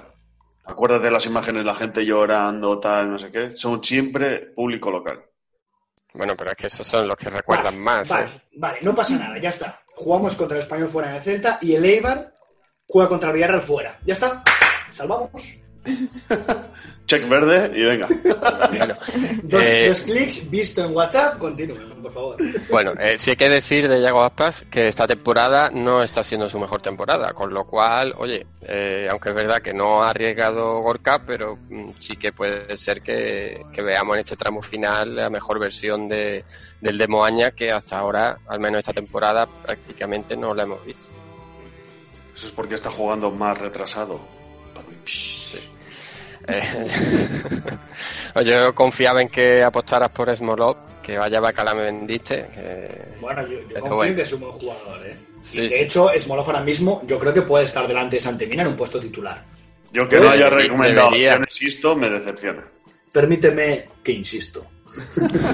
Acuérdate 0.63 1.05
de 1.05 1.11
las 1.11 1.25
imágenes, 1.25 1.65
la 1.65 1.73
gente 1.73 2.05
llorando, 2.05 2.79
tal, 2.79 3.11
no 3.11 3.19
sé 3.19 3.31
qué. 3.31 3.51
Son 3.51 3.83
siempre 3.83 4.39
público 4.55 4.91
local. 4.91 5.23
Bueno, 6.13 6.35
pero 6.35 6.51
es 6.51 6.57
que 6.57 6.67
esos 6.67 6.85
son 6.85 7.07
los 7.07 7.15
que 7.15 7.29
recuerdan 7.29 7.79
más. 7.79 8.09
vale, 8.09 8.25
¿eh? 8.25 8.41
vale, 8.57 8.79
no 8.81 8.93
pasa 8.93 9.17
nada, 9.17 9.39
ya 9.39 9.49
está. 9.49 9.81
Jugamos 9.95 10.35
contra 10.35 10.57
el 10.57 10.63
Español 10.63 10.89
fuera 10.89 11.15
el 11.15 11.21
Celta 11.21 11.57
y 11.61 11.73
el 11.73 11.85
Eibar 11.85 12.33
juega 12.85 13.09
contra 13.09 13.29
el 13.29 13.35
Villarreal 13.35 13.61
fuera. 13.61 13.99
Ya 14.05 14.13
está, 14.13 14.43
salvamos. 14.91 15.60
Check 17.11 17.27
verde 17.27 17.71
y 17.75 17.83
venga. 17.83 18.07
Bueno, 18.77 18.95
Dos, 19.43 19.65
eh, 19.65 19.89
dos 19.89 20.01
clics, 20.01 20.49
visto 20.49 20.85
en 20.85 20.95
WhatsApp, 20.95 21.37
continúen, 21.37 21.89
por 22.01 22.13
favor. 22.13 22.37
Bueno, 22.69 22.93
eh, 22.99 23.17
sí 23.17 23.31
hay 23.31 23.35
que 23.35 23.49
decir 23.49 23.89
de 23.89 24.01
Yago 24.01 24.23
Aspas 24.23 24.63
que 24.71 24.87
esta 24.87 25.05
temporada 25.07 25.69
no 25.71 26.03
está 26.03 26.23
siendo 26.23 26.47
su 26.47 26.57
mejor 26.57 26.81
temporada, 26.81 27.33
con 27.33 27.53
lo 27.53 27.65
cual, 27.65 28.13
oye, 28.17 28.45
eh, 28.61 29.07
aunque 29.11 29.29
es 29.29 29.35
verdad 29.35 29.61
que 29.61 29.73
no 29.73 30.01
ha 30.01 30.11
arriesgado 30.11 30.79
Gorka, 30.81 31.21
pero 31.25 31.57
mm, 31.69 31.89
sí 31.99 32.15
que 32.15 32.31
puede 32.31 32.77
ser 32.77 33.01
que, 33.01 33.65
que 33.73 33.81
veamos 33.81 34.15
en 34.15 34.21
este 34.21 34.37
tramo 34.37 34.61
final 34.61 35.15
la 35.15 35.29
mejor 35.29 35.59
versión 35.59 36.07
de, 36.07 36.45
del 36.79 36.97
de 36.97 37.07
Moaña 37.07 37.51
que 37.51 37.71
hasta 37.71 37.97
ahora, 37.97 38.37
al 38.47 38.59
menos 38.61 38.79
esta 38.79 38.93
temporada, 38.93 39.45
prácticamente 39.45 40.37
no 40.37 40.53
la 40.53 40.63
hemos 40.63 40.85
visto. 40.85 41.09
Eso 42.33 42.47
es 42.47 42.53
porque 42.53 42.75
está 42.75 42.89
jugando 42.89 43.31
más 43.31 43.57
retrasado. 43.57 44.21
Eh, 46.47 46.61
yo 48.45 48.73
confiaba 48.73 49.21
en 49.21 49.29
que 49.29 49.63
apostaras 49.63 50.09
por 50.09 50.35
Smolov, 50.35 51.01
que 51.01 51.17
vaya 51.17 51.39
Bacala 51.39 51.73
me 51.73 51.83
vendiste. 51.83 52.47
que- 52.53 53.19
Bueno, 53.19 53.41
yo, 53.47 53.59
yo 53.61 53.79
confío 53.79 53.89
bueno. 53.95 54.09
en 54.11 54.15
que 54.15 54.21
es 54.23 54.33
un 54.33 54.39
buen 54.41 54.51
jugador, 54.53 55.05
¿eh? 55.05 55.15
Sí, 55.43 55.59
y 55.59 55.63
de 55.63 55.69
sí. 55.69 55.75
hecho, 55.83 56.09
Smolov 56.17 56.45
ahora 56.47 56.61
mismo 56.61 57.01
yo 57.05 57.19
creo 57.19 57.33
que 57.33 57.41
puede 57.43 57.65
estar 57.65 57.87
delante 57.87 58.15
de 58.17 58.21
Santemina 58.21 58.61
en 58.63 58.69
un 58.69 58.75
puesto 58.75 58.99
titular. 58.99 59.43
Yo 59.91 60.07
que 60.07 60.19
no 60.19 60.29
haya 60.29 60.49
recomendado 60.49 61.07
debería. 61.09 61.31
opciones, 61.33 61.61
insisto, 61.61 61.95
me 61.95 62.09
decepciona. 62.09 62.63
Permíteme 63.11 63.85
que 64.03 64.11
insisto. 64.13 64.65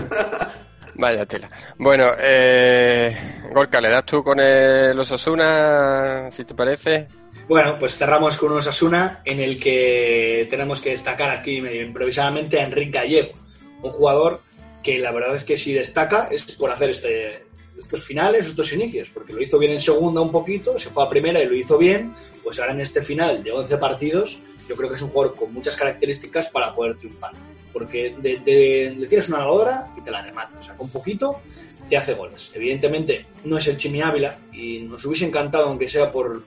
Vaya 0.99 1.25
tela. 1.27 1.49
Bueno, 1.77 2.11
eh, 2.19 3.15
Gorka, 3.53 3.79
¿le 3.79 3.89
das 3.89 4.03
tú 4.05 4.23
con 4.23 4.39
el 4.39 4.97
Osasuna, 4.99 6.29
si 6.31 6.43
te 6.43 6.55
parece? 6.55 7.07
Bueno, 7.47 7.77
pues 7.79 7.97
cerramos 7.97 8.37
con 8.37 8.51
un 8.51 8.57
Osasuna 8.57 9.21
en 9.23 9.39
el 9.39 9.59
que 9.59 10.47
tenemos 10.49 10.81
que 10.81 10.89
destacar 10.91 11.29
aquí 11.31 11.61
medio 11.61 11.81
improvisadamente 11.81 12.59
a 12.59 12.63
Enrique 12.65 12.91
Gallego, 12.91 13.33
un 13.81 13.91
jugador 13.91 14.41
que 14.83 14.99
la 14.99 15.11
verdad 15.11 15.35
es 15.35 15.43
que 15.45 15.55
si 15.55 15.73
destaca 15.73 16.27
es 16.29 16.43
por 16.53 16.71
hacer 16.71 16.89
este, 16.89 17.45
estos 17.79 18.03
finales, 18.03 18.47
estos 18.47 18.73
inicios, 18.73 19.09
porque 19.09 19.31
lo 19.31 19.41
hizo 19.41 19.57
bien 19.59 19.71
en 19.71 19.79
segunda 19.79 20.19
un 20.19 20.31
poquito, 20.31 20.77
se 20.77 20.89
fue 20.89 21.03
a 21.05 21.09
primera 21.09 21.41
y 21.41 21.45
lo 21.47 21.55
hizo 21.55 21.77
bien, 21.77 22.11
pues 22.43 22.59
ahora 22.59 22.73
en 22.73 22.81
este 22.81 23.01
final 23.01 23.41
de 23.43 23.51
11 23.51 23.77
partidos 23.77 24.39
yo 24.67 24.75
creo 24.75 24.89
que 24.89 24.95
es 24.95 25.01
un 25.01 25.09
jugador 25.09 25.35
con 25.35 25.53
muchas 25.53 25.77
características 25.77 26.49
para 26.49 26.73
poder 26.73 26.97
triunfar, 26.97 27.31
porque 27.71 28.13
de- 28.17 28.39
de- 28.43 28.93
le 28.97 29.07
tienes 29.07 29.29
una 29.29 29.39
lavadora 29.39 29.93
y 29.97 30.01
te 30.01 30.11
la 30.11 30.21
remata, 30.21 30.57
o 30.59 30.61
sea, 30.61 30.75
con 30.75 30.89
poquito 30.89 31.39
te 31.89 31.95
hace 31.95 32.13
goles. 32.13 32.51
Evidentemente 32.53 33.25
no 33.45 33.57
es 33.57 33.67
el 33.67 33.77
Chimi 33.77 34.01
Ávila 34.01 34.37
y 34.51 34.79
nos 34.79 35.05
hubiese 35.05 35.25
encantado, 35.25 35.67
aunque 35.67 35.87
sea 35.87 36.11
por 36.11 36.43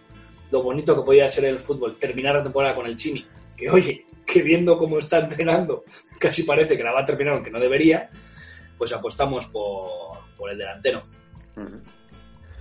lo 0.50 0.62
bonito 0.62 0.96
que 0.96 1.02
podía 1.02 1.30
ser 1.30 1.44
el 1.44 1.58
fútbol, 1.58 1.96
terminar 1.96 2.36
la 2.36 2.42
temporada 2.42 2.74
con 2.74 2.86
el 2.86 2.96
Chimi, 2.96 3.24
que 3.56 3.70
oye, 3.70 4.06
que 4.26 4.42
viendo 4.42 4.78
cómo 4.78 4.98
está 4.98 5.20
entrenando, 5.20 5.84
casi 6.18 6.42
parece 6.42 6.76
que 6.76 6.84
la 6.84 6.92
va 6.92 7.00
a 7.00 7.06
terminar 7.06 7.34
aunque 7.34 7.50
no 7.50 7.60
debería, 7.60 8.10
pues 8.78 8.92
apostamos 8.92 9.46
por, 9.46 10.18
por 10.36 10.50
el 10.50 10.58
delantero. 10.58 11.00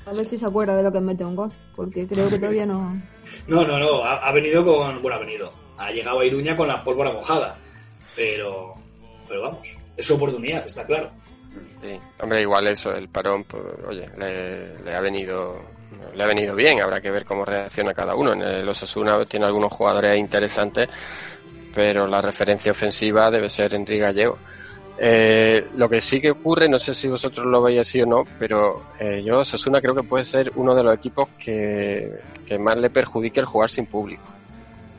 A 0.05 0.11
ver 0.13 0.25
si 0.25 0.37
se 0.37 0.45
acuerda 0.45 0.75
de 0.75 0.83
lo 0.83 0.91
que 0.91 0.99
mete 0.99 1.23
un 1.23 1.35
gol, 1.35 1.51
porque 1.75 2.07
creo 2.07 2.29
que 2.29 2.37
todavía 2.37 2.65
no. 2.65 3.01
No, 3.47 3.63
no, 3.63 3.77
no, 3.77 4.03
ha, 4.03 4.27
ha 4.27 4.31
venido 4.31 4.65
con, 4.65 5.01
bueno, 5.01 5.17
ha 5.17 5.19
venido, 5.19 5.51
ha 5.77 5.91
llegado 5.91 6.19
a 6.19 6.25
Iruña 6.25 6.57
con 6.57 6.67
la 6.67 6.83
pólvora 6.83 7.13
mojada, 7.13 7.55
pero, 8.15 8.73
pero 9.27 9.43
vamos, 9.43 9.67
es 9.95 10.05
su 10.05 10.15
oportunidad, 10.15 10.65
está 10.65 10.85
claro. 10.85 11.11
Sí. 11.81 11.99
Hombre, 12.21 12.41
igual 12.41 12.67
eso, 12.67 12.93
el 12.93 13.07
parón, 13.07 13.43
pues, 13.43 13.63
oye, 13.87 14.09
le, 14.17 14.79
le 14.83 14.95
ha 14.95 14.99
venido 14.99 15.61
le 16.13 16.23
ha 16.23 16.27
venido 16.27 16.55
bien, 16.55 16.81
habrá 16.81 17.01
que 17.01 17.11
ver 17.11 17.25
cómo 17.25 17.45
reacciona 17.45 17.93
cada 17.93 18.15
uno. 18.15 18.33
En 18.33 18.41
el 18.41 18.67
Osasuna 18.67 19.23
tiene 19.25 19.45
algunos 19.45 19.71
jugadores 19.71 20.17
interesantes, 20.17 20.87
pero 21.73 22.07
la 22.07 22.21
referencia 22.21 22.71
ofensiva 22.71 23.29
debe 23.31 23.49
ser 23.49 23.73
Enrique 23.73 24.01
Gallego. 24.01 24.37
Eh, 25.01 25.67
lo 25.77 25.87
que 25.87 26.01
sí 26.01 26.19
que 26.19 26.31
ocurre, 26.31 26.67
no 26.67 26.77
sé 26.77 26.93
si 26.93 27.07
vosotros 27.07 27.45
lo 27.45 27.61
veis 27.61 27.79
así 27.79 28.01
o 28.01 28.05
no, 28.05 28.23
pero 28.37 28.87
eh, 28.99 29.21
yo 29.23 29.39
Osasuna 29.39 29.79
creo 29.79 29.95
que 29.95 30.03
puede 30.03 30.25
ser 30.25 30.51
uno 30.55 30.75
de 30.75 30.83
los 30.83 30.93
equipos 30.93 31.29
que, 31.37 32.19
que 32.45 32.59
más 32.59 32.75
le 32.75 32.89
perjudique 32.89 33.39
el 33.39 33.45
jugar 33.45 33.69
sin 33.69 33.85
público. 33.85 34.23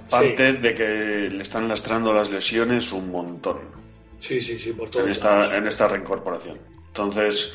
Aparte 0.07 0.55
de 0.55 0.75
que 0.75 1.29
le 1.31 1.43
están 1.43 1.69
lastrando 1.69 2.13
las 2.13 2.31
lesiones 2.31 2.93
un 2.93 3.11
montón 3.11 3.81
Sí, 4.21 4.39
sí, 4.39 4.59
sí, 4.59 4.73
por 4.73 4.91
todo. 4.91 5.05
en 5.05 5.13
esta, 5.13 5.57
en 5.57 5.67
esta 5.67 5.89
reincorporación. 5.89 6.59
Entonces, 6.89 7.55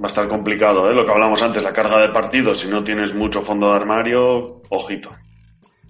va 0.00 0.04
a 0.04 0.06
estar 0.08 0.28
complicado, 0.28 0.90
¿eh? 0.90 0.94
Lo 0.94 1.04
que 1.04 1.12
hablamos 1.12 1.42
antes, 1.42 1.62
la 1.62 1.72
carga 1.72 2.00
de 2.00 2.10
partidos, 2.10 2.60
si 2.60 2.68
no 2.68 2.84
tienes 2.84 3.14
mucho 3.14 3.42
fondo 3.42 3.70
de 3.70 3.76
armario, 3.76 4.62
ojito. 4.68 5.14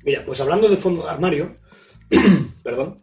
Mira, 0.04 0.24
pues 0.24 0.40
hablando 0.40 0.68
de 0.68 0.76
fondo 0.76 1.02
de 1.02 1.10
armario, 1.10 1.56
perdón, 2.62 3.00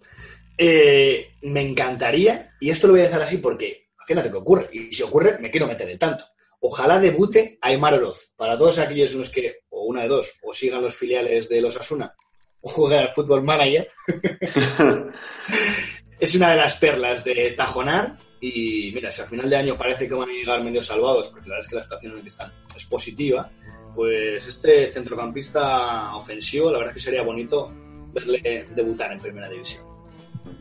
eh, 0.58 1.34
me 1.42 1.62
encantaría, 1.62 2.52
y 2.60 2.70
esto 2.70 2.88
lo 2.88 2.94
voy 2.94 3.02
a 3.02 3.06
decir 3.06 3.22
así 3.22 3.38
porque 3.38 3.88
imagínate 3.98 4.32
que 4.32 4.38
ocurre, 4.38 4.70
y 4.72 4.92
si 4.92 5.04
ocurre, 5.04 5.38
me 5.40 5.52
quiero 5.52 5.68
meter 5.68 5.88
de 5.88 5.98
tanto. 5.98 6.26
Ojalá 6.62 6.98
debute 7.00 7.58
Aymar 7.62 7.96
Oroz. 7.96 8.32
Para 8.38 8.58
todos 8.58 8.80
aquellos 8.80 9.12
en 9.12 9.18
los 9.18 9.30
que, 9.30 9.64
o 9.70 9.84
una 9.86 10.04
de 10.04 10.08
dos, 10.08 10.40
o 10.44 10.54
sigan 10.54 10.82
los 10.82 10.96
filiales 10.96 11.50
de 11.50 11.60
los 11.60 11.76
Asuna, 11.76 12.16
o 12.62 12.70
jueguen 12.70 13.00
al 13.00 13.14
fútbol 13.14 13.44
manager, 13.44 13.90
es 16.20 16.36
una 16.36 16.52
de 16.52 16.58
las 16.58 16.76
perlas 16.76 17.26
de 17.26 17.52
Tajonar. 17.52 18.18
Y 18.46 18.92
mira, 18.94 19.10
si 19.10 19.22
al 19.22 19.28
final 19.28 19.50
de 19.50 19.56
año 19.56 19.78
parece 19.78 20.06
que 20.06 20.14
van 20.14 20.30
a 20.30 20.34
llegar 20.34 20.62
medio 20.62 20.84
salvados, 20.84 21.30
porque 21.30 21.48
la 21.48 21.56
verdad 21.56 21.66
es 21.66 21.70
que 21.70 21.76
la 21.78 21.84
situación 21.84 22.12
en 22.12 22.18
la 22.18 22.22
que 22.24 22.28
están 22.28 22.52
es 22.76 22.86
positiva, 22.86 23.50
pues 23.96 24.46
este 24.46 24.92
centrocampista 24.92 26.14
ofensivo, 26.16 26.70
la 26.70 26.80
verdad 26.80 26.92
es 26.92 26.96
que 26.96 27.06
sería 27.10 27.22
bonito 27.24 27.72
verle 28.14 28.68
debutar 28.76 29.14
en 29.14 29.20
primera 29.20 29.48
división. 29.50 29.84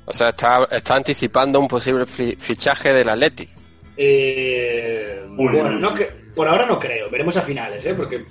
O 0.04 0.12
sea, 0.12 0.28
está, 0.28 0.68
está 0.70 0.94
anticipando 0.94 1.58
un 1.58 1.66
posible 1.66 2.06
fi- 2.06 2.36
fichaje 2.36 2.92
del 2.92 3.08
Athletic. 3.08 3.48
Eh, 3.96 5.24
bueno, 5.30 5.70
no 5.70 5.92
que, 5.94 6.04
por 6.34 6.46
ahora 6.48 6.66
no 6.66 6.78
creo, 6.78 7.10
veremos 7.10 7.36
a 7.36 7.42
finales, 7.42 7.84
¿eh? 7.86 7.94
porque 7.94 8.26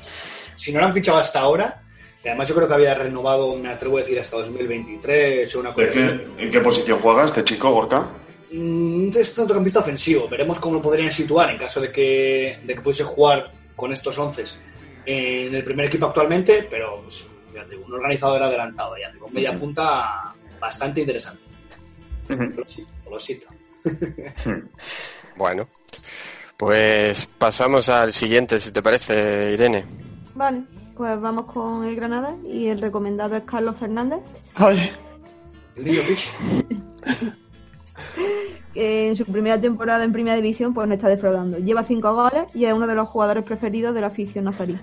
si 0.56 0.72
no 0.72 0.80
lo 0.80 0.86
han 0.86 0.93
fichado 0.93 1.18
hasta 1.18 1.41
ahora, 1.41 1.82
y 2.24 2.28
además 2.28 2.47
yo 2.47 2.56
creo 2.56 2.68
que 2.68 2.74
había 2.74 2.93
renovado, 2.93 3.56
me 3.56 3.70
atrevo 3.70 3.97
a 3.97 4.02
decir, 4.02 4.20
hasta 4.20 4.38
2023 4.38 5.56
o 5.56 5.60
una 5.60 5.74
cosa 5.74 5.88
¿De 5.88 5.91
qué- 5.91 5.99
así. 6.04 6.24
¿En 6.38 6.52
qué 6.52 6.60
posición 6.62 6.99
juega 6.99 7.26
este 7.26 7.43
chico, 7.43 7.72
Gorka? 7.72 8.08
Mm, 8.52 9.10
Es 9.16 9.34
centrocampista 9.34 9.80
ofensivo. 9.80 10.28
Veremos 10.28 10.60
cómo 10.60 10.76
lo 10.76 10.82
podrían 10.82 11.12
situar 11.12 11.49
en 11.52 11.58
caso 11.58 11.80
de 11.80 11.91
que, 11.91 12.60
de 12.64 12.76
que 12.76 12.82
pudiese 12.82 13.04
jugar 13.04 13.52
con 13.76 13.91
estos 13.93 14.18
once 14.18 14.43
en 15.06 15.56
el 15.56 15.64
primer 15.64 15.88
equipo 15.88 16.06
actualmente, 16.06 16.68
pero 16.70 17.02
pues, 17.02 17.28
ya 17.54 17.64
te 17.64 17.72
digo, 17.72 17.86
un 17.86 17.93
organizador 17.93 18.43
adelantado, 18.43 18.95
ya 18.97 19.12
digo, 19.12 19.28
media 19.30 19.54
punta 19.58 20.34
bastante 20.60 21.02
interesante. 21.02 21.43
Golosito. 23.06 23.47
Bueno, 25.38 25.68
pues 26.58 27.26
pasamos 27.38 27.88
al 27.88 28.12
siguiente, 28.12 28.60
si 28.60 28.72
te 28.72 28.84
parece, 28.84 29.54
Irene. 29.54 29.86
Vale, 30.36 30.64
pues 30.95 31.20
vamos 31.20 31.45
con 31.45 31.86
el 31.86 31.95
Granada 31.95 32.36
y 32.43 32.68
el 32.68 32.82
recomendado 32.82 33.38
es 33.38 33.43
Carlos 33.43 33.78
Fernández. 33.80 34.20
Ay. 34.56 34.91
El 35.78 35.86
niño 35.86 36.02
picha. 36.06 36.32
que 38.74 39.10
en 39.10 39.16
su 39.16 39.26
primera 39.26 39.60
temporada 39.60 40.04
en 40.04 40.14
Primera 40.14 40.36
División 40.36 40.74
pues 40.74 40.88
no 40.88 40.93
está 40.93 41.10
defraudando. 41.10 41.58
Lleva 41.60 41.84
cinco 41.84 42.14
goles 42.14 42.43
y 42.54 42.66
es 42.66 42.74
uno 42.74 42.88
de 42.88 42.95
los 42.95 43.08
jugadores 43.08 43.43
preferidos 43.43 43.93
de 43.93 44.02
la 44.02 44.08
afición 44.08 44.45
nazarí. 44.45 44.80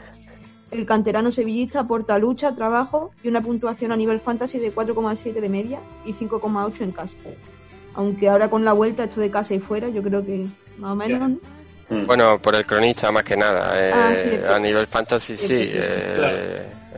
El 0.71 0.85
canterano 0.85 1.33
sevillista 1.33 1.81
aporta 1.81 2.19
lucha, 2.19 2.55
trabajo 2.55 3.11
y 3.23 3.29
una 3.29 3.41
puntuación 3.41 3.91
a 3.93 3.97
nivel 3.97 4.21
fantasy 4.21 4.59
de 4.59 4.75
4,7 4.75 5.41
de 5.41 5.49
media 5.49 5.81
y 6.05 6.13
5,8 6.13 6.83
en 6.83 6.93
casa. 6.93 7.15
Aunque 7.95 8.29
ahora 8.29 8.51
con 8.51 8.65
la 8.65 8.75
vuelta, 8.75 9.05
esto 9.05 9.21
de 9.21 9.31
casa 9.31 9.55
y 9.55 9.61
fuera, 9.61 9.89
yo 9.89 10.03
creo 10.03 10.25
que 10.25 10.47
más 10.79 10.93
o 10.93 10.95
menos. 10.95 11.31
¿no? 11.31 11.58
Mm. 11.91 12.07
Bueno, 12.07 12.39
por 12.39 12.55
el 12.55 12.67
cronista 12.67 13.11
más 13.11 13.25
que 13.25 13.37
nada. 13.37 13.73
eh, 13.77 14.45
Ah, 14.47 14.57
a 14.57 14.59
nivel 14.59 14.87
fantasy 14.87 15.37
sí. 15.37 15.71
Eh, 15.73 16.13
Claro. 16.15 16.37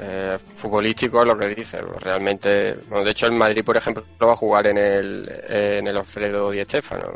eh, 0.03 0.39
futbolístico 0.57 1.25
lo 1.25 1.37
que 1.37 1.49
dice. 1.55 1.79
Realmente, 2.01 2.75
bueno, 2.89 3.05
de 3.05 3.11
hecho 3.13 3.27
el 3.27 3.33
Madrid, 3.33 3.63
por 3.65 3.77
ejemplo, 3.77 4.05
va 4.21 4.33
a 4.33 4.37
jugar 4.37 4.67
en 4.67 4.79
el, 4.79 5.43
en 5.49 5.87
el 5.87 5.97
Alfredo 5.97 6.51
Di 6.51 6.63
Stéfano. 6.65 7.07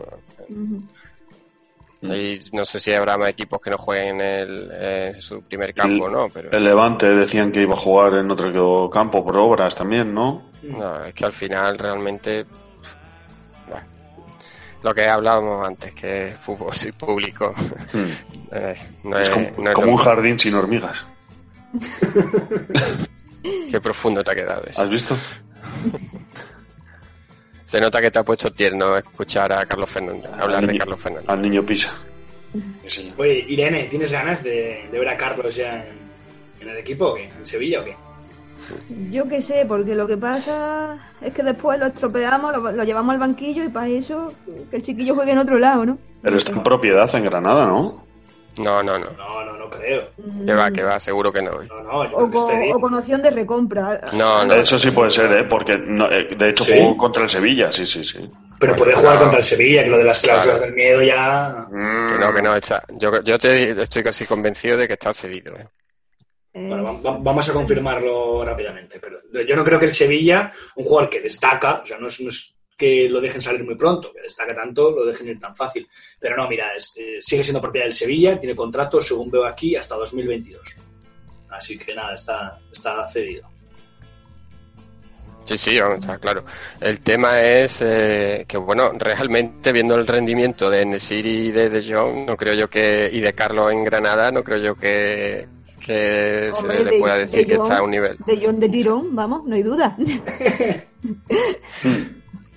Y 2.03 2.39
no 2.53 2.67
sé 2.67 2.79
si 2.81 2.93
habrá 2.93 3.17
más 3.17 3.31
equipos 3.31 3.59
que 3.63 3.71
no 3.71 3.79
jueguen 3.79 4.21
en, 4.21 4.23
el, 4.23 4.71
en 4.73 5.23
su 5.23 5.43
primer 5.43 5.73
campo, 5.73 6.07
El- 6.07 6.13
¿no? 6.13 6.29
Pero 6.29 6.51
El 6.53 6.63
Levante 6.65 7.07
decían 7.09 7.51
que 7.51 7.63
iba 7.63 7.73
a 7.75 7.79
jugar 7.79 8.13
en 8.15 8.31
otro 8.31 8.91
campo 8.91 9.25
por 9.25 9.37
obras 9.39 9.75
también, 9.75 10.13
¿no? 10.13 10.51
no, 10.65 11.05
es 11.05 11.15
que 11.15 11.25
al 11.25 11.33
final 11.33 11.79
realmente... 11.79 12.45
lo 14.85 14.95
que 14.95 15.09
hablábamos 15.09 15.67
antes, 15.67 15.93
que 15.95 16.29
es 16.29 16.37
fútbol 16.39 16.75
sin 16.77 16.93
público, 16.93 17.55
Mm. 17.93 18.11
eh, 18.53 18.77
no 19.05 19.17
Es 19.17 19.23
es, 19.29 19.31
como, 19.31 19.51
no 19.59 19.71
es 19.71 19.75
como 19.75 19.87
lo 19.87 19.93
un 19.93 19.99
jardín 19.99 20.39
sin 20.39 20.55
hormigas. 20.55 21.05
Qué 23.71 23.81
profundo 23.81 24.23
te 24.23 24.31
ha 24.31 24.35
quedado 24.35 24.63
eso. 24.67 24.83
¿Has 24.83 24.89
visto? 24.89 25.17
Se 27.67 27.81
nota 27.81 28.01
que 28.01 28.11
te 28.11 28.19
ha 28.19 28.23
puesto 28.23 28.53
tierno 28.53 28.97
escuchar 28.97 29.53
a 29.53 29.65
Carlos 29.67 29.91
Fernández, 29.91 30.31
hablar 30.39 30.67
de 30.67 30.79
Carlos 30.79 31.01
Fernández. 31.01 31.29
Al 31.29 31.43
niño 31.43 31.65
Pisa. 31.65 31.93
Sí, 32.83 32.91
señor. 32.91 33.15
Oye, 33.19 33.45
Irene, 33.49 33.85
¿tienes 33.85 34.13
ganas 34.13 34.45
de, 34.45 34.87
de 34.93 34.99
ver 34.99 35.09
a 35.09 35.17
Carlos 35.17 35.57
ya 35.57 35.83
en, 35.85 35.97
en 36.61 36.69
el 36.69 36.77
equipo 36.79 37.07
o 37.07 37.15
qué? 37.15 37.25
¿En 37.25 37.45
Sevilla 37.45 37.81
o 37.81 37.85
qué? 37.85 37.97
Yo 39.11 39.29
qué 39.29 39.41
sé, 39.43 39.65
porque 39.67 39.95
lo 39.95 40.07
que 40.07 40.17
pasa 40.17 40.97
es 41.21 41.33
que 41.33 41.43
después 41.43 41.79
lo 41.79 41.87
estropeamos, 41.87 42.57
lo, 42.57 42.73
lo 42.73 42.85
llevamos 42.85 43.13
al 43.15 43.21
banquillo 43.21 43.65
y 43.65 43.69
para 43.69 43.89
eso 43.89 44.33
que 44.71 44.77
el 44.77 44.83
chiquillo 44.83 45.15
juegue 45.15 45.33
en 45.33 45.39
otro 45.39 45.59
lado, 45.59 45.85
¿no? 45.87 45.99
Pero 46.23 46.37
está 46.37 46.53
en 46.53 46.63
propiedad 46.63 47.13
en 47.15 47.25
Granada, 47.25 47.67
¿no? 47.67 48.05
No, 48.59 48.83
no, 48.83 48.99
no. 48.99 49.07
No, 49.19 49.45
no, 49.45 49.59
no 49.59 49.69
creo. 49.71 50.09
Que 50.47 50.55
va, 50.55 50.71
que 50.71 50.83
va, 50.85 51.01
seguro 51.01 51.33
que 51.33 51.43
no. 51.43 51.51
No, 51.51 51.83
no, 51.83 52.11
yo 52.11 52.17
O 52.19 52.31
con, 52.81 52.95
o 52.95 52.99
opción 52.99 53.21
de 53.21 53.31
recompra. 53.31 54.01
No, 54.13 54.45
no. 54.45 54.55
Eso 54.55 54.79
sí 54.79 54.93
puede 54.93 55.11
ser, 55.11 55.33
¿eh? 55.33 55.45
Porque 55.45 55.77
no, 55.77 56.11
eh, 56.11 56.29
de 56.37 56.51
hecho 56.51 56.65
¿Sí? 56.65 56.75
jugó 56.79 56.97
contra 56.97 57.25
el 57.25 57.29
Sevilla, 57.29 57.73
sí, 57.73 57.85
sí, 57.85 58.05
sí. 58.05 58.19
Pero 58.61 58.75
Bueno, 58.75 58.77
puede 58.77 58.95
jugar 58.95 59.15
no. 59.17 59.21
contra 59.23 59.39
el 59.39 59.45
Sevilla, 59.45 59.83
que 59.83 59.91
lo 59.91 59.99
de 59.99 60.05
las 60.05 60.21
cláusulas 60.21 60.57
Claro. 60.59 60.67
del 60.67 60.75
miedo 60.75 61.03
ya... 61.03 61.67
Que 61.69 62.19
no, 62.19 62.33
que 62.35 62.43
no, 62.43 62.55
está. 62.55 62.85
Yo, 62.93 63.11
yo 63.25 63.39
te, 63.39 63.83
estoy 63.83 64.05
casi 64.05 64.25
convencido 64.25 64.77
de 64.77 64.87
que 64.87 64.93
está 64.95 65.13
cedido. 65.13 65.57
¿eh? 65.57 65.67
Eh, 66.55 66.69
Bueno, 66.69 67.03
va- 67.03 67.19
vamos 67.21 67.49
a 67.49 67.53
confirmarlo 67.53 68.45
rápidamente. 68.45 69.01
Pero 69.01 69.21
yo 69.45 69.57
no 69.57 69.65
creo 69.65 69.79
que 69.81 69.87
el 69.87 69.93
Sevilla, 69.93 70.53
un 70.77 70.85
jugador 70.85 71.11
que 71.11 71.21
destaca, 71.21 71.81
o 71.83 71.87
sea, 71.87 71.99
no 71.99 72.07
es, 72.07 72.21
no 72.21 72.31
es 72.31 72.57
que 72.77 73.09
lo 73.09 73.21
dejen 73.21 73.41
salir 73.43 73.65
muy 73.65 73.75
pronto, 73.77 74.13
que 74.13 74.23
destaca 74.23 74.55
tanto, 74.55 74.91
lo 74.93 75.05
dejen 75.05 75.29
ir 75.29 75.39
tan 75.39 75.55
fácil. 75.55 75.87
Pero 76.21 76.37
no, 76.37 76.49
mira, 76.49 76.75
es- 76.77 76.97
eh, 76.97 77.17
sigue 77.21 77.43
siendo 77.45 77.61
propiedad 77.61 77.87
del 77.87 77.95
Sevilla, 77.95 78.39
tiene 78.39 78.55
contrato, 78.57 79.01
según 79.03 79.31
veo 79.31 79.45
aquí, 79.47 79.75
hasta 79.77 79.97
2022. 79.97 80.63
Así 81.51 81.77
que 81.79 81.95
nada, 81.95 82.15
está, 82.15 82.59
está 82.73 83.07
cedido. 83.09 83.49
Sí, 85.45 85.59
sí, 85.59 85.79
vamos, 85.79 85.99
está 85.99 86.17
claro. 86.19 86.45
El 86.81 87.01
tema 87.01 87.39
es 87.41 87.79
eh, 87.83 88.45
que, 88.49 88.57
bueno, 88.57 88.93
realmente 88.99 89.73
viendo 89.73 89.95
el 89.95 90.07
rendimiento 90.07 90.71
de 90.71 90.87
Nesiri 90.87 91.49
y 91.49 91.51
de 91.53 91.69
De 91.69 91.83
Jong, 91.93 92.27
no 92.27 92.35
creo 92.37 92.55
yo 92.55 92.69
que, 92.71 93.09
y 93.13 93.21
de 93.21 93.33
Carlos 93.35 93.71
en 93.71 93.85
Granada, 93.85 94.31
no 94.33 94.43
creo 94.43 94.59
yo 94.59 94.75
que, 94.75 95.47
que 95.85 96.51
Hombre, 96.55 96.79
se 96.79 96.85
le 96.85 96.91
de- 96.91 96.99
pueda 96.99 97.15
de 97.15 97.21
decir 97.21 97.47
que 97.47 97.55
está 97.55 97.77
a 97.79 97.83
un 97.83 97.91
nivel. 97.91 98.17
De 98.27 98.41
John 98.45 98.59
de 98.61 98.69
Tirón, 98.69 99.15
vamos, 99.15 99.45
no 99.45 99.55
hay 99.55 99.63
duda. 99.63 99.97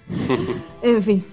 en 0.82 1.04
fin. 1.04 1.26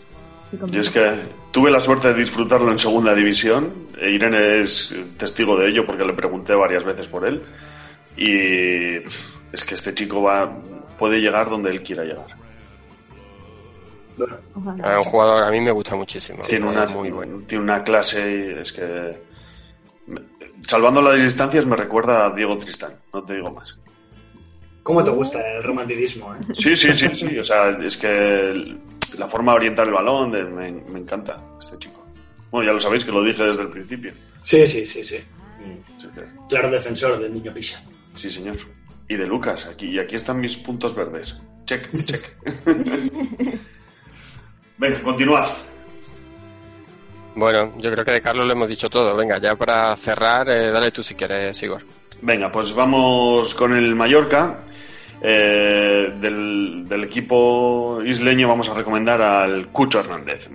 Yo 0.70 0.80
es 0.80 0.90
que 0.90 1.12
tuve 1.50 1.70
la 1.70 1.80
suerte 1.80 2.08
de 2.12 2.14
disfrutarlo 2.20 2.70
en 2.70 2.78
segunda 2.78 3.14
división. 3.14 3.72
e 4.00 4.10
Irene 4.10 4.60
es 4.60 4.94
testigo 5.16 5.56
de 5.56 5.68
ello 5.68 5.84
porque 5.84 6.04
le 6.04 6.12
pregunté 6.12 6.54
varias 6.54 6.84
veces 6.84 7.08
por 7.08 7.26
él. 7.26 7.42
Y 8.16 8.96
es 9.52 9.64
que 9.66 9.74
este 9.74 9.94
chico 9.94 10.22
va 10.22 10.52
puede 10.98 11.20
llegar 11.20 11.50
donde 11.50 11.70
él 11.70 11.82
quiera 11.82 12.04
llegar. 12.04 12.26
Ojalá. 14.54 15.00
Es 15.00 15.06
un 15.06 15.10
jugador, 15.12 15.42
a 15.42 15.50
mí 15.50 15.60
me 15.60 15.72
gusta 15.72 15.96
muchísimo. 15.96 16.38
Tiene 16.46 16.66
una, 16.68 16.86
muy 16.86 17.10
bueno. 17.10 17.42
tiene 17.48 17.64
una 17.64 17.82
clase 17.82 18.54
y 18.56 18.60
es 18.60 18.72
que 18.72 19.33
salvando 20.66 21.00
las 21.02 21.20
distancias 21.22 21.66
me 21.66 21.76
recuerda 21.76 22.26
a 22.26 22.30
Diego 22.30 22.56
Tristán, 22.58 22.94
no 23.12 23.22
te 23.24 23.34
digo 23.34 23.50
más. 23.50 23.76
¿Cómo 24.82 25.02
te 25.02 25.10
gusta 25.10 25.40
el 25.52 25.62
romanticismo? 25.62 26.34
eh? 26.34 26.38
Sí, 26.54 26.76
sí, 26.76 26.92
sí, 26.92 27.08
sí. 27.14 27.38
O 27.38 27.42
sea, 27.44 27.70
es 27.70 27.96
que 27.96 28.76
la 29.18 29.26
forma 29.28 29.52
de 29.52 29.56
orientar 29.56 29.86
el 29.86 29.94
balón 29.94 30.30
me, 30.30 30.70
me 30.72 31.00
encanta 31.00 31.42
este 31.58 31.78
chico. 31.78 32.04
Bueno, 32.50 32.66
ya 32.66 32.72
lo 32.74 32.80
sabéis 32.80 33.04
que 33.04 33.10
lo 33.12 33.22
dije 33.22 33.42
desde 33.42 33.62
el 33.62 33.70
principio. 33.70 34.12
Sí, 34.42 34.66
sí, 34.66 34.84
sí, 34.84 35.02
sí. 35.02 35.16
Que, 36.14 36.24
Claro 36.48 36.70
defensor 36.70 37.18
del 37.18 37.32
niño 37.32 37.52
Pisa. 37.54 37.82
sí, 38.14 38.28
señor. 38.30 38.56
Y 39.08 39.16
de 39.16 39.26
Lucas, 39.26 39.66
aquí, 39.66 39.88
y 39.88 39.98
aquí 39.98 40.16
están 40.16 40.38
mis 40.40 40.56
puntos 40.56 40.94
verdes. 40.94 41.36
Check, 41.64 41.88
check. 42.04 42.36
Venga, 44.78 45.02
continuad. 45.02 45.46
Bueno, 47.36 47.74
yo 47.78 47.90
creo 47.90 48.04
que 48.04 48.12
de 48.12 48.22
Carlos 48.22 48.46
lo 48.46 48.52
hemos 48.52 48.68
dicho 48.68 48.88
todo. 48.88 49.16
Venga, 49.16 49.38
ya 49.38 49.56
para 49.56 49.94
cerrar, 49.96 50.48
eh, 50.48 50.70
dale 50.70 50.90
tú 50.90 51.02
si 51.02 51.14
quieres, 51.14 51.60
Igor. 51.62 51.82
Venga, 52.22 52.50
pues 52.50 52.72
vamos 52.74 53.54
con 53.54 53.76
el 53.76 53.94
Mallorca. 53.94 54.58
Eh, 55.20 56.12
del, 56.20 57.04
equipo 57.04 58.00
isleño 58.04 58.46
vamos 58.48 58.68
a 58.68 58.74
recomendar 58.74 59.20
al 59.22 59.68
Cucho 59.68 60.00
Hernández. 60.00 60.48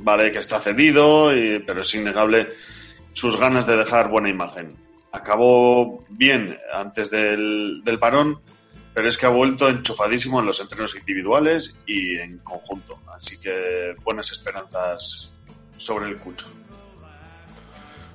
Vale 0.00 0.32
que 0.32 0.38
está 0.38 0.58
cedido, 0.60 1.34
y- 1.36 1.60
pero 1.60 1.80
es 1.82 1.94
innegable 1.94 2.48
sus 3.12 3.38
ganas 3.38 3.66
de 3.66 3.76
dejar 3.76 4.08
buena 4.10 4.28
imagen. 4.28 4.76
Acabó 5.12 6.04
bien 6.10 6.58
antes 6.72 7.10
del, 7.10 7.82
del 7.84 7.98
parón, 7.98 8.40
pero 8.92 9.08
es 9.08 9.16
que 9.16 9.26
ha 9.26 9.30
vuelto 9.30 9.68
enchufadísimo 9.68 10.40
en 10.40 10.46
los 10.46 10.60
entrenos 10.60 10.94
individuales 10.96 11.76
y 11.86 12.16
en 12.18 12.38
conjunto. 12.38 12.98
Así 13.14 13.38
que 13.38 13.94
buenas 14.02 14.30
esperanzas 14.32 15.30
sobre 15.76 16.10
el 16.10 16.18
Cucho. 16.18 16.46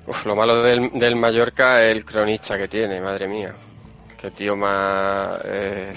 Uf, 0.06 0.26
lo 0.26 0.34
malo 0.34 0.62
del, 0.62 0.90
del 0.98 1.16
Mallorca 1.16 1.82
es 1.82 1.96
el 1.96 2.04
cronista 2.04 2.58
que 2.58 2.68
tiene, 2.68 3.00
madre 3.00 3.28
mía. 3.28 3.54
Qué 4.20 4.30
tío 4.30 4.56
más... 4.56 5.40
Eh, 5.44 5.94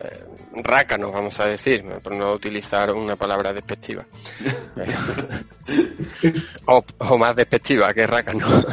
eh, 0.00 0.24
rácano, 0.62 1.10
vamos 1.10 1.38
a 1.40 1.46
decir, 1.46 1.84
por 2.02 2.14
no 2.14 2.32
utilizar 2.32 2.92
una 2.92 3.16
palabra 3.16 3.52
despectiva. 3.52 4.04
o, 6.66 6.84
o 6.98 7.18
más 7.18 7.36
despectiva 7.36 7.92
que 7.92 8.06
rácano. 8.06 8.46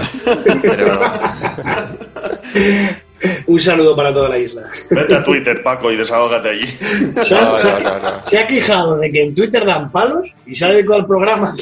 Pero, 0.62 1.00
Un 3.48 3.60
saludo 3.60 3.96
para 3.96 4.14
toda 4.14 4.30
la 4.30 4.38
isla. 4.38 4.70
Vete 4.90 5.16
a 5.16 5.24
Twitter, 5.24 5.62
Paco, 5.64 5.92
y 5.92 5.96
desahógate 5.98 6.50
allí. 6.50 6.66
Se 6.68 7.36
ha, 7.36 7.42
No, 7.42 7.58
se 7.58 7.72
ha- 7.72 7.80
no, 7.80 8.00
no, 8.00 8.12
no. 8.18 8.24
se 8.26 8.38
ha 8.40 8.48
quejado 8.48 8.98
de 8.98 9.12
que 9.12 9.24
en 9.24 9.36
Twitter 9.36 9.66
dan 9.66 9.92
palos 9.92 10.34
y 10.46 10.56
se 10.56 10.66
ha 10.66 10.70
dedicado 10.70 10.96
al 10.96 11.06
programa 11.08 11.56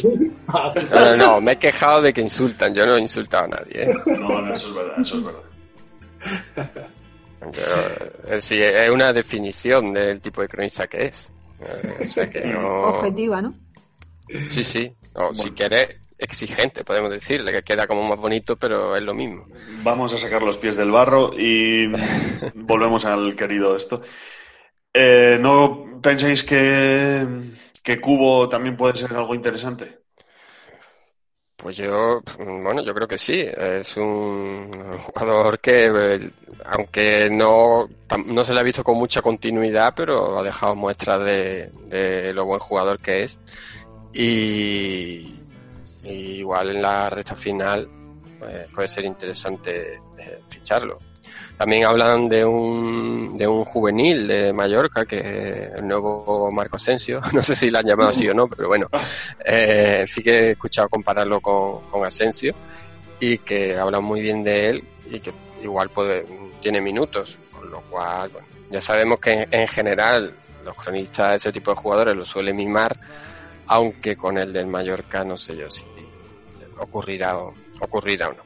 a 0.48 0.74
no, 0.94 1.06
no, 1.06 1.16
no, 1.18 1.42
me 1.42 1.54
he 1.54 1.58
quejado 1.58 2.02
de 2.02 2.14
que 2.14 2.22
insultan, 2.22 2.74
yo 2.74 2.86
no 2.86 2.96
he 2.98 3.02
insultado 3.02 3.46
a 3.46 3.48
nadie. 3.48 3.84
¿eh? 3.84 3.94
No, 4.06 4.42
no, 4.42 4.54
eso 4.54 4.68
es 4.70 4.76
verdad, 4.76 4.96
eso 5.00 5.18
es 5.18 5.24
verdad. 5.26 6.84
Yo, 7.42 8.34
eh, 8.36 8.42
sí, 8.42 8.56
es 8.62 8.90
una 8.90 9.12
definición 9.12 9.92
del 9.94 10.22
tipo 10.22 10.42
de 10.42 10.48
cronista 10.48 10.88
que 10.88 11.06
es. 11.08 11.30
Eh, 11.62 12.06
o 12.06 12.08
sea 12.10 12.30
que 12.30 12.42
no... 12.46 12.84
Objetiva, 12.90 13.42
¿no? 13.42 13.54
Sí, 14.52 14.64
sí. 14.64 14.94
O 15.14 15.36
si 15.36 15.50
quieres, 15.52 15.98
exigente, 16.24 16.84
podemos 16.84 17.10
decirle, 17.10 17.52
que 17.52 17.62
queda 17.62 17.88
como 17.88 18.04
más 18.04 18.18
bonito, 18.20 18.56
pero 18.56 18.96
es 18.96 19.04
lo 19.04 19.14
mismo. 19.14 19.46
Vamos 19.84 20.14
a 20.14 20.18
sacar 20.18 20.44
los 20.44 20.58
pies 20.58 20.76
del 20.76 20.92
barro 20.92 21.32
y 21.38 21.88
volvemos 22.56 23.06
al 23.06 23.36
querido 23.36 23.76
esto. 23.76 24.02
Eh, 24.94 25.38
¿No 25.40 26.00
pensáis 26.02 26.44
que, 26.44 27.26
que 27.82 28.00
Cubo 28.00 28.48
también 28.50 28.78
puede 28.78 28.96
ser 28.96 29.14
algo 29.14 29.36
interesante? 29.36 30.04
Pues 31.56 31.78
yo, 31.78 32.22
bueno, 32.38 32.84
yo 32.84 32.94
creo 32.94 33.08
que 33.08 33.18
sí. 33.18 33.40
Es 33.40 33.96
un 33.96 35.00
jugador 35.00 35.60
que, 35.60 36.30
aunque 36.66 37.30
no, 37.30 37.88
no 38.26 38.44
se 38.44 38.54
le 38.54 38.60
ha 38.60 38.64
visto 38.64 38.84
con 38.84 38.98
mucha 38.98 39.22
continuidad, 39.22 39.94
pero 39.96 40.40
ha 40.40 40.44
dejado 40.44 40.76
muestras 40.76 41.24
de, 41.24 41.72
de 41.88 42.34
lo 42.34 42.46
buen 42.46 42.60
jugador 42.60 43.00
que 43.00 43.24
es. 43.24 43.40
Y, 44.14 45.43
y 46.04 46.40
igual 46.40 46.72
en 46.72 46.82
la 46.82 47.10
recta 47.10 47.36
final 47.36 47.88
pues, 48.40 48.68
puede 48.74 48.88
ser 48.88 49.06
interesante 49.06 50.02
eh, 50.18 50.40
ficharlo. 50.50 50.98
También 51.58 51.86
hablan 51.86 52.28
de 52.28 52.44
un 52.44 53.38
de 53.38 53.48
un 53.48 53.64
juvenil 53.64 54.28
de 54.28 54.52
Mallorca, 54.52 55.06
que 55.06 55.70
el 55.76 55.88
nuevo 55.88 56.52
Marco 56.52 56.76
Asensio, 56.76 57.22
no 57.34 57.42
sé 57.42 57.56
si 57.56 57.70
lo 57.70 57.80
han 57.80 57.86
llamado 57.86 58.10
así 58.10 58.28
o 58.28 58.34
no, 58.34 58.48
pero 58.48 58.68
bueno, 58.68 58.88
eh, 59.46 60.04
sí 60.08 60.22
que 60.22 60.32
he 60.32 60.52
escuchado 60.52 60.90
compararlo 60.90 61.40
con, 61.40 61.82
con 61.90 62.06
Asensio 62.06 62.54
y 63.20 63.38
que 63.38 63.78
habla 63.78 64.00
muy 64.00 64.22
bien 64.22 64.44
de 64.44 64.70
él 64.70 64.84
y 65.10 65.20
que 65.20 65.32
igual 65.62 65.90
puede, 65.90 66.26
tiene 66.62 66.82
minutos, 66.82 67.38
con 67.52 67.70
lo 67.70 67.82
cual, 67.82 68.30
bueno, 68.30 68.48
ya 68.70 68.82
sabemos 68.82 69.20
que 69.20 69.32
en, 69.32 69.48
en 69.52 69.68
general 69.68 70.34
los 70.66 70.76
cronistas 70.76 71.30
de 71.30 71.36
ese 71.38 71.52
tipo 71.52 71.72
de 71.72 71.78
jugadores 71.78 72.16
lo 72.16 72.26
suelen 72.26 72.56
mimar, 72.56 72.98
aunque 73.68 74.18
con 74.18 74.38
el 74.38 74.52
del 74.52 74.68
Mallorca 74.68 75.24
no 75.24 75.38
sé 75.38 75.56
yo 75.56 75.70
si 75.70 75.86
ocurrirá 76.80 77.38
o, 77.38 77.54
ocurrirá 77.80 78.30
o 78.30 78.34
no. 78.34 78.44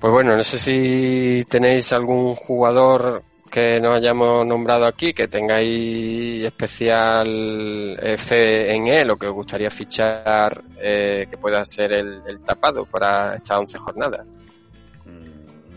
Pues 0.00 0.12
bueno, 0.12 0.36
no 0.36 0.42
sé 0.42 0.58
si 0.58 1.44
tenéis 1.48 1.92
algún 1.92 2.34
jugador 2.34 3.22
que 3.50 3.80
no 3.80 3.94
hayamos 3.94 4.46
nombrado 4.46 4.84
aquí, 4.84 5.14
que 5.14 5.28
tengáis 5.28 6.44
especial 6.44 7.96
eh, 8.02 8.16
fe 8.18 8.74
en 8.74 8.88
él 8.88 9.10
o 9.10 9.16
que 9.16 9.28
os 9.28 9.32
gustaría 9.32 9.70
fichar 9.70 10.62
eh, 10.76 11.26
que 11.30 11.36
pueda 11.38 11.64
ser 11.64 11.92
el, 11.92 12.20
el 12.26 12.40
tapado 12.40 12.84
para 12.84 13.36
estas 13.36 13.58
11 13.58 13.78
jornadas. 13.78 14.26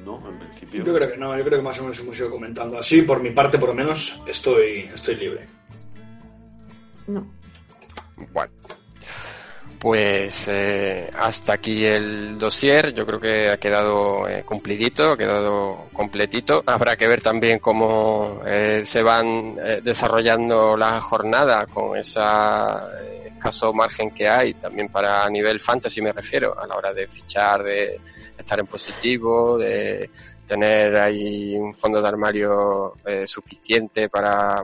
No, 0.08 0.24
en 0.30 0.40
principio. 0.40 0.84
Yo 0.86 0.96
creo 0.96 1.12
que 1.12 1.18
no, 1.18 1.38
yo 1.38 1.44
creo 1.44 1.60
que 1.60 1.64
más 1.64 1.78
o 1.80 1.84
menos 1.84 2.00
hemos 2.00 2.18
ido 2.18 2.32
comentando 2.32 2.80
así. 2.80 3.02
Por 3.02 3.22
mi 3.22 3.32
parte, 3.32 3.60
por 3.60 3.70
lo 3.70 3.76
menos, 3.76 4.22
estoy, 4.26 4.90
estoy 4.94 5.16
libre. 5.16 5.48
No. 7.08 7.28
Bueno, 8.32 8.52
pues 9.80 10.48
eh, 10.48 11.10
hasta 11.14 11.54
aquí 11.54 11.86
el 11.86 12.38
dossier. 12.38 12.94
Yo 12.94 13.06
creo 13.06 13.20
que 13.20 13.50
ha 13.50 13.58
quedado 13.58 14.28
eh, 14.28 14.44
cumplidito, 14.44 15.12
ha 15.12 15.18
quedado 15.18 15.88
completito. 15.94 16.64
Habrá 16.66 16.96
que 16.96 17.08
ver 17.08 17.22
también 17.22 17.60
cómo 17.60 18.42
eh, 18.46 18.84
se 18.86 19.04
van 19.04 19.56
eh, 19.64 19.82
desarrollando 19.84 20.76
la 20.76 21.00
jornada 21.02 21.66
con 21.68 21.98
ese 21.98 22.20
escaso 23.26 23.72
margen 23.72 24.12
que 24.12 24.28
hay, 24.28 24.56
también 24.56 24.90
para 24.90 25.30
nivel 25.30 25.60
fantasy 25.60 26.02
me 26.02 26.12
refiero, 26.12 26.60
a 26.60 26.66
la 26.66 26.76
hora 26.76 26.92
de 26.92 27.08
fichar, 27.08 27.64
de 27.64 28.00
estar 28.38 28.60
en 28.60 28.66
positivo, 28.66 29.58
de 29.58 30.10
tener 30.48 30.96
ahí 30.96 31.56
un 31.56 31.76
fondo 31.76 32.02
de 32.02 32.08
armario 32.08 32.94
eh, 33.06 33.28
suficiente 33.28 34.10
para 34.10 34.64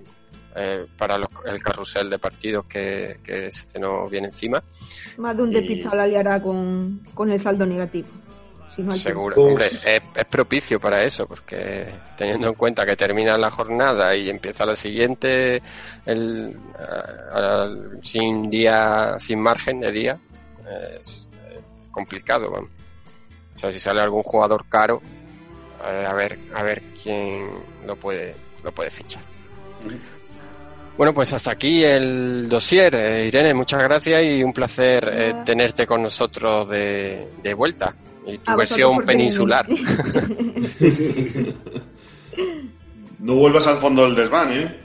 eh, 0.55 0.85
para 0.97 1.17
los- 1.17 1.29
el 1.45 1.61
carrusel 1.61 2.09
de 2.09 2.19
partidos 2.19 2.65
que, 2.65 3.19
que 3.23 3.51
se 3.51 3.79
nos 3.79 4.09
viene 4.09 4.27
encima. 4.27 4.61
Más 5.17 5.35
de 5.37 5.43
un 5.43 5.51
Y- 5.51 5.55
despistado 5.55 5.95
la 5.95 6.07
liará 6.07 6.41
con, 6.41 7.01
con 7.13 7.31
el 7.31 7.39
saldo 7.39 7.65
negativo. 7.65 8.07
Si 8.73 8.81
no 8.81 8.91
hay 8.91 8.99
Seguro, 8.99 9.35
hombre, 9.39 9.67
es, 9.67 9.81
es 10.15 10.25
propicio 10.29 10.79
para 10.79 11.03
eso, 11.03 11.27
porque 11.27 11.87
teniendo 12.17 12.47
en 12.47 12.55
cuenta 12.55 12.83
que 12.87 12.95
termina 12.95 13.37
la 13.37 13.51
jornada 13.51 14.15
y 14.15 14.31
empieza 14.31 14.65
la 14.65 14.75
siguiente 14.75 15.61
el, 16.07 16.57
sin 18.01 18.49
día, 18.49 19.15
sin 19.19 19.39
margen 19.39 19.79
de 19.79 19.91
día, 19.91 20.19
es, 20.99 21.27
complicado. 21.91 22.49
vamos. 22.49 22.69
O 23.55 23.59
sea, 23.59 23.71
si 23.71 23.79
sale 23.79 24.01
algún 24.01 24.23
jugador 24.23 24.65
caro, 24.67 25.01
eh, 25.87 26.05
a 26.07 26.13
ver, 26.13 26.39
a 26.55 26.63
ver 26.63 26.81
quién 27.01 27.47
lo 27.85 27.95
puede, 27.95 28.33
lo 28.63 28.71
puede 28.71 28.89
fichar. 28.89 29.21
Bueno, 30.97 31.13
pues 31.13 31.33
hasta 31.33 31.51
aquí 31.51 31.83
el 31.83 32.47
dossier. 32.47 32.93
Eh, 32.95 33.27
Irene, 33.27 33.53
muchas 33.53 33.81
gracias 33.81 34.23
y 34.23 34.43
un 34.43 34.53
placer 34.53 35.09
eh, 35.11 35.33
tenerte 35.43 35.87
con 35.87 36.03
nosotros 36.03 36.69
de, 36.69 37.27
de 37.41 37.53
vuelta. 37.53 37.95
Y 38.25 38.37
tu 38.37 38.55
versión 38.55 38.99
peninsular. 38.99 39.65
No 43.19 43.35
vuelvas 43.35 43.67
al 43.67 43.77
fondo 43.77 44.03
del 44.03 44.15
desván, 44.15 44.51
¿eh? 44.51 44.75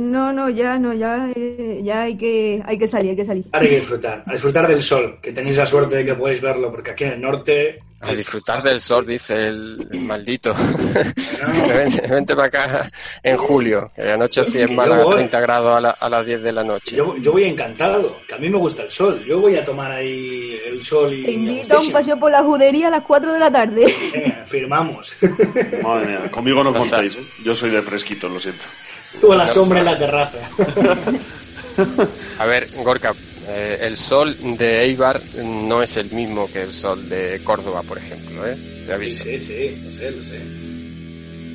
No, 0.00 0.32
no, 0.32 0.50
ya, 0.50 0.78
no, 0.78 0.92
ya, 0.92 1.30
eh, 1.36 1.80
ya 1.84 2.02
hay 2.02 2.16
que, 2.16 2.60
hay 2.66 2.76
que 2.76 2.88
salir, 2.88 3.10
hay 3.10 3.16
que 3.16 3.24
salir. 3.24 3.44
Hay 3.52 3.68
que 3.68 3.76
disfrutar, 3.76 4.24
a 4.26 4.32
disfrutar 4.32 4.66
del 4.66 4.82
sol, 4.82 5.18
que 5.22 5.30
tenéis 5.30 5.56
la 5.56 5.64
suerte 5.64 5.94
de 5.94 6.04
que 6.04 6.14
podéis 6.16 6.42
verlo, 6.42 6.72
porque 6.72 6.90
aquí 6.90 7.04
en 7.04 7.12
el 7.12 7.20
norte. 7.20 7.78
A 7.98 8.12
disfrutar 8.12 8.62
del 8.62 8.80
sol, 8.80 9.06
dice 9.06 9.34
el, 9.46 9.88
maldito. 10.00 10.54
vente, 11.68 12.06
vente 12.06 12.36
para 12.36 12.46
acá 12.48 12.90
en 13.22 13.36
julio, 13.38 13.90
que 13.96 14.02
anochece 14.02 14.62
en 14.62 14.74
Málaga 14.76 15.04
voy. 15.04 15.14
30 15.14 15.40
grados 15.40 15.76
a, 15.76 15.80
la- 15.80 15.90
a 15.92 16.08
las 16.10 16.26
10 16.26 16.42
de 16.42 16.52
la 16.52 16.62
noche. 16.62 16.94
Yo, 16.94 17.16
yo 17.16 17.32
voy 17.32 17.44
encantado, 17.44 18.18
que 18.28 18.34
a 18.34 18.38
mí 18.38 18.50
me 18.50 18.58
gusta 18.58 18.82
el 18.82 18.90
sol. 18.90 19.24
Yo 19.26 19.40
voy 19.40 19.56
a 19.56 19.64
tomar 19.64 19.90
ahí 19.92 20.60
el 20.66 20.82
sol 20.84 21.12
y. 21.12 21.24
Te 21.24 21.30
invito 21.32 21.76
a 21.76 21.80
un 21.80 21.90
paseo 21.90 22.18
por 22.20 22.30
la 22.30 22.42
judería 22.42 22.88
a 22.88 22.90
las 22.90 23.02
4 23.02 23.32
de 23.32 23.40
la 23.40 23.50
tarde. 23.50 23.94
Venga, 24.12 24.44
firmamos. 24.44 25.16
Madre 25.82 26.06
mía, 26.06 26.30
conmigo 26.30 26.62
no 26.62 26.74
contáis, 26.74 27.16
¿eh? 27.16 27.20
Yo 27.44 27.54
soy 27.54 27.70
de 27.70 27.80
fresquito, 27.82 28.28
lo 28.28 28.38
siento. 28.38 28.64
Tú 29.20 29.32
a 29.32 29.36
la 29.36 29.48
sombra 29.48 29.78
en 29.80 29.84
la 29.86 29.98
terraza. 29.98 30.38
A 32.38 32.44
ver, 32.46 32.68
Gorka, 32.76 33.12
eh, 33.48 33.78
el 33.82 33.96
sol 33.96 34.34
de 34.58 34.82
Eibar 34.82 35.20
no 35.68 35.82
es 35.82 35.96
el 35.96 36.10
mismo 36.10 36.48
que 36.52 36.62
el 36.62 36.72
sol 36.72 37.08
de 37.08 37.40
Córdoba, 37.44 37.82
por 37.82 37.98
ejemplo, 37.98 38.46
¿eh? 38.46 38.56
Te 38.86 39.00
Sí, 39.00 39.14
sí, 39.14 39.38
sí, 39.38 39.82
lo 39.84 39.92
sé, 39.92 40.10
lo 40.10 40.22
sé. 40.22 40.40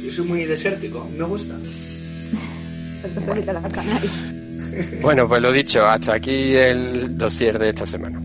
Yo 0.04 0.12
soy 0.12 0.26
muy 0.26 0.46
desértico, 0.46 1.08
me 1.18 1.26
gusta. 1.26 1.56
Bueno, 5.02 5.28
pues 5.28 5.42
lo 5.42 5.52
dicho, 5.52 5.82
hasta 5.82 6.14
aquí 6.14 6.56
el 6.56 7.18
dossier 7.18 7.58
de 7.58 7.70
esta 7.70 7.86
semana. 7.86 8.22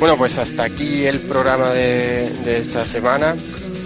Bueno, 0.00 0.16
pues 0.16 0.38
hasta 0.38 0.64
aquí 0.64 1.04
el 1.04 1.20
programa 1.20 1.68
de, 1.72 2.58
esta 2.58 2.86
semana. 2.86 3.36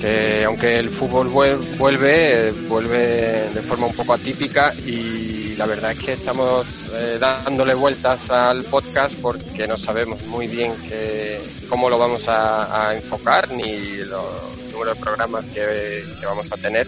Que 0.00 0.44
aunque 0.44 0.78
el 0.78 0.90
fútbol 0.90 1.28
vuel- 1.28 1.76
vuelve, 1.76 2.52
vuelve 2.68 3.50
de 3.52 3.62
forma 3.62 3.86
un 3.86 3.94
poco 3.94 4.12
atípica 4.12 4.72
y 4.86 5.56
la 5.56 5.66
verdad 5.66 5.90
es 5.90 5.98
que 5.98 6.12
estamos 6.12 6.66
eh, 6.92 7.18
dándole 7.18 7.74
vueltas 7.74 8.30
al 8.30 8.62
podcast 8.64 9.14
porque 9.20 9.66
no 9.66 9.76
sabemos 9.76 10.22
muy 10.26 10.46
bien 10.46 10.72
que, 10.88 11.40
cómo 11.68 11.88
lo 11.88 11.98
vamos 11.98 12.22
a, 12.28 12.94
enfocar 12.94 13.50
ni 13.50 13.96
los 13.96 14.24
números 14.72 14.96
de 14.96 15.02
programas 15.02 15.44
que, 15.46 16.04
vamos 16.24 16.46
a 16.52 16.56
tener 16.58 16.86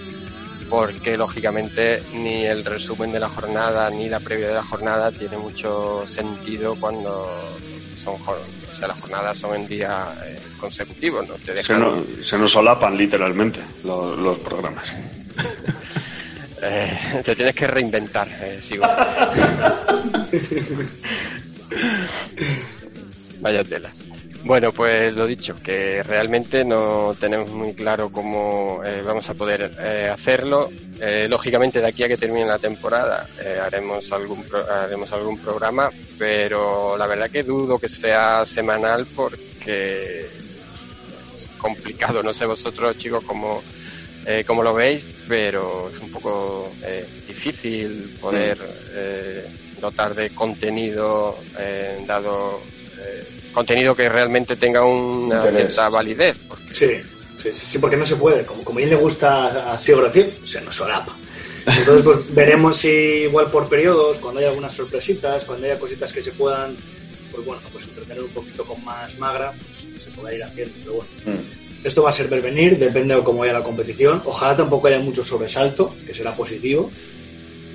porque 0.69 1.17
lógicamente 1.17 2.03
ni 2.13 2.45
el 2.45 2.65
resumen 2.65 3.13
de 3.13 3.21
la 3.21 3.29
jornada 3.29 3.89
ni 3.89 4.09
la 4.09 4.21
previa 4.21 4.49
de 4.49 4.55
la 4.55 4.65
jornada 4.65 5.11
tiene 5.11 5.39
mucho 5.39 6.05
sentido 6.07 6.77
cuando 6.79 7.29
son 8.05 8.15
o 8.15 8.96
jornadas 9.07 9.39
son 9.39 9.55
en 9.57 9.67
días 9.69 10.05
eh, 10.25 10.37
consecutivos, 10.59 11.27
no 11.29 11.35
te 11.35 11.45
Se, 11.47 11.53
dejan 11.55 11.81
no- 11.81 12.05
se 12.25 12.37
nos 12.39 12.51
solapan 12.53 12.97
literalmente 12.97 13.61
los, 13.85 14.19
los 14.19 14.39
programas. 14.41 14.93
eh, 16.63 17.23
te 17.25 17.37
tienes 17.37 17.55
que 17.55 17.67
reinventar, 17.69 18.27
eh, 18.43 18.59
sigo. 18.61 18.85
Vaya 23.41 23.63
tela. 23.65 23.91
Bueno, 24.47 24.71
pues 24.71 25.13
lo 25.15 25.27
dicho, 25.27 25.57
que 25.57 26.05
realmente 26.05 26.65
no 26.65 27.17
tenemos 27.19 27.49
muy 27.51 27.75
claro 27.75 28.11
cómo 28.13 28.81
eh, 28.85 29.03
vamos 29.05 29.29
a 29.29 29.35
poder 29.35 29.73
eh, 29.81 30.09
hacerlo. 30.13 30.71
Eh, 31.01 31.27
lógicamente, 31.29 31.81
de 31.81 31.89
aquí 31.89 32.05
a 32.05 32.09
que 32.09 32.17
termine 32.17 32.47
la 32.47 32.59
temporada 32.59 33.27
eh, 33.43 33.59
haremos 33.61 34.11
algún 34.13 34.45
pro- 34.45 34.71
haremos 34.71 35.11
algún 35.13 35.37
programa, 35.39 35.91
pero 36.17 36.97
la 36.97 37.07
verdad 37.09 37.29
que 37.29 37.43
dudo 37.43 37.77
que 37.79 37.89
sea 37.89 38.47
semanal 38.47 39.05
porque 39.17 40.21
es 40.21 41.49
complicado. 41.59 42.23
No 42.23 42.33
sé 42.33 42.47
vosotros, 42.47 42.97
chicos, 42.99 43.25
cómo 43.25 43.61
eh, 44.27 44.45
cómo 44.47 44.63
lo 44.63 44.73
veis, 44.75 45.03
pero 45.27 45.91
es 45.93 46.01
un 46.01 46.11
poco 46.13 46.73
eh, 46.85 47.05
difícil 47.27 48.17
poder 48.21 48.59
eh, 48.95 49.45
dotar 49.81 50.15
de 50.15 50.31
contenido 50.31 51.37
eh, 51.59 51.99
dado 52.07 52.61
eh, 53.01 53.25
contenido 53.57 53.97
que 53.97 54.09
realmente 54.09 54.55
tenga 54.57 54.85
una 54.85 55.37
Interés. 55.37 55.73
cierta 55.73 55.89
validez. 55.89 56.37
Porque 56.47 56.75
Sí. 56.75 56.91
Sí, 57.53 57.79
porque 57.79 57.97
no 57.97 58.05
se 58.05 58.17
puede. 58.17 58.45
Como, 58.45 58.63
como 58.65 58.79
a 58.81 58.83
él 58.83 58.91
le 58.91 58.97
gusta 58.97 59.73
así 59.73 59.93
decir, 59.93 60.33
se 60.45 60.61
nos 60.63 60.75
solapa. 60.77 61.15
Entonces, 61.79 62.05
pues 62.05 62.19
veremos 62.35 62.77
si 62.77 62.89
igual 62.89 63.51
por 63.51 63.69
periodos, 63.69 64.19
cuando 64.19 64.41
haya 64.41 64.49
algunas 64.51 64.75
sorpresitas, 64.75 65.45
cuando 65.45 65.65
haya 65.67 65.79
cositas 65.79 66.13
que 66.13 66.23
se 66.23 66.33
puedan, 66.33 66.75
pues 67.33 67.45
bueno, 67.47 67.63
pues 67.73 67.85
entretener 67.85 68.23
un 68.25 68.31
poquito 68.31 68.65
con 68.65 68.85
más 68.85 69.17
magra, 69.19 69.53
pues 69.53 70.03
se 70.05 70.11
pueda 70.11 70.35
ir 70.35 70.43
haciendo. 70.43 70.75
Pero 70.81 70.93
bueno, 70.95 71.11
Mm. 71.41 71.87
esto 71.87 72.03
va 72.03 72.11
a 72.11 72.13
ser 72.13 72.27
ver 72.29 72.43
venir, 72.43 72.79
depende 72.79 73.15
de 73.15 73.23
cómo 73.23 73.39
vaya 73.41 73.53
la 73.53 73.63
competición. 73.63 74.21
Ojalá 74.25 74.57
tampoco 74.57 74.89
haya 74.89 74.99
mucho 74.99 75.23
sobresalto, 75.23 75.95
que 76.05 76.13
será 76.15 76.33
positivo. 76.33 76.91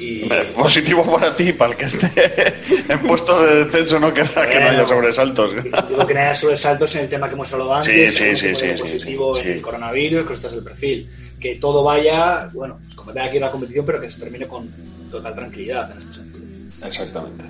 Y 0.01 0.23
Hombre, 0.23 0.45
positivo 0.55 1.03
para 1.15 1.35
ti, 1.35 1.53
para 1.53 1.73
el 1.73 1.77
que 1.77 1.85
esté 1.85 2.53
en 2.89 2.99
puestos 3.01 3.39
de 3.41 3.55
descenso 3.65 3.99
no 3.99 4.11
querrá 4.13 4.49
que 4.49 4.59
no 4.59 4.69
haya 4.69 4.85
sobresaltos. 4.87 5.53
digo 5.63 6.07
que 6.07 6.13
no 6.15 6.19
haya 6.21 6.33
sobresaltos 6.33 6.95
en 6.95 7.01
el 7.03 7.09
tema 7.09 7.27
que 7.29 7.35
hemos 7.35 7.53
hablado 7.53 7.75
antes, 7.75 8.17
Sí, 8.17 8.35
sí, 8.35 8.47
que 8.47 8.55
sí, 8.55 8.81
positivo 8.81 9.35
sí, 9.35 9.41
en 9.47 9.51
el 9.53 9.61
coronavirus, 9.61 10.23
cosas 10.25 10.53
del 10.55 10.63
perfil. 10.63 11.07
Que 11.39 11.55
todo 11.55 11.83
vaya, 11.83 12.49
bueno, 12.53 12.79
pues 12.83 12.95
como 12.95 13.11
tenga 13.13 13.29
que 13.29 13.37
ir 13.37 13.43
a 13.43 13.47
la 13.47 13.51
competición, 13.51 13.85
pero 13.85 14.01
que 14.01 14.09
se 14.09 14.19
termine 14.19 14.47
con 14.47 14.67
total 15.11 15.35
tranquilidad 15.35 15.91
en 15.91 15.97
este 15.99 16.13
sentido. 16.13 16.45
Exactamente. 16.87 17.43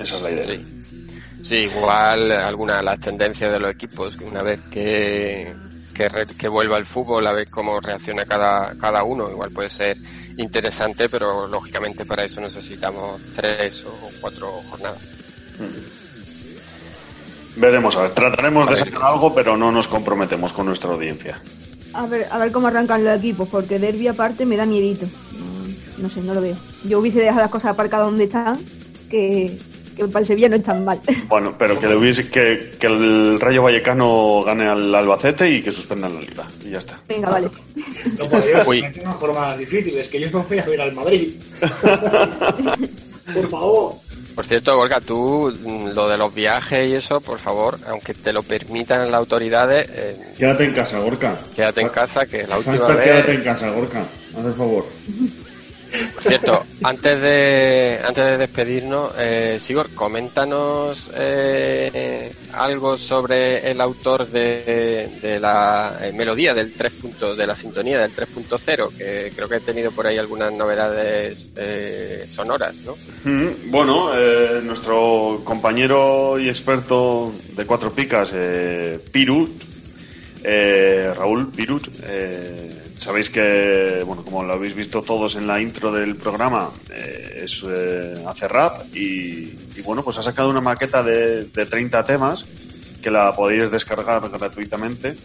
Esa 0.00 0.16
es 0.16 0.22
la 0.22 0.30
idea. 0.30 0.44
Sí. 0.44 0.64
Sí, 1.42 1.54
igual 1.56 2.32
alguna 2.32 2.78
de 2.78 2.82
las 2.84 2.98
tendencias 3.00 3.52
de 3.52 3.60
los 3.60 3.70
equipos, 3.70 4.16
que 4.16 4.24
una 4.24 4.42
vez 4.42 4.58
que, 4.70 5.52
que, 5.94 6.08
re- 6.08 6.24
que 6.38 6.48
vuelva 6.48 6.78
el 6.78 6.86
fútbol, 6.86 7.26
a 7.26 7.32
ver 7.32 7.48
cómo 7.50 7.78
reacciona 7.80 8.24
cada, 8.24 8.74
cada 8.80 9.04
uno, 9.04 9.30
igual 9.30 9.50
puede 9.50 9.68
ser 9.68 9.96
interesante, 10.36 11.08
pero 11.08 11.46
lógicamente 11.46 12.04
para 12.04 12.24
eso 12.24 12.40
necesitamos 12.40 13.20
tres 13.34 13.84
o 13.84 14.10
cuatro 14.20 14.50
jornadas. 14.68 14.98
Veremos, 17.56 17.96
a 17.96 18.02
ver, 18.02 18.10
trataremos 18.10 18.68
de 18.68 18.76
sacar 18.76 19.02
algo, 19.02 19.34
pero 19.34 19.56
no 19.56 19.70
nos 19.70 19.86
comprometemos 19.86 20.52
con 20.52 20.66
nuestra 20.66 20.90
audiencia. 20.90 21.40
A 21.92 22.06
ver, 22.06 22.26
a 22.30 22.38
ver 22.38 22.50
cómo 22.50 22.66
arrancan 22.66 23.04
los 23.04 23.16
equipos, 23.16 23.48
porque 23.48 23.78
Derby 23.78 24.08
aparte 24.08 24.44
me 24.44 24.56
da 24.56 24.66
miedito. 24.66 25.06
No, 25.06 26.02
no 26.02 26.10
sé, 26.10 26.20
no 26.20 26.34
lo 26.34 26.40
veo. 26.40 26.56
Yo 26.82 26.98
hubiese 26.98 27.20
dejado 27.20 27.42
las 27.42 27.50
cosas 27.50 27.72
aparcadas 27.72 28.06
donde 28.06 28.24
están, 28.24 28.58
que, 29.08 29.56
que 29.94 30.04
para 30.08 30.20
el 30.20 30.26
Sevilla 30.26 30.48
no 30.48 30.56
están 30.56 30.84
mal. 30.84 31.00
Bueno, 31.28 31.54
pero 31.58 31.78
que, 31.80 31.86
le 31.86 31.96
hubiese, 31.96 32.28
que, 32.28 32.72
que 32.78 32.86
el 32.86 33.40
Rayo 33.40 33.62
Vallecano 33.62 34.42
gane 34.44 34.68
al 34.68 34.94
Albacete 34.94 35.50
y 35.50 35.62
que 35.62 35.72
suspendan 35.72 36.14
la 36.14 36.20
liga. 36.20 36.44
Y 36.64 36.70
ya 36.70 36.78
está. 36.78 37.00
Venga, 37.08 37.30
vale. 37.30 37.48
No, 38.18 38.28
por 38.28 38.44
Dios, 38.46 38.66
Uy. 38.66 38.82
me 38.82 38.90
tengo 38.90 39.12
jornadas 39.12 39.58
difíciles, 39.58 40.08
que 40.08 40.20
yo 40.20 40.30
no 40.30 40.42
voy 40.42 40.58
a 40.58 40.64
ver 40.64 40.80
al 40.80 40.92
Madrid. 40.92 41.34
por 43.34 43.50
favor. 43.50 43.94
Por 44.34 44.46
cierto, 44.46 44.78
Olga, 44.78 45.00
tú 45.00 45.56
mm, 45.62 45.90
lo 45.94 46.08
de 46.08 46.18
los 46.18 46.34
viajes 46.34 46.90
y 46.90 46.94
eso, 46.94 47.20
por 47.20 47.38
favor, 47.38 47.78
aunque 47.88 48.14
te 48.14 48.32
lo 48.32 48.42
permitan 48.42 49.10
las 49.10 49.18
autoridades, 49.20 49.88
eh, 49.92 50.34
Quédate 50.36 50.64
en 50.64 50.72
casa, 50.72 50.98
Gorka. 50.98 51.36
quédate 51.54 51.80
en 51.82 51.88
casa, 51.88 52.26
que 52.26 52.44
la 52.46 52.58
última 52.58 52.76
Hashtag 52.76 52.96
vez... 52.96 53.06
quédate 53.06 53.34
en 53.34 53.42
casa, 53.42 53.70
Gorka. 53.70 54.04
Haz 54.36 54.44
el 54.44 54.54
favor. 54.54 54.84
Por 56.14 56.22
cierto, 56.24 56.64
antes 56.82 57.20
de 57.20 58.00
antes 58.04 58.24
de 58.24 58.36
despedirnos, 58.38 59.12
eh, 59.18 59.58
Sigor, 59.60 59.90
coméntanos 59.94 61.10
eh, 61.14 62.32
algo 62.52 62.96
sobre 62.98 63.70
el 63.70 63.80
autor 63.80 64.26
de, 64.28 65.38
la 65.40 65.98
eh, 66.02 66.12
melodía 66.12 66.54
del 66.54 66.72
3. 66.72 66.92
punto- 66.92 67.36
de 67.36 67.46
la 67.46 67.54
sintonía 67.54 68.00
del 68.00 68.12
3.0, 68.14 68.96
que 68.96 69.32
creo 69.34 69.48
que 69.48 69.56
he 69.56 69.60
tenido 69.60 69.90
por 69.92 70.06
ahí 70.06 70.18
algunas 70.18 70.52
novedades 70.52 71.50
eh, 71.56 72.26
sonoras, 72.28 72.76
¿no? 72.78 72.96
Mm, 73.24 73.70
Bueno, 73.70 74.10
eh, 74.16 74.60
nuestro 74.64 75.40
compañero 75.44 76.38
y 76.38 76.48
experto 76.48 77.32
de 77.56 77.64
cuatro 77.66 77.92
picas, 77.92 78.30
eh, 78.32 78.98
Pirut, 79.12 79.62
eh, 80.42 81.12
Raúl 81.16 81.50
Pirut, 81.52 81.88
eh, 82.04 82.70
sabéis 83.04 83.28
que, 83.28 84.02
bueno, 84.06 84.22
como 84.22 84.42
lo 84.42 84.54
habéis 84.54 84.74
visto 84.74 85.02
todos 85.02 85.36
en 85.36 85.46
la 85.46 85.60
intro 85.60 85.92
del 85.92 86.16
programa, 86.16 86.70
eh, 86.90 87.42
es, 87.44 87.62
eh, 87.68 88.14
hace 88.26 88.48
rap 88.48 88.94
y, 88.94 89.52
y, 89.76 89.82
bueno, 89.84 90.02
pues 90.02 90.16
ha 90.16 90.22
sacado 90.22 90.48
una 90.48 90.62
maqueta 90.62 91.02
de, 91.02 91.44
de 91.44 91.66
30 91.66 92.02
temas 92.04 92.46
que 93.02 93.10
la 93.10 93.36
podéis 93.36 93.70
descargar 93.70 94.28
gratuitamente. 94.30 95.16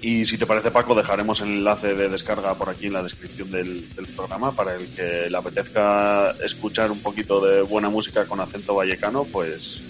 Y 0.00 0.24
si 0.26 0.38
te 0.38 0.46
parece, 0.46 0.70
Paco, 0.70 0.94
dejaremos 0.94 1.40
el 1.40 1.48
enlace 1.48 1.94
de 1.94 2.08
descarga 2.08 2.54
por 2.54 2.68
aquí 2.68 2.86
en 2.86 2.92
la 2.92 3.02
descripción 3.02 3.50
del, 3.50 3.92
del 3.96 4.06
programa 4.06 4.52
para 4.52 4.76
el 4.76 4.86
que 4.94 5.28
le 5.28 5.36
apetezca 5.36 6.30
escuchar 6.44 6.92
un 6.92 7.00
poquito 7.00 7.44
de 7.44 7.62
buena 7.62 7.88
música 7.88 8.26
con 8.26 8.38
acento 8.38 8.76
vallecano, 8.76 9.24
pues 9.24 9.80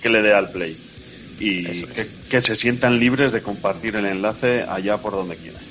que 0.00 0.08
le 0.08 0.22
dé 0.22 0.32
al 0.32 0.50
play. 0.50 0.74
Y 1.38 1.66
Eso 1.66 1.86
es. 1.86 1.92
que, 1.92 2.08
que 2.30 2.40
se 2.40 2.56
sientan 2.56 2.98
libres 2.98 3.32
de 3.32 3.42
compartir 3.42 3.96
el 3.96 4.06
enlace 4.06 4.64
allá 4.66 4.96
por 4.96 5.12
donde 5.12 5.36
quieran. 5.36 5.62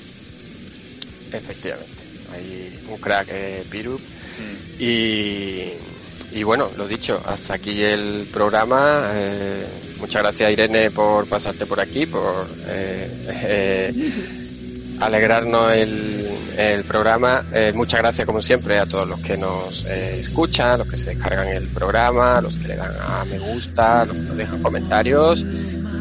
Efectivamente. 1.32 1.90
Hay 2.32 2.80
un 2.88 2.98
crack 2.98 3.28
eh, 3.30 3.64
Piru. 3.70 3.98
Y, 4.78 5.72
y 6.32 6.42
bueno, 6.42 6.70
lo 6.76 6.86
dicho, 6.86 7.20
hasta 7.26 7.54
aquí 7.54 7.82
el 7.82 8.26
programa. 8.32 9.10
Eh, 9.12 9.66
muchas 9.98 10.22
gracias 10.22 10.52
Irene 10.52 10.90
por 10.90 11.26
pasarte 11.26 11.66
por 11.66 11.80
aquí, 11.80 12.06
por 12.06 12.46
eh, 12.66 13.26
eh, 13.44 14.12
alegrarnos 15.00 15.72
el, 15.72 16.26
el 16.56 16.84
programa. 16.84 17.44
Muchas 17.74 18.00
gracias 18.00 18.26
como 18.26 18.40
siempre 18.40 18.78
a 18.78 18.86
todos 18.86 19.08
los 19.08 19.20
que 19.20 19.36
nos 19.36 19.84
escuchan, 19.86 20.78
los 20.78 20.88
que 20.88 20.96
se 20.96 21.10
descargan 21.10 21.48
el 21.48 21.68
programa, 21.68 22.40
los 22.40 22.54
que 22.54 22.68
le 22.68 22.76
dan 22.76 22.92
a 23.00 23.24
me 23.24 23.38
gusta, 23.38 24.04
los 24.04 24.16
que 24.16 24.22
nos 24.22 24.36
dejan 24.36 24.62
comentarios. 24.62 25.44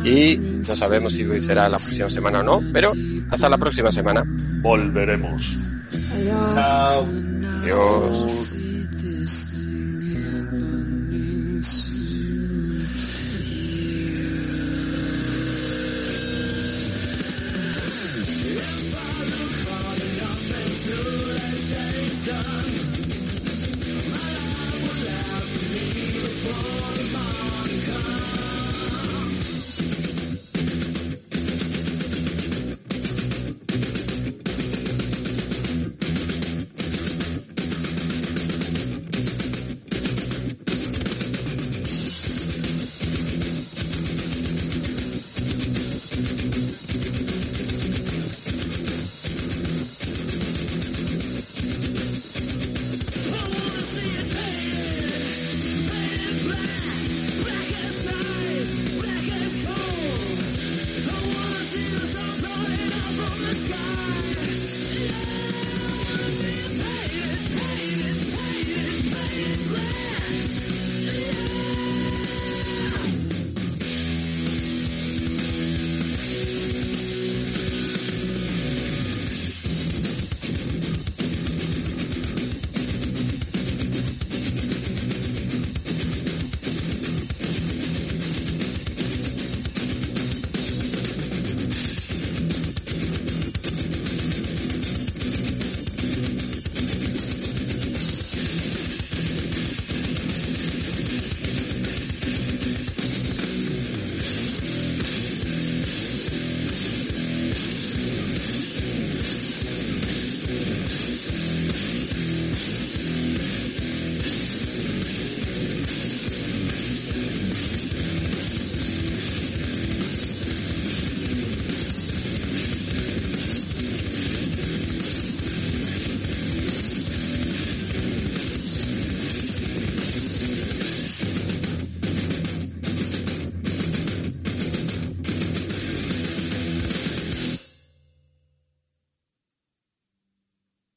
Y 0.03 0.37
no 0.37 0.75
sabemos 0.75 1.13
si 1.13 1.25
será 1.41 1.67
la 1.69 1.77
próxima 1.77 2.09
semana 2.09 2.39
o 2.39 2.43
no, 2.43 2.63
pero 2.71 2.93
hasta 3.29 3.49
la 3.49 3.57
próxima 3.57 3.91
semana. 3.91 4.23
Volveremos. 4.61 5.57
Adiós. 6.11 6.55
Chao. 6.55 7.07
Adiós. 7.61 8.68